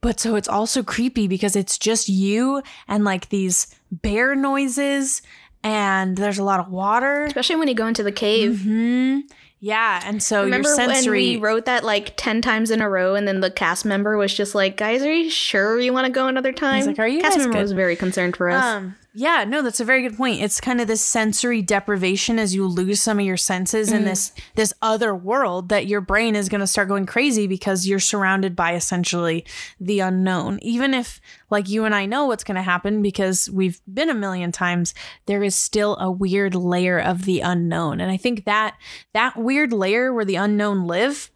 But 0.00 0.18
so 0.18 0.36
it's 0.36 0.48
also 0.48 0.82
creepy 0.82 1.28
because 1.28 1.54
it's 1.54 1.78
just 1.78 2.08
you 2.08 2.62
and 2.88 3.04
like 3.04 3.28
these 3.28 3.74
bear 3.92 4.34
noises, 4.34 5.22
and 5.62 6.16
there's 6.16 6.38
a 6.38 6.44
lot 6.44 6.60
of 6.60 6.70
water. 6.70 7.24
especially 7.24 7.56
when 7.56 7.68
you 7.68 7.74
go 7.74 7.86
into 7.86 8.02
the 8.02 8.12
cave 8.12 8.62
mm-hmm. 8.64 9.20
Yeah, 9.66 10.00
and 10.04 10.22
so 10.22 10.44
remember 10.44 10.68
your 10.68 10.76
sensory. 10.76 11.30
when 11.30 11.40
we 11.40 11.44
wrote 11.44 11.64
that 11.64 11.82
like 11.82 12.12
10 12.16 12.40
times 12.40 12.70
in 12.70 12.80
a 12.80 12.88
row 12.88 13.16
and 13.16 13.26
then 13.26 13.40
the 13.40 13.50
cast 13.50 13.84
member 13.84 14.16
was 14.16 14.32
just 14.32 14.54
like 14.54 14.76
guys 14.76 15.02
are 15.02 15.12
you 15.12 15.28
sure 15.28 15.80
you 15.80 15.92
want 15.92 16.06
to 16.06 16.12
go 16.12 16.28
another 16.28 16.52
time 16.52 16.86
like, 16.86 17.00
"Are 17.00 17.08
you 17.08 17.20
cast 17.20 17.34
guys 17.34 17.42
member 17.42 17.54
good?" 17.54 17.62
was 17.62 17.72
very 17.72 17.96
concerned 17.96 18.36
for 18.36 18.48
us 18.48 18.62
um, 18.62 18.94
yeah, 19.18 19.44
no, 19.44 19.62
that's 19.62 19.80
a 19.80 19.84
very 19.84 20.02
good 20.02 20.14
point. 20.14 20.42
It's 20.42 20.60
kind 20.60 20.78
of 20.78 20.88
this 20.88 21.00
sensory 21.00 21.62
deprivation 21.62 22.38
as 22.38 22.54
you 22.54 22.66
lose 22.66 23.00
some 23.00 23.18
of 23.18 23.24
your 23.24 23.38
senses 23.38 23.90
in 23.90 24.02
mm. 24.02 24.04
this 24.04 24.30
this 24.56 24.74
other 24.82 25.14
world 25.16 25.70
that 25.70 25.86
your 25.86 26.02
brain 26.02 26.36
is 26.36 26.50
going 26.50 26.60
to 26.60 26.66
start 26.66 26.88
going 26.88 27.06
crazy 27.06 27.46
because 27.46 27.86
you're 27.86 27.98
surrounded 27.98 28.54
by 28.54 28.74
essentially 28.74 29.46
the 29.80 30.00
unknown. 30.00 30.58
Even 30.60 30.92
if 30.92 31.18
like 31.48 31.66
you 31.66 31.86
and 31.86 31.94
I 31.94 32.04
know 32.04 32.26
what's 32.26 32.44
going 32.44 32.56
to 32.56 32.62
happen 32.62 33.00
because 33.00 33.48
we've 33.48 33.80
been 33.90 34.10
a 34.10 34.14
million 34.14 34.52
times, 34.52 34.92
there 35.24 35.42
is 35.42 35.56
still 35.56 35.96
a 35.96 36.10
weird 36.10 36.54
layer 36.54 36.98
of 36.98 37.24
the 37.24 37.40
unknown. 37.40 38.02
And 38.02 38.10
I 38.10 38.18
think 38.18 38.44
that 38.44 38.76
that 39.14 39.34
weird 39.38 39.72
layer 39.72 40.12
where 40.12 40.26
the 40.26 40.36
unknown 40.36 40.86
live 40.86 41.30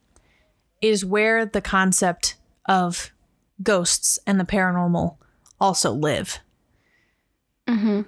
is 0.83 1.03
where 1.03 1.47
the 1.47 1.62
concept 1.62 2.37
of 2.66 3.11
ghosts 3.62 4.18
and 4.26 4.39
the 4.39 4.45
paranormal 4.45 5.16
also 5.59 5.93
live. 5.93 6.41
Hmm 7.79 8.01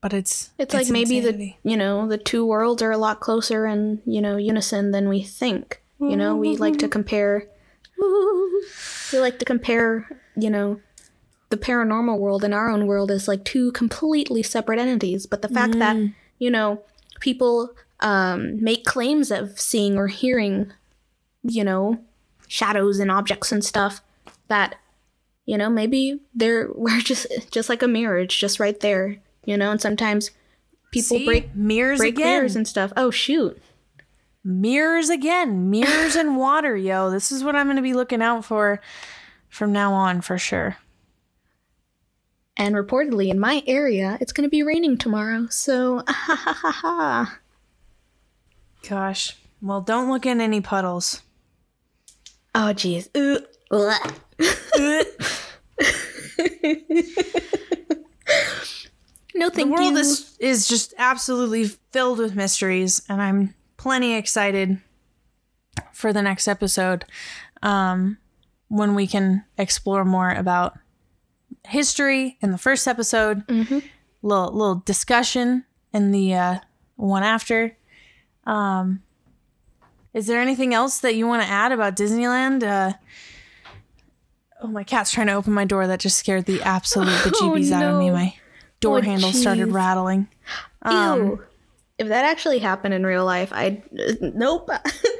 But 0.00 0.12
it's 0.12 0.50
It's, 0.58 0.74
like 0.74 0.90
maybe 0.90 1.20
the 1.20 1.54
you 1.64 1.76
know 1.76 2.06
the 2.06 2.18
two 2.18 2.46
worlds 2.46 2.82
are 2.82 2.92
a 2.92 2.98
lot 2.98 3.20
closer 3.20 3.64
and 3.66 4.00
you 4.04 4.20
know 4.20 4.36
unison 4.36 4.90
than 4.92 5.08
we 5.08 5.22
think. 5.22 5.82
You 6.00 6.16
know, 6.16 6.36
we 6.36 6.56
like 6.56 6.78
to 6.78 6.88
compare. 6.88 7.48
We 9.12 9.18
like 9.18 9.40
to 9.40 9.44
compare. 9.44 10.08
You 10.36 10.50
know, 10.50 10.80
the 11.50 11.56
paranormal 11.56 12.18
world 12.18 12.44
and 12.44 12.54
our 12.54 12.70
own 12.70 12.86
world 12.86 13.10
as 13.10 13.26
like 13.26 13.44
two 13.44 13.72
completely 13.72 14.42
separate 14.44 14.78
entities. 14.78 15.26
But 15.26 15.42
the 15.42 15.48
fact 15.48 15.78
that, 15.80 15.96
you 16.38 16.50
know, 16.50 16.82
people 17.20 17.70
um, 18.00 18.62
make 18.62 18.84
claims 18.84 19.32
of 19.32 19.58
seeing 19.58 19.96
or 19.96 20.06
hearing, 20.06 20.72
you 21.42 21.64
know, 21.64 21.98
shadows 22.46 23.00
and 23.00 23.10
objects 23.10 23.50
and 23.50 23.64
stuff 23.64 24.00
that, 24.46 24.76
you 25.48 25.56
know, 25.56 25.70
maybe 25.70 26.20
they're 26.34 26.68
we're 26.74 27.00
just 27.00 27.26
just 27.50 27.70
like 27.70 27.82
a 27.82 27.88
mirror, 27.88 28.18
it's 28.18 28.36
just 28.36 28.60
right 28.60 28.78
there, 28.80 29.16
you 29.46 29.56
know, 29.56 29.70
and 29.70 29.80
sometimes 29.80 30.30
people 30.92 31.16
See? 31.16 31.24
break 31.24 31.56
mirrors 31.56 32.00
break 32.00 32.14
again. 32.16 32.26
mirrors 32.26 32.54
and 32.54 32.68
stuff. 32.68 32.92
Oh 32.98 33.10
shoot. 33.10 33.58
mirrors 34.44 35.08
again. 35.08 35.70
Mirrors 35.70 36.16
and 36.16 36.36
water, 36.36 36.76
yo. 36.76 37.10
This 37.10 37.32
is 37.32 37.42
what 37.42 37.56
I'm 37.56 37.64
going 37.66 37.76
to 37.76 37.82
be 37.82 37.94
looking 37.94 38.20
out 38.20 38.44
for 38.44 38.78
from 39.48 39.72
now 39.72 39.94
on 39.94 40.20
for 40.20 40.36
sure. 40.36 40.76
And 42.58 42.74
reportedly 42.74 43.30
in 43.30 43.40
my 43.40 43.62
area, 43.66 44.18
it's 44.20 44.32
gonna 44.32 44.48
be 44.48 44.62
raining 44.62 44.98
tomorrow, 44.98 45.46
so 45.48 46.02
ha 46.08 46.36
ha 46.36 46.52
ha 46.52 46.70
ha. 46.72 47.38
Gosh. 48.86 49.36
Well, 49.62 49.80
don't 49.80 50.10
look 50.10 50.26
in 50.26 50.42
any 50.42 50.60
puddles. 50.60 51.22
Oh 52.54 52.74
jeez. 52.74 53.08
Ooh. 53.16 53.46
No 54.38 55.02
The 59.48 59.54
thank 59.54 59.70
world 59.70 59.92
you. 59.92 59.98
is 59.98 60.36
is 60.40 60.68
just 60.68 60.94
absolutely 60.98 61.66
filled 61.92 62.18
with 62.18 62.34
mysteries, 62.34 63.02
and 63.08 63.22
I'm 63.22 63.54
plenty 63.76 64.14
excited 64.14 64.80
for 65.92 66.12
the 66.12 66.22
next 66.22 66.48
episode 66.48 67.04
um, 67.62 68.18
when 68.68 68.94
we 68.94 69.06
can 69.06 69.44
explore 69.56 70.04
more 70.04 70.30
about 70.30 70.78
history 71.66 72.36
in 72.40 72.50
the 72.52 72.58
first 72.58 72.86
episode. 72.88 73.46
Mhm. 73.46 73.82
Little 74.22 74.52
little 74.52 74.82
discussion 74.84 75.64
in 75.92 76.10
the 76.10 76.34
uh, 76.34 76.58
one 76.96 77.22
after. 77.22 77.76
Um, 78.44 79.02
is 80.14 80.26
there 80.26 80.40
anything 80.40 80.74
else 80.74 80.98
that 81.00 81.14
you 81.14 81.26
want 81.26 81.42
to 81.42 81.48
add 81.48 81.70
about 81.70 81.96
Disneyland? 81.96 82.62
Uh, 82.64 82.94
oh, 84.62 84.68
my 84.68 84.84
cat's 84.84 85.10
trying 85.10 85.26
to 85.28 85.34
open 85.34 85.52
my 85.52 85.64
door. 85.64 85.86
That 85.86 86.00
just 86.00 86.18
scared 86.18 86.46
the 86.46 86.62
absolute 86.62 87.08
bejeebies 87.22 87.70
out 87.72 87.82
of 87.94 87.98
me. 87.98 88.10
My 88.10 88.34
door 88.80 88.98
Oh, 88.98 89.02
handle 89.02 89.32
started 89.32 89.72
rattling. 89.72 90.28
Um, 90.82 91.20
Ew. 91.20 91.44
If 91.98 92.08
that 92.08 92.24
actually 92.24 92.58
happened 92.60 92.94
in 92.94 93.04
real 93.04 93.24
life, 93.24 93.52
I'd 93.52 93.82
nope. 94.20 94.70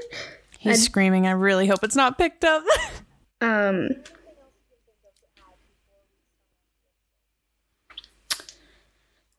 He's 0.58 0.84
screaming. 0.84 1.26
I 1.26 1.32
really 1.32 1.66
hope 1.66 1.82
it's 1.82 1.96
not 1.96 2.18
picked 2.18 2.44
up. 2.44 2.64
um. 3.40 3.88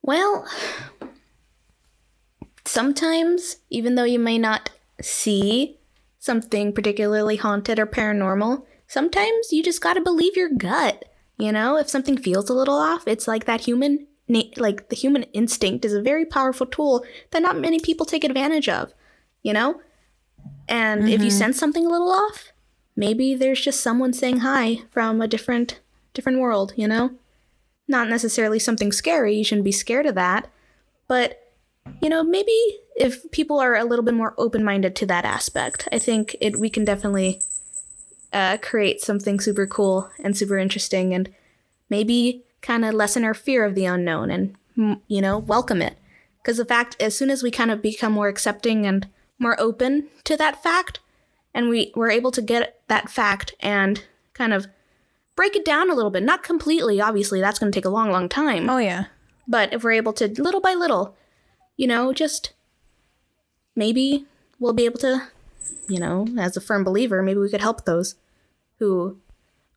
Well, 0.02 0.48
sometimes, 2.66 3.58
even 3.70 3.96
though 3.96 4.04
you 4.06 4.20
may 4.20 4.38
not 4.38 4.72
see 5.02 5.78
something 6.20 6.74
particularly 6.74 7.36
haunted 7.36 7.80
or 7.80 7.86
paranormal, 7.86 8.64
sometimes 8.90 9.54
you 9.54 9.64
just 9.64 9.80
gotta 9.80 10.02
believe 10.02 10.36
your 10.36 10.50
gut. 10.50 11.06
You 11.38 11.54
know, 11.54 11.78
if 11.78 11.88
something 11.88 12.18
feels 12.18 12.50
a 12.50 12.54
little 12.54 12.76
off, 12.76 13.08
it's 13.08 13.28
like 13.28 13.46
that 13.46 13.62
human, 13.62 14.08
na- 14.28 14.52
like 14.58 14.90
the 14.90 14.96
human 14.96 15.24
instinct 15.32 15.86
is 15.86 15.94
a 15.94 16.02
very 16.02 16.26
powerful 16.26 16.66
tool 16.66 17.06
that 17.32 17.42
not 17.42 17.58
many 17.58 17.80
people 17.80 18.06
take 18.06 18.26
advantage 18.26 18.68
of. 18.68 18.94
You 19.42 19.54
know, 19.54 19.80
and 20.68 21.08
if 21.08 21.22
you 21.22 21.30
mm-hmm. 21.30 21.38
sense 21.38 21.58
something 21.58 21.86
a 21.86 21.90
little 21.90 22.12
off, 22.12 22.52
maybe 22.98 23.36
there's 23.36 23.62
just 23.62 23.80
someone 23.80 24.12
saying 24.12 24.40
hi 24.40 24.80
from 24.92 25.22
a 25.22 25.28
different 25.30 25.80
different 26.14 26.40
world. 26.40 26.74
You 26.76 26.90
know, 26.90 27.12
not 27.88 28.10
necessarily 28.10 28.60
something 28.60 28.92
scary. 28.92 29.36
You 29.36 29.46
shouldn't 29.46 29.64
be 29.64 29.72
scared 29.72 30.08
of 30.08 30.16
that, 30.16 30.50
but 31.08 31.42
you 32.02 32.10
know, 32.10 32.22
maybe 32.22 32.52
if 32.98 33.32
people 33.32 33.60
are 33.60 33.76
a 33.76 33.86
little 33.86 34.04
bit 34.04 34.14
more 34.14 34.36
open 34.38 34.64
minded 34.64 34.94
to 34.98 35.06
that 35.06 35.24
aspect, 35.24 35.88
I 35.92 36.00
think 36.00 36.36
it 36.42 36.60
we 36.60 36.70
can 36.70 36.84
definitely 36.84 37.40
uh, 38.34 38.58
create 38.58 39.02
something 39.02 39.40
super 39.40 39.68
cool 39.68 40.10
and 40.24 40.38
super 40.38 40.58
interesting, 40.58 41.14
and 41.14 41.30
maybe 41.90 42.44
kind 42.62 42.86
of 42.86 42.94
lessen 42.94 43.24
our 43.24 43.34
fear 43.34 43.64
of 43.64 43.76
the 43.76 43.86
unknown 43.86 44.30
and 44.30 44.56
you 45.08 45.22
know 45.22 45.38
welcome 45.38 45.82
it. 45.82 45.98
Because 46.42 46.58
the 46.58 46.66
fact, 46.66 46.96
as 47.00 47.16
soon 47.16 47.30
as 47.30 47.44
we 47.44 47.52
kind 47.52 47.72
of 47.72 47.82
become 47.82 48.14
more 48.14 48.28
accepting 48.28 48.86
and 48.86 49.08
more 49.38 49.60
open 49.60 50.08
to 50.24 50.38
that 50.38 50.62
fact, 50.62 51.00
and 51.54 51.70
we 51.70 51.92
we're 51.96 52.12
able 52.12 52.32
to 52.32 52.42
get 52.42 52.82
that 52.88 53.10
fact 53.10 53.54
and 53.60 54.04
kind 54.34 54.54
of 54.54 54.68
break 55.40 55.56
it 55.56 55.64
down 55.64 55.90
a 55.90 55.96
little 55.96 56.12
bit, 56.12 56.22
not 56.22 56.44
completely, 56.44 57.00
obviously, 57.00 57.40
that's 57.40 57.60
going 57.60 57.72
to 57.72 57.78
take 57.78 57.86
a 57.86 57.90
long, 57.90 58.12
long 58.12 58.28
time. 58.28 58.70
oh 58.70 58.78
yeah. 58.78 59.06
But 59.48 59.74
if 59.74 59.86
we're 59.86 59.94
able 59.94 60.12
to, 60.14 60.28
little 60.28 60.60
by 60.60 60.74
little, 60.74 61.16
you 61.78 61.88
know, 61.88 62.12
just 62.12 62.52
maybe 63.74 64.26
we'll 64.60 64.74
be 64.74 64.84
able 64.84 65.00
to, 65.00 65.30
you 65.88 66.00
know, 66.00 66.28
as 66.38 66.56
a 66.58 66.62
firm 66.62 66.84
believer, 66.84 67.22
maybe 67.24 67.40
we 67.40 67.50
could 67.50 67.62
help 67.62 67.86
those 67.86 68.16
who 68.80 69.18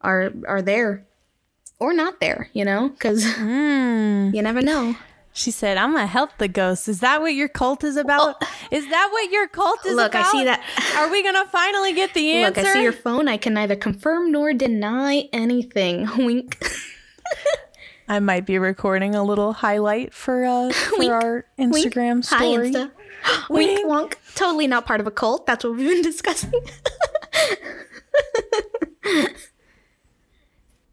are 0.00 0.30
are 0.46 0.62
there 0.62 1.04
or 1.78 1.92
not 1.92 2.20
there, 2.20 2.48
you 2.52 2.64
know, 2.64 2.88
because 2.90 3.24
Mm. 3.24 4.34
you 4.34 4.42
never 4.42 4.60
know. 4.62 4.96
She 5.34 5.50
said, 5.50 5.78
"I'm 5.78 5.92
gonna 5.92 6.06
help 6.06 6.36
the 6.38 6.46
ghosts." 6.48 6.88
Is 6.88 7.00
that 7.00 7.22
what 7.22 7.34
your 7.34 7.48
cult 7.48 7.82
is 7.84 7.96
about? 7.96 8.36
Is 8.70 8.86
that 8.90 9.08
what 9.12 9.30
your 9.32 9.48
cult 9.48 9.84
is 9.86 9.94
about? 9.94 10.12
Look, 10.12 10.14
I 10.14 10.30
see 10.30 10.44
that- 10.44 10.62
Are 10.96 11.08
we 11.10 11.22
gonna 11.22 11.46
finally 11.46 11.94
get 11.94 12.12
the 12.12 12.32
answer? 12.32 12.60
Look? 12.60 12.68
I 12.68 12.72
see 12.74 12.82
your 12.82 12.92
phone. 12.92 13.28
I 13.28 13.38
can 13.38 13.54
neither 13.54 13.74
confirm 13.74 14.30
nor 14.30 14.52
deny 14.52 15.28
anything. 15.32 16.06
Wink. 16.18 16.62
I 18.08 18.18
might 18.20 18.44
be 18.44 18.58
recording 18.58 19.14
a 19.14 19.24
little 19.24 19.52
highlight 19.54 20.12
for 20.12 20.44
uh 20.44 20.70
for 20.72 20.98
Wink. 20.98 21.10
our 21.12 21.46
Wink. 21.56 21.74
Instagram 21.74 22.28
Hi, 22.28 22.36
story. 22.52 22.72
Insta. 22.72 22.90
Wink, 23.50 23.86
wonk. 23.86 24.14
Totally 24.34 24.66
not 24.66 24.86
part 24.86 25.00
of 25.00 25.06
a 25.06 25.10
cult. 25.10 25.46
That's 25.46 25.64
what 25.64 25.76
we've 25.76 25.88
been 25.88 26.02
discussing. 26.10 26.52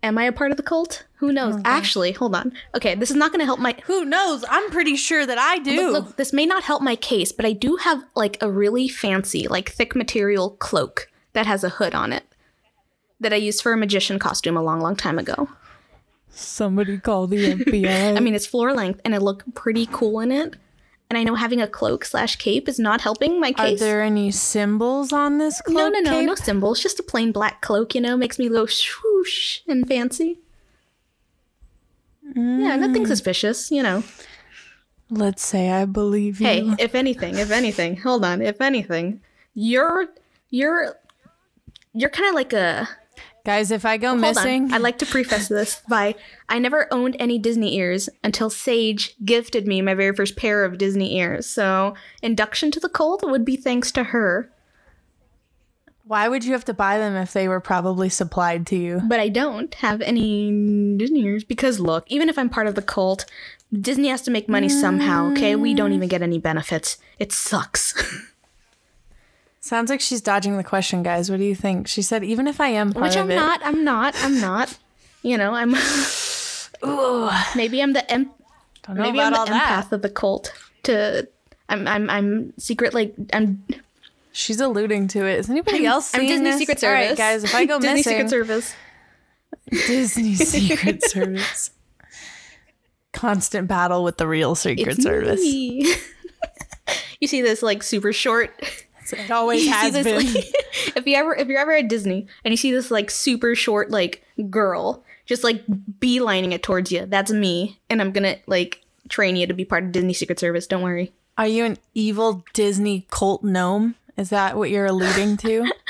Am 0.02 0.18
I 0.18 0.24
a 0.24 0.32
part 0.32 0.52
of 0.52 0.58
the 0.58 0.64
cult? 0.64 1.04
Who 1.16 1.34
knows? 1.34 1.62
Actually, 1.66 2.14
hold 2.14 2.34
on. 2.34 2.54
Okay, 2.74 2.96
this 2.96 3.12
is 3.12 3.18
not 3.18 3.32
going 3.32 3.42
to 3.42 3.46
help 3.46 3.60
my. 3.60 3.76
Who 3.84 4.06
knows? 4.06 4.46
I'm 4.50 4.70
pretty 4.72 4.96
sure 4.96 5.26
that 5.26 5.38
I 5.38 5.60
do. 5.60 5.92
Look, 5.92 6.06
look, 6.06 6.16
this 6.16 6.32
may 6.32 6.46
not 6.46 6.64
help 6.64 6.82
my 6.82 6.96
case, 6.96 7.34
but 7.34 7.46
I 7.46 7.52
do 7.52 7.76
have 7.78 8.02
like 8.16 8.38
a 8.42 8.50
really 8.50 8.88
fancy, 8.88 9.48
like 9.48 9.70
thick 9.70 9.96
material 9.96 10.52
cloak 10.52 11.12
that 11.34 11.46
has 11.46 11.66
a 11.66 11.70
hood 11.70 11.94
on 11.94 12.14
it 12.14 12.24
that 13.20 13.34
I 13.34 13.36
used 13.36 13.62
for 13.62 13.74
a 13.74 13.78
magician 13.78 14.20
costume 14.20 14.56
a 14.56 14.64
long, 14.64 14.80
long 14.80 14.96
time 14.96 15.20
ago. 15.20 15.50
Somebody 16.30 16.98
call 16.98 17.28
the 17.28 17.56
FBI. 17.56 18.16
I 18.16 18.20
mean, 18.20 18.34
it's 18.36 18.46
floor 18.46 18.74
length 18.74 19.02
and 19.04 19.14
I 19.14 19.18
look 19.18 19.44
pretty 19.54 19.88
cool 19.92 20.20
in 20.20 20.32
it. 20.32 20.56
And 21.10 21.18
I 21.18 21.24
know 21.24 21.34
having 21.34 21.60
a 21.60 21.68
cloak 21.68 22.06
slash 22.06 22.36
cape 22.36 22.70
is 22.70 22.78
not 22.78 23.02
helping 23.02 23.40
my 23.40 23.52
case. 23.52 23.82
Are 23.82 23.86
there 23.86 24.02
any 24.04 24.30
symbols 24.30 25.12
on 25.12 25.40
this 25.40 25.60
cloak? 25.62 25.78
no, 25.78 25.90
no, 25.90 26.00
no, 26.02 26.12
cape? 26.12 26.26
no 26.28 26.36
symbols. 26.36 26.82
Just 26.82 27.00
a 27.00 27.04
plain 27.04 27.32
black 27.32 27.62
cloak, 27.62 27.96
you 27.96 28.02
know, 28.02 28.16
makes 28.16 28.38
me 28.38 28.48
go 28.48 28.68
swoosh 28.68 29.62
and 29.68 29.88
fancy. 29.88 30.40
Yeah, 32.36 32.76
nothing 32.76 33.06
mm. 33.06 33.08
suspicious, 33.08 33.72
you 33.72 33.82
know. 33.82 34.04
Let's 35.10 35.44
say 35.44 35.72
I 35.72 35.86
believe 35.86 36.40
you. 36.40 36.46
Hey, 36.46 36.76
if 36.78 36.94
anything, 36.94 37.38
if 37.38 37.50
anything, 37.50 37.98
hold 37.98 38.24
on, 38.24 38.44
if 38.44 38.62
anything, 38.62 39.22
you're 39.56 40.10
you're 40.52 40.96
you're 41.94 42.12
kind 42.12 42.30
of 42.30 42.36
like 42.36 42.54
a 42.54 42.88
Guys, 43.46 43.72
if 43.72 43.86
I 43.86 43.98
go 43.98 44.10
Hold 44.10 44.22
missing. 44.22 44.72
I'd 44.74 44.82
like 44.82 44.98
to 45.00 45.06
preface 45.06 45.48
this 45.48 45.82
by 45.88 46.16
I 46.50 46.60
never 46.60 46.88
owned 46.94 47.16
any 47.20 47.40
Disney 47.40 47.76
ears 47.78 48.10
until 48.24 48.50
Sage 48.50 49.16
gifted 49.24 49.66
me 49.66 49.82
my 49.82 49.94
very 49.94 50.16
first 50.16 50.36
pair 50.36 50.64
of 50.66 50.78
Disney 50.78 51.18
ears. 51.18 51.46
So 51.48 51.96
induction 52.22 52.70
to 52.72 52.80
the 52.80 52.90
cult 52.90 53.24
would 53.24 53.46
be 53.46 53.56
thanks 53.56 53.92
to 53.94 54.04
her. 54.06 54.52
why 56.04 56.28
would 56.28 56.44
you 56.44 56.54
have 56.54 56.66
to 56.66 56.74
buy 56.74 56.98
them 56.98 57.16
if 57.16 57.34
they 57.34 57.48
were 57.48 57.60
probably 57.62 58.10
supplied 58.10 58.66
to 58.68 58.76
you? 58.76 59.00
But 59.08 59.20
I 59.20 59.30
don't 59.30 59.74
have 59.76 60.02
any 60.02 60.96
Disney 60.98 61.22
ears 61.22 61.44
because 61.44 61.80
look, 61.80 62.04
even 62.08 62.30
if 62.30 62.38
I'm 62.38 62.50
part 62.50 62.68
of 62.68 62.76
the 62.76 62.82
cult, 62.82 63.26
Disney 63.72 64.08
has 64.10 64.24
to 64.24 64.32
make 64.32 64.50
money 64.50 64.68
somehow, 64.70 65.32
okay? 65.32 65.56
We 65.56 65.76
don't 65.76 65.94
even 65.94 66.10
get 66.10 66.24
any 66.24 66.40
benefits. 66.40 66.98
It 67.20 67.32
sucks. 67.32 67.94
Sounds 69.62 69.90
like 69.90 70.00
she's 70.02 70.22
dodging 70.22 70.58
the 70.58 70.64
question, 70.64 71.04
guys. 71.04 71.30
What 71.30 71.38
do 71.38 71.44
you 71.44 71.56
think? 71.56 71.88
She 71.88 72.02
said, 72.02 72.24
even 72.24 72.48
if 72.48 72.62
I 72.62 72.70
am 72.70 72.94
part 72.94 73.08
Which 73.08 73.18
I'm 73.18 73.28
not. 73.28 73.60
I'm 73.64 73.84
not. 73.84 74.16
I'm 74.24 74.40
not. 74.40 74.78
You 75.22 75.38
know, 75.38 75.54
I'm 75.54 75.76
Ooh, 76.86 77.30
maybe 77.56 77.82
I'm 77.84 77.92
the 77.94 78.10
em- 78.10 78.32
don't 78.84 78.96
know 78.96 79.04
maybe 79.04 79.20
about 79.20 79.34
I'm 79.34 79.40
all 79.40 79.46
the 79.46 79.52
that. 79.52 79.86
empath 79.86 79.92
of 79.92 80.02
the 80.02 80.10
cult. 80.10 80.54
To 80.84 81.28
I'm 81.68 81.86
I'm 81.88 82.10
I'm 82.10 82.54
secret 82.58 82.94
like 82.94 83.14
I'm 83.34 83.64
She's 84.32 84.62
alluding 84.62 85.10
to 85.10 85.26
it. 85.26 85.40
Is 85.40 85.50
anybody 85.50 85.80
I'm, 85.80 85.86
else 85.94 86.16
I'm 86.16 86.22
Disney 86.22 86.46
this? 86.52 86.58
Secret 86.60 86.80
Service. 86.80 87.10
right, 87.10 87.18
guys. 87.18 87.44
If 87.44 87.54
I 87.54 87.66
go 87.66 87.80
Disney 87.82 87.96
missing, 87.96 88.14
Secret 88.14 88.30
Service. 88.30 88.74
Disney 89.70 90.36
Secret 90.36 91.04
Service. 91.04 91.72
Constant 93.12 93.68
battle 93.68 94.04
with 94.06 94.18
the 94.18 94.28
real 94.28 94.56
Secret 94.56 94.96
It's 94.96 95.04
Service. 95.04 95.42
you 95.44 97.28
see 97.28 97.42
this 97.42 97.62
like 97.62 97.84
super 97.84 98.14
short 98.14 98.52
It 99.14 99.32
always 99.32 99.66
You 99.66 99.72
has 99.72 99.94
this, 99.94 100.04
been. 100.06 100.18
like- 100.34 100.54
if 100.96 101.06
you 101.08 101.16
ever 101.16 101.36
if 101.36 101.48
you're 101.48 101.60
ever 101.60 101.74
at 101.74 101.88
Disney 101.88 102.28
and 102.44 102.52
you 102.52 102.58
see 102.58 102.72
this 102.72 102.92
like 102.92 103.10
super 103.12 103.56
short 103.56 103.90
like 103.92 104.24
girl 104.50 105.04
just 105.26 105.44
like 105.44 105.64
beelining 106.00 106.54
it 106.54 106.64
towards 106.64 106.92
you, 106.92 107.06
that's 107.06 107.32
me, 107.32 107.80
and 107.90 108.02
I'm 108.02 108.12
gonna 108.12 108.38
like 108.48 108.82
train 109.10 109.36
you 109.36 109.46
to 109.48 109.54
be 109.54 109.66
part 109.66 109.84
of 109.84 109.92
Disney 109.92 110.14
Secret 110.14 110.40
Service. 110.40 110.66
Don't 110.68 110.82
worry. 110.82 111.12
Are 111.38 111.48
you 111.48 111.66
an 111.66 111.78
evil 111.94 112.44
Disney 112.54 113.06
cult 113.12 113.44
gnome? 113.44 113.96
Is 114.18 114.30
that 114.32 114.58
what 114.58 114.70
you're 114.70 114.86
alluding 114.88 115.38
to? 115.38 115.72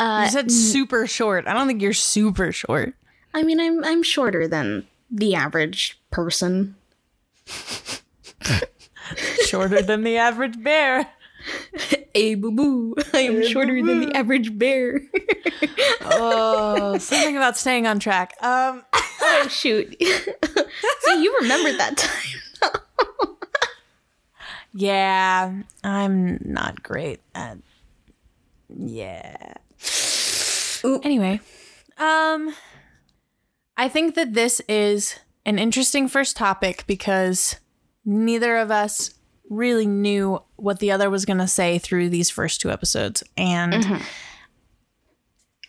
Uh, 0.00 0.22
you 0.24 0.30
said 0.32 0.50
super 0.50 1.06
short. 1.06 1.46
I 1.46 1.52
don't 1.52 1.68
think 1.68 1.80
you're 1.80 1.92
super 1.92 2.50
short. 2.50 2.94
I 3.34 3.44
mean, 3.44 3.60
I'm 3.60 3.84
I'm 3.84 4.02
shorter 4.02 4.48
than 4.48 4.84
the 5.12 5.36
average 5.36 6.00
person. 6.10 6.74
Shorter 9.44 9.82
than 9.82 10.02
the 10.02 10.16
average 10.16 10.60
bear. 10.62 11.08
Hey, 12.14 12.34
boo 12.34 12.52
boo! 12.52 12.94
I 13.14 13.20
am 13.20 13.42
shorter 13.46 13.82
than 13.82 14.00
the 14.02 14.14
average 14.14 14.58
bear. 14.58 15.00
Oh, 16.04 16.98
something 16.98 17.36
about 17.36 17.56
staying 17.56 17.86
on 17.86 17.98
track. 17.98 18.34
Um, 18.42 18.82
oh 18.94 19.46
shoot! 19.48 19.96
See, 19.98 21.22
you 21.22 21.36
remembered 21.40 21.78
that 21.78 21.96
time. 21.96 23.36
yeah, 24.74 25.52
I'm 25.82 26.38
not 26.44 26.82
great 26.82 27.20
at. 27.34 27.58
Yeah. 28.68 29.54
Anyway, 30.84 31.40
um, 31.98 32.54
I 33.76 33.88
think 33.88 34.14
that 34.16 34.34
this 34.34 34.60
is 34.68 35.18
an 35.46 35.58
interesting 35.58 36.08
first 36.08 36.36
topic 36.36 36.84
because 36.86 37.56
neither 38.04 38.56
of 38.56 38.70
us 38.70 39.14
really 39.52 39.86
knew 39.86 40.42
what 40.56 40.78
the 40.78 40.90
other 40.90 41.10
was 41.10 41.24
going 41.24 41.38
to 41.38 41.48
say 41.48 41.78
through 41.78 42.08
these 42.08 42.30
first 42.30 42.60
two 42.60 42.70
episodes, 42.70 43.22
and. 43.36 43.72
Mm-hmm. 43.72 44.02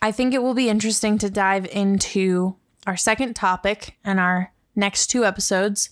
I 0.02 0.12
think 0.12 0.34
it 0.34 0.44
will 0.44 0.54
be 0.54 0.68
interesting 0.68 1.18
to 1.20 1.30
dive 1.30 1.66
into 1.68 2.58
our 2.86 2.98
second 2.98 3.38
topic 3.38 3.96
and 4.04 4.20
our 4.20 4.52
next 4.76 5.08
two 5.08 5.24
episodes 5.24 5.90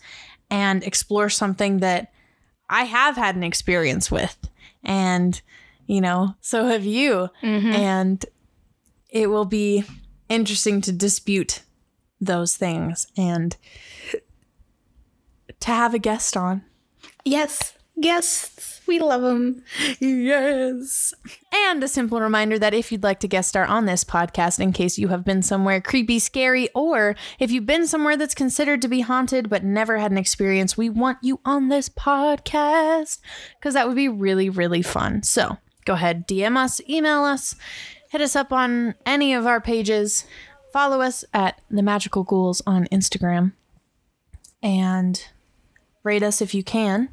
and 0.49 0.83
explore 0.83 1.29
something 1.29 1.77
that 1.77 2.11
I 2.69 2.83
have 2.83 3.15
had 3.15 3.37
an 3.37 3.43
experience 3.43 4.11
with. 4.11 4.37
And, 4.83 5.41
you 5.87 6.01
know, 6.01 6.35
so 6.41 6.65
have 6.65 6.83
you. 6.83 7.29
Mm-hmm. 7.41 7.71
And 7.71 8.25
it 9.09 9.29
will 9.29 9.45
be 9.45 9.85
interesting 10.27 10.81
to 10.81 10.91
dispute 10.91 11.61
those 12.19 12.57
things 12.57 13.07
and 13.15 13.55
to 15.61 15.67
have 15.67 15.93
a 15.93 15.99
guest 15.99 16.35
on. 16.35 16.63
Yes, 17.23 17.77
guests, 17.99 18.81
we 18.87 18.99
love 18.99 19.21
them. 19.21 19.63
Yes. 19.99 21.13
And 21.53 21.83
a 21.83 21.87
simple 21.87 22.21
reminder 22.21 22.57
that 22.59 22.73
if 22.73 22.91
you'd 22.91 23.03
like 23.03 23.19
to 23.21 23.27
guest 23.27 23.49
star 23.49 23.65
on 23.65 23.85
this 23.85 24.03
podcast, 24.03 24.59
in 24.59 24.73
case 24.73 24.97
you 24.97 25.09
have 25.09 25.25
been 25.25 25.41
somewhere 25.41 25.81
creepy, 25.81 26.19
scary, 26.19 26.69
or 26.73 27.15
if 27.39 27.51
you've 27.51 27.65
been 27.65 27.87
somewhere 27.87 28.17
that's 28.17 28.35
considered 28.35 28.81
to 28.81 28.87
be 28.87 29.01
haunted 29.01 29.49
but 29.49 29.63
never 29.63 29.97
had 29.97 30.11
an 30.11 30.17
experience, 30.17 30.77
we 30.77 30.89
want 30.89 31.17
you 31.21 31.39
on 31.45 31.69
this 31.69 31.89
podcast 31.89 33.19
because 33.59 33.73
that 33.73 33.87
would 33.87 33.95
be 33.95 34.07
really, 34.07 34.49
really 34.49 34.81
fun. 34.81 35.23
So 35.23 35.57
go 35.85 35.93
ahead, 35.93 36.27
DM 36.27 36.57
us, 36.57 36.81
email 36.89 37.23
us, 37.23 37.55
hit 38.09 38.21
us 38.21 38.35
up 38.35 38.51
on 38.51 38.95
any 39.05 39.33
of 39.33 39.45
our 39.45 39.61
pages, 39.61 40.25
follow 40.73 41.01
us 41.01 41.23
at 41.33 41.61
the 41.69 41.83
Magical 41.83 42.23
Ghouls 42.23 42.61
on 42.65 42.85
Instagram, 42.91 43.53
and 44.63 45.25
rate 46.03 46.23
us 46.23 46.41
if 46.41 46.53
you 46.53 46.63
can, 46.63 47.09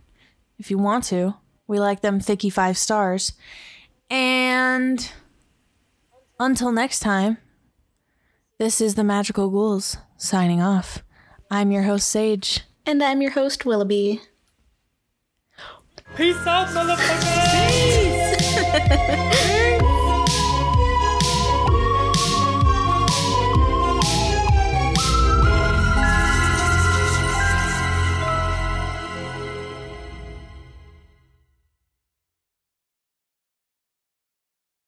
if 0.59 0.71
you 0.71 0.79
want 0.79 1.05
to. 1.05 1.35
We 1.67 1.79
like 1.79 2.01
them 2.01 2.21
thicky 2.21 2.51
five 2.51 2.79
stars. 2.79 3.33
And 4.11 5.11
until 6.41 6.73
next 6.73 7.01
time, 7.01 7.39
this 8.59 8.81
is 8.81 8.95
the 8.95 9.05
Magical 9.05 9.51
Ghouls 9.51 9.99
signing 10.17 10.63
off. 10.63 11.05
I'm 11.51 11.71
your 11.71 11.83
host, 11.85 12.09
Sage. 12.09 12.63
And 12.87 13.03
I'm 13.03 13.21
your 13.21 13.33
host, 13.33 13.65
Willaby. 13.65 14.21
Peace 16.17 16.47
out, 16.47 16.69
motherfuckers! 16.69 17.65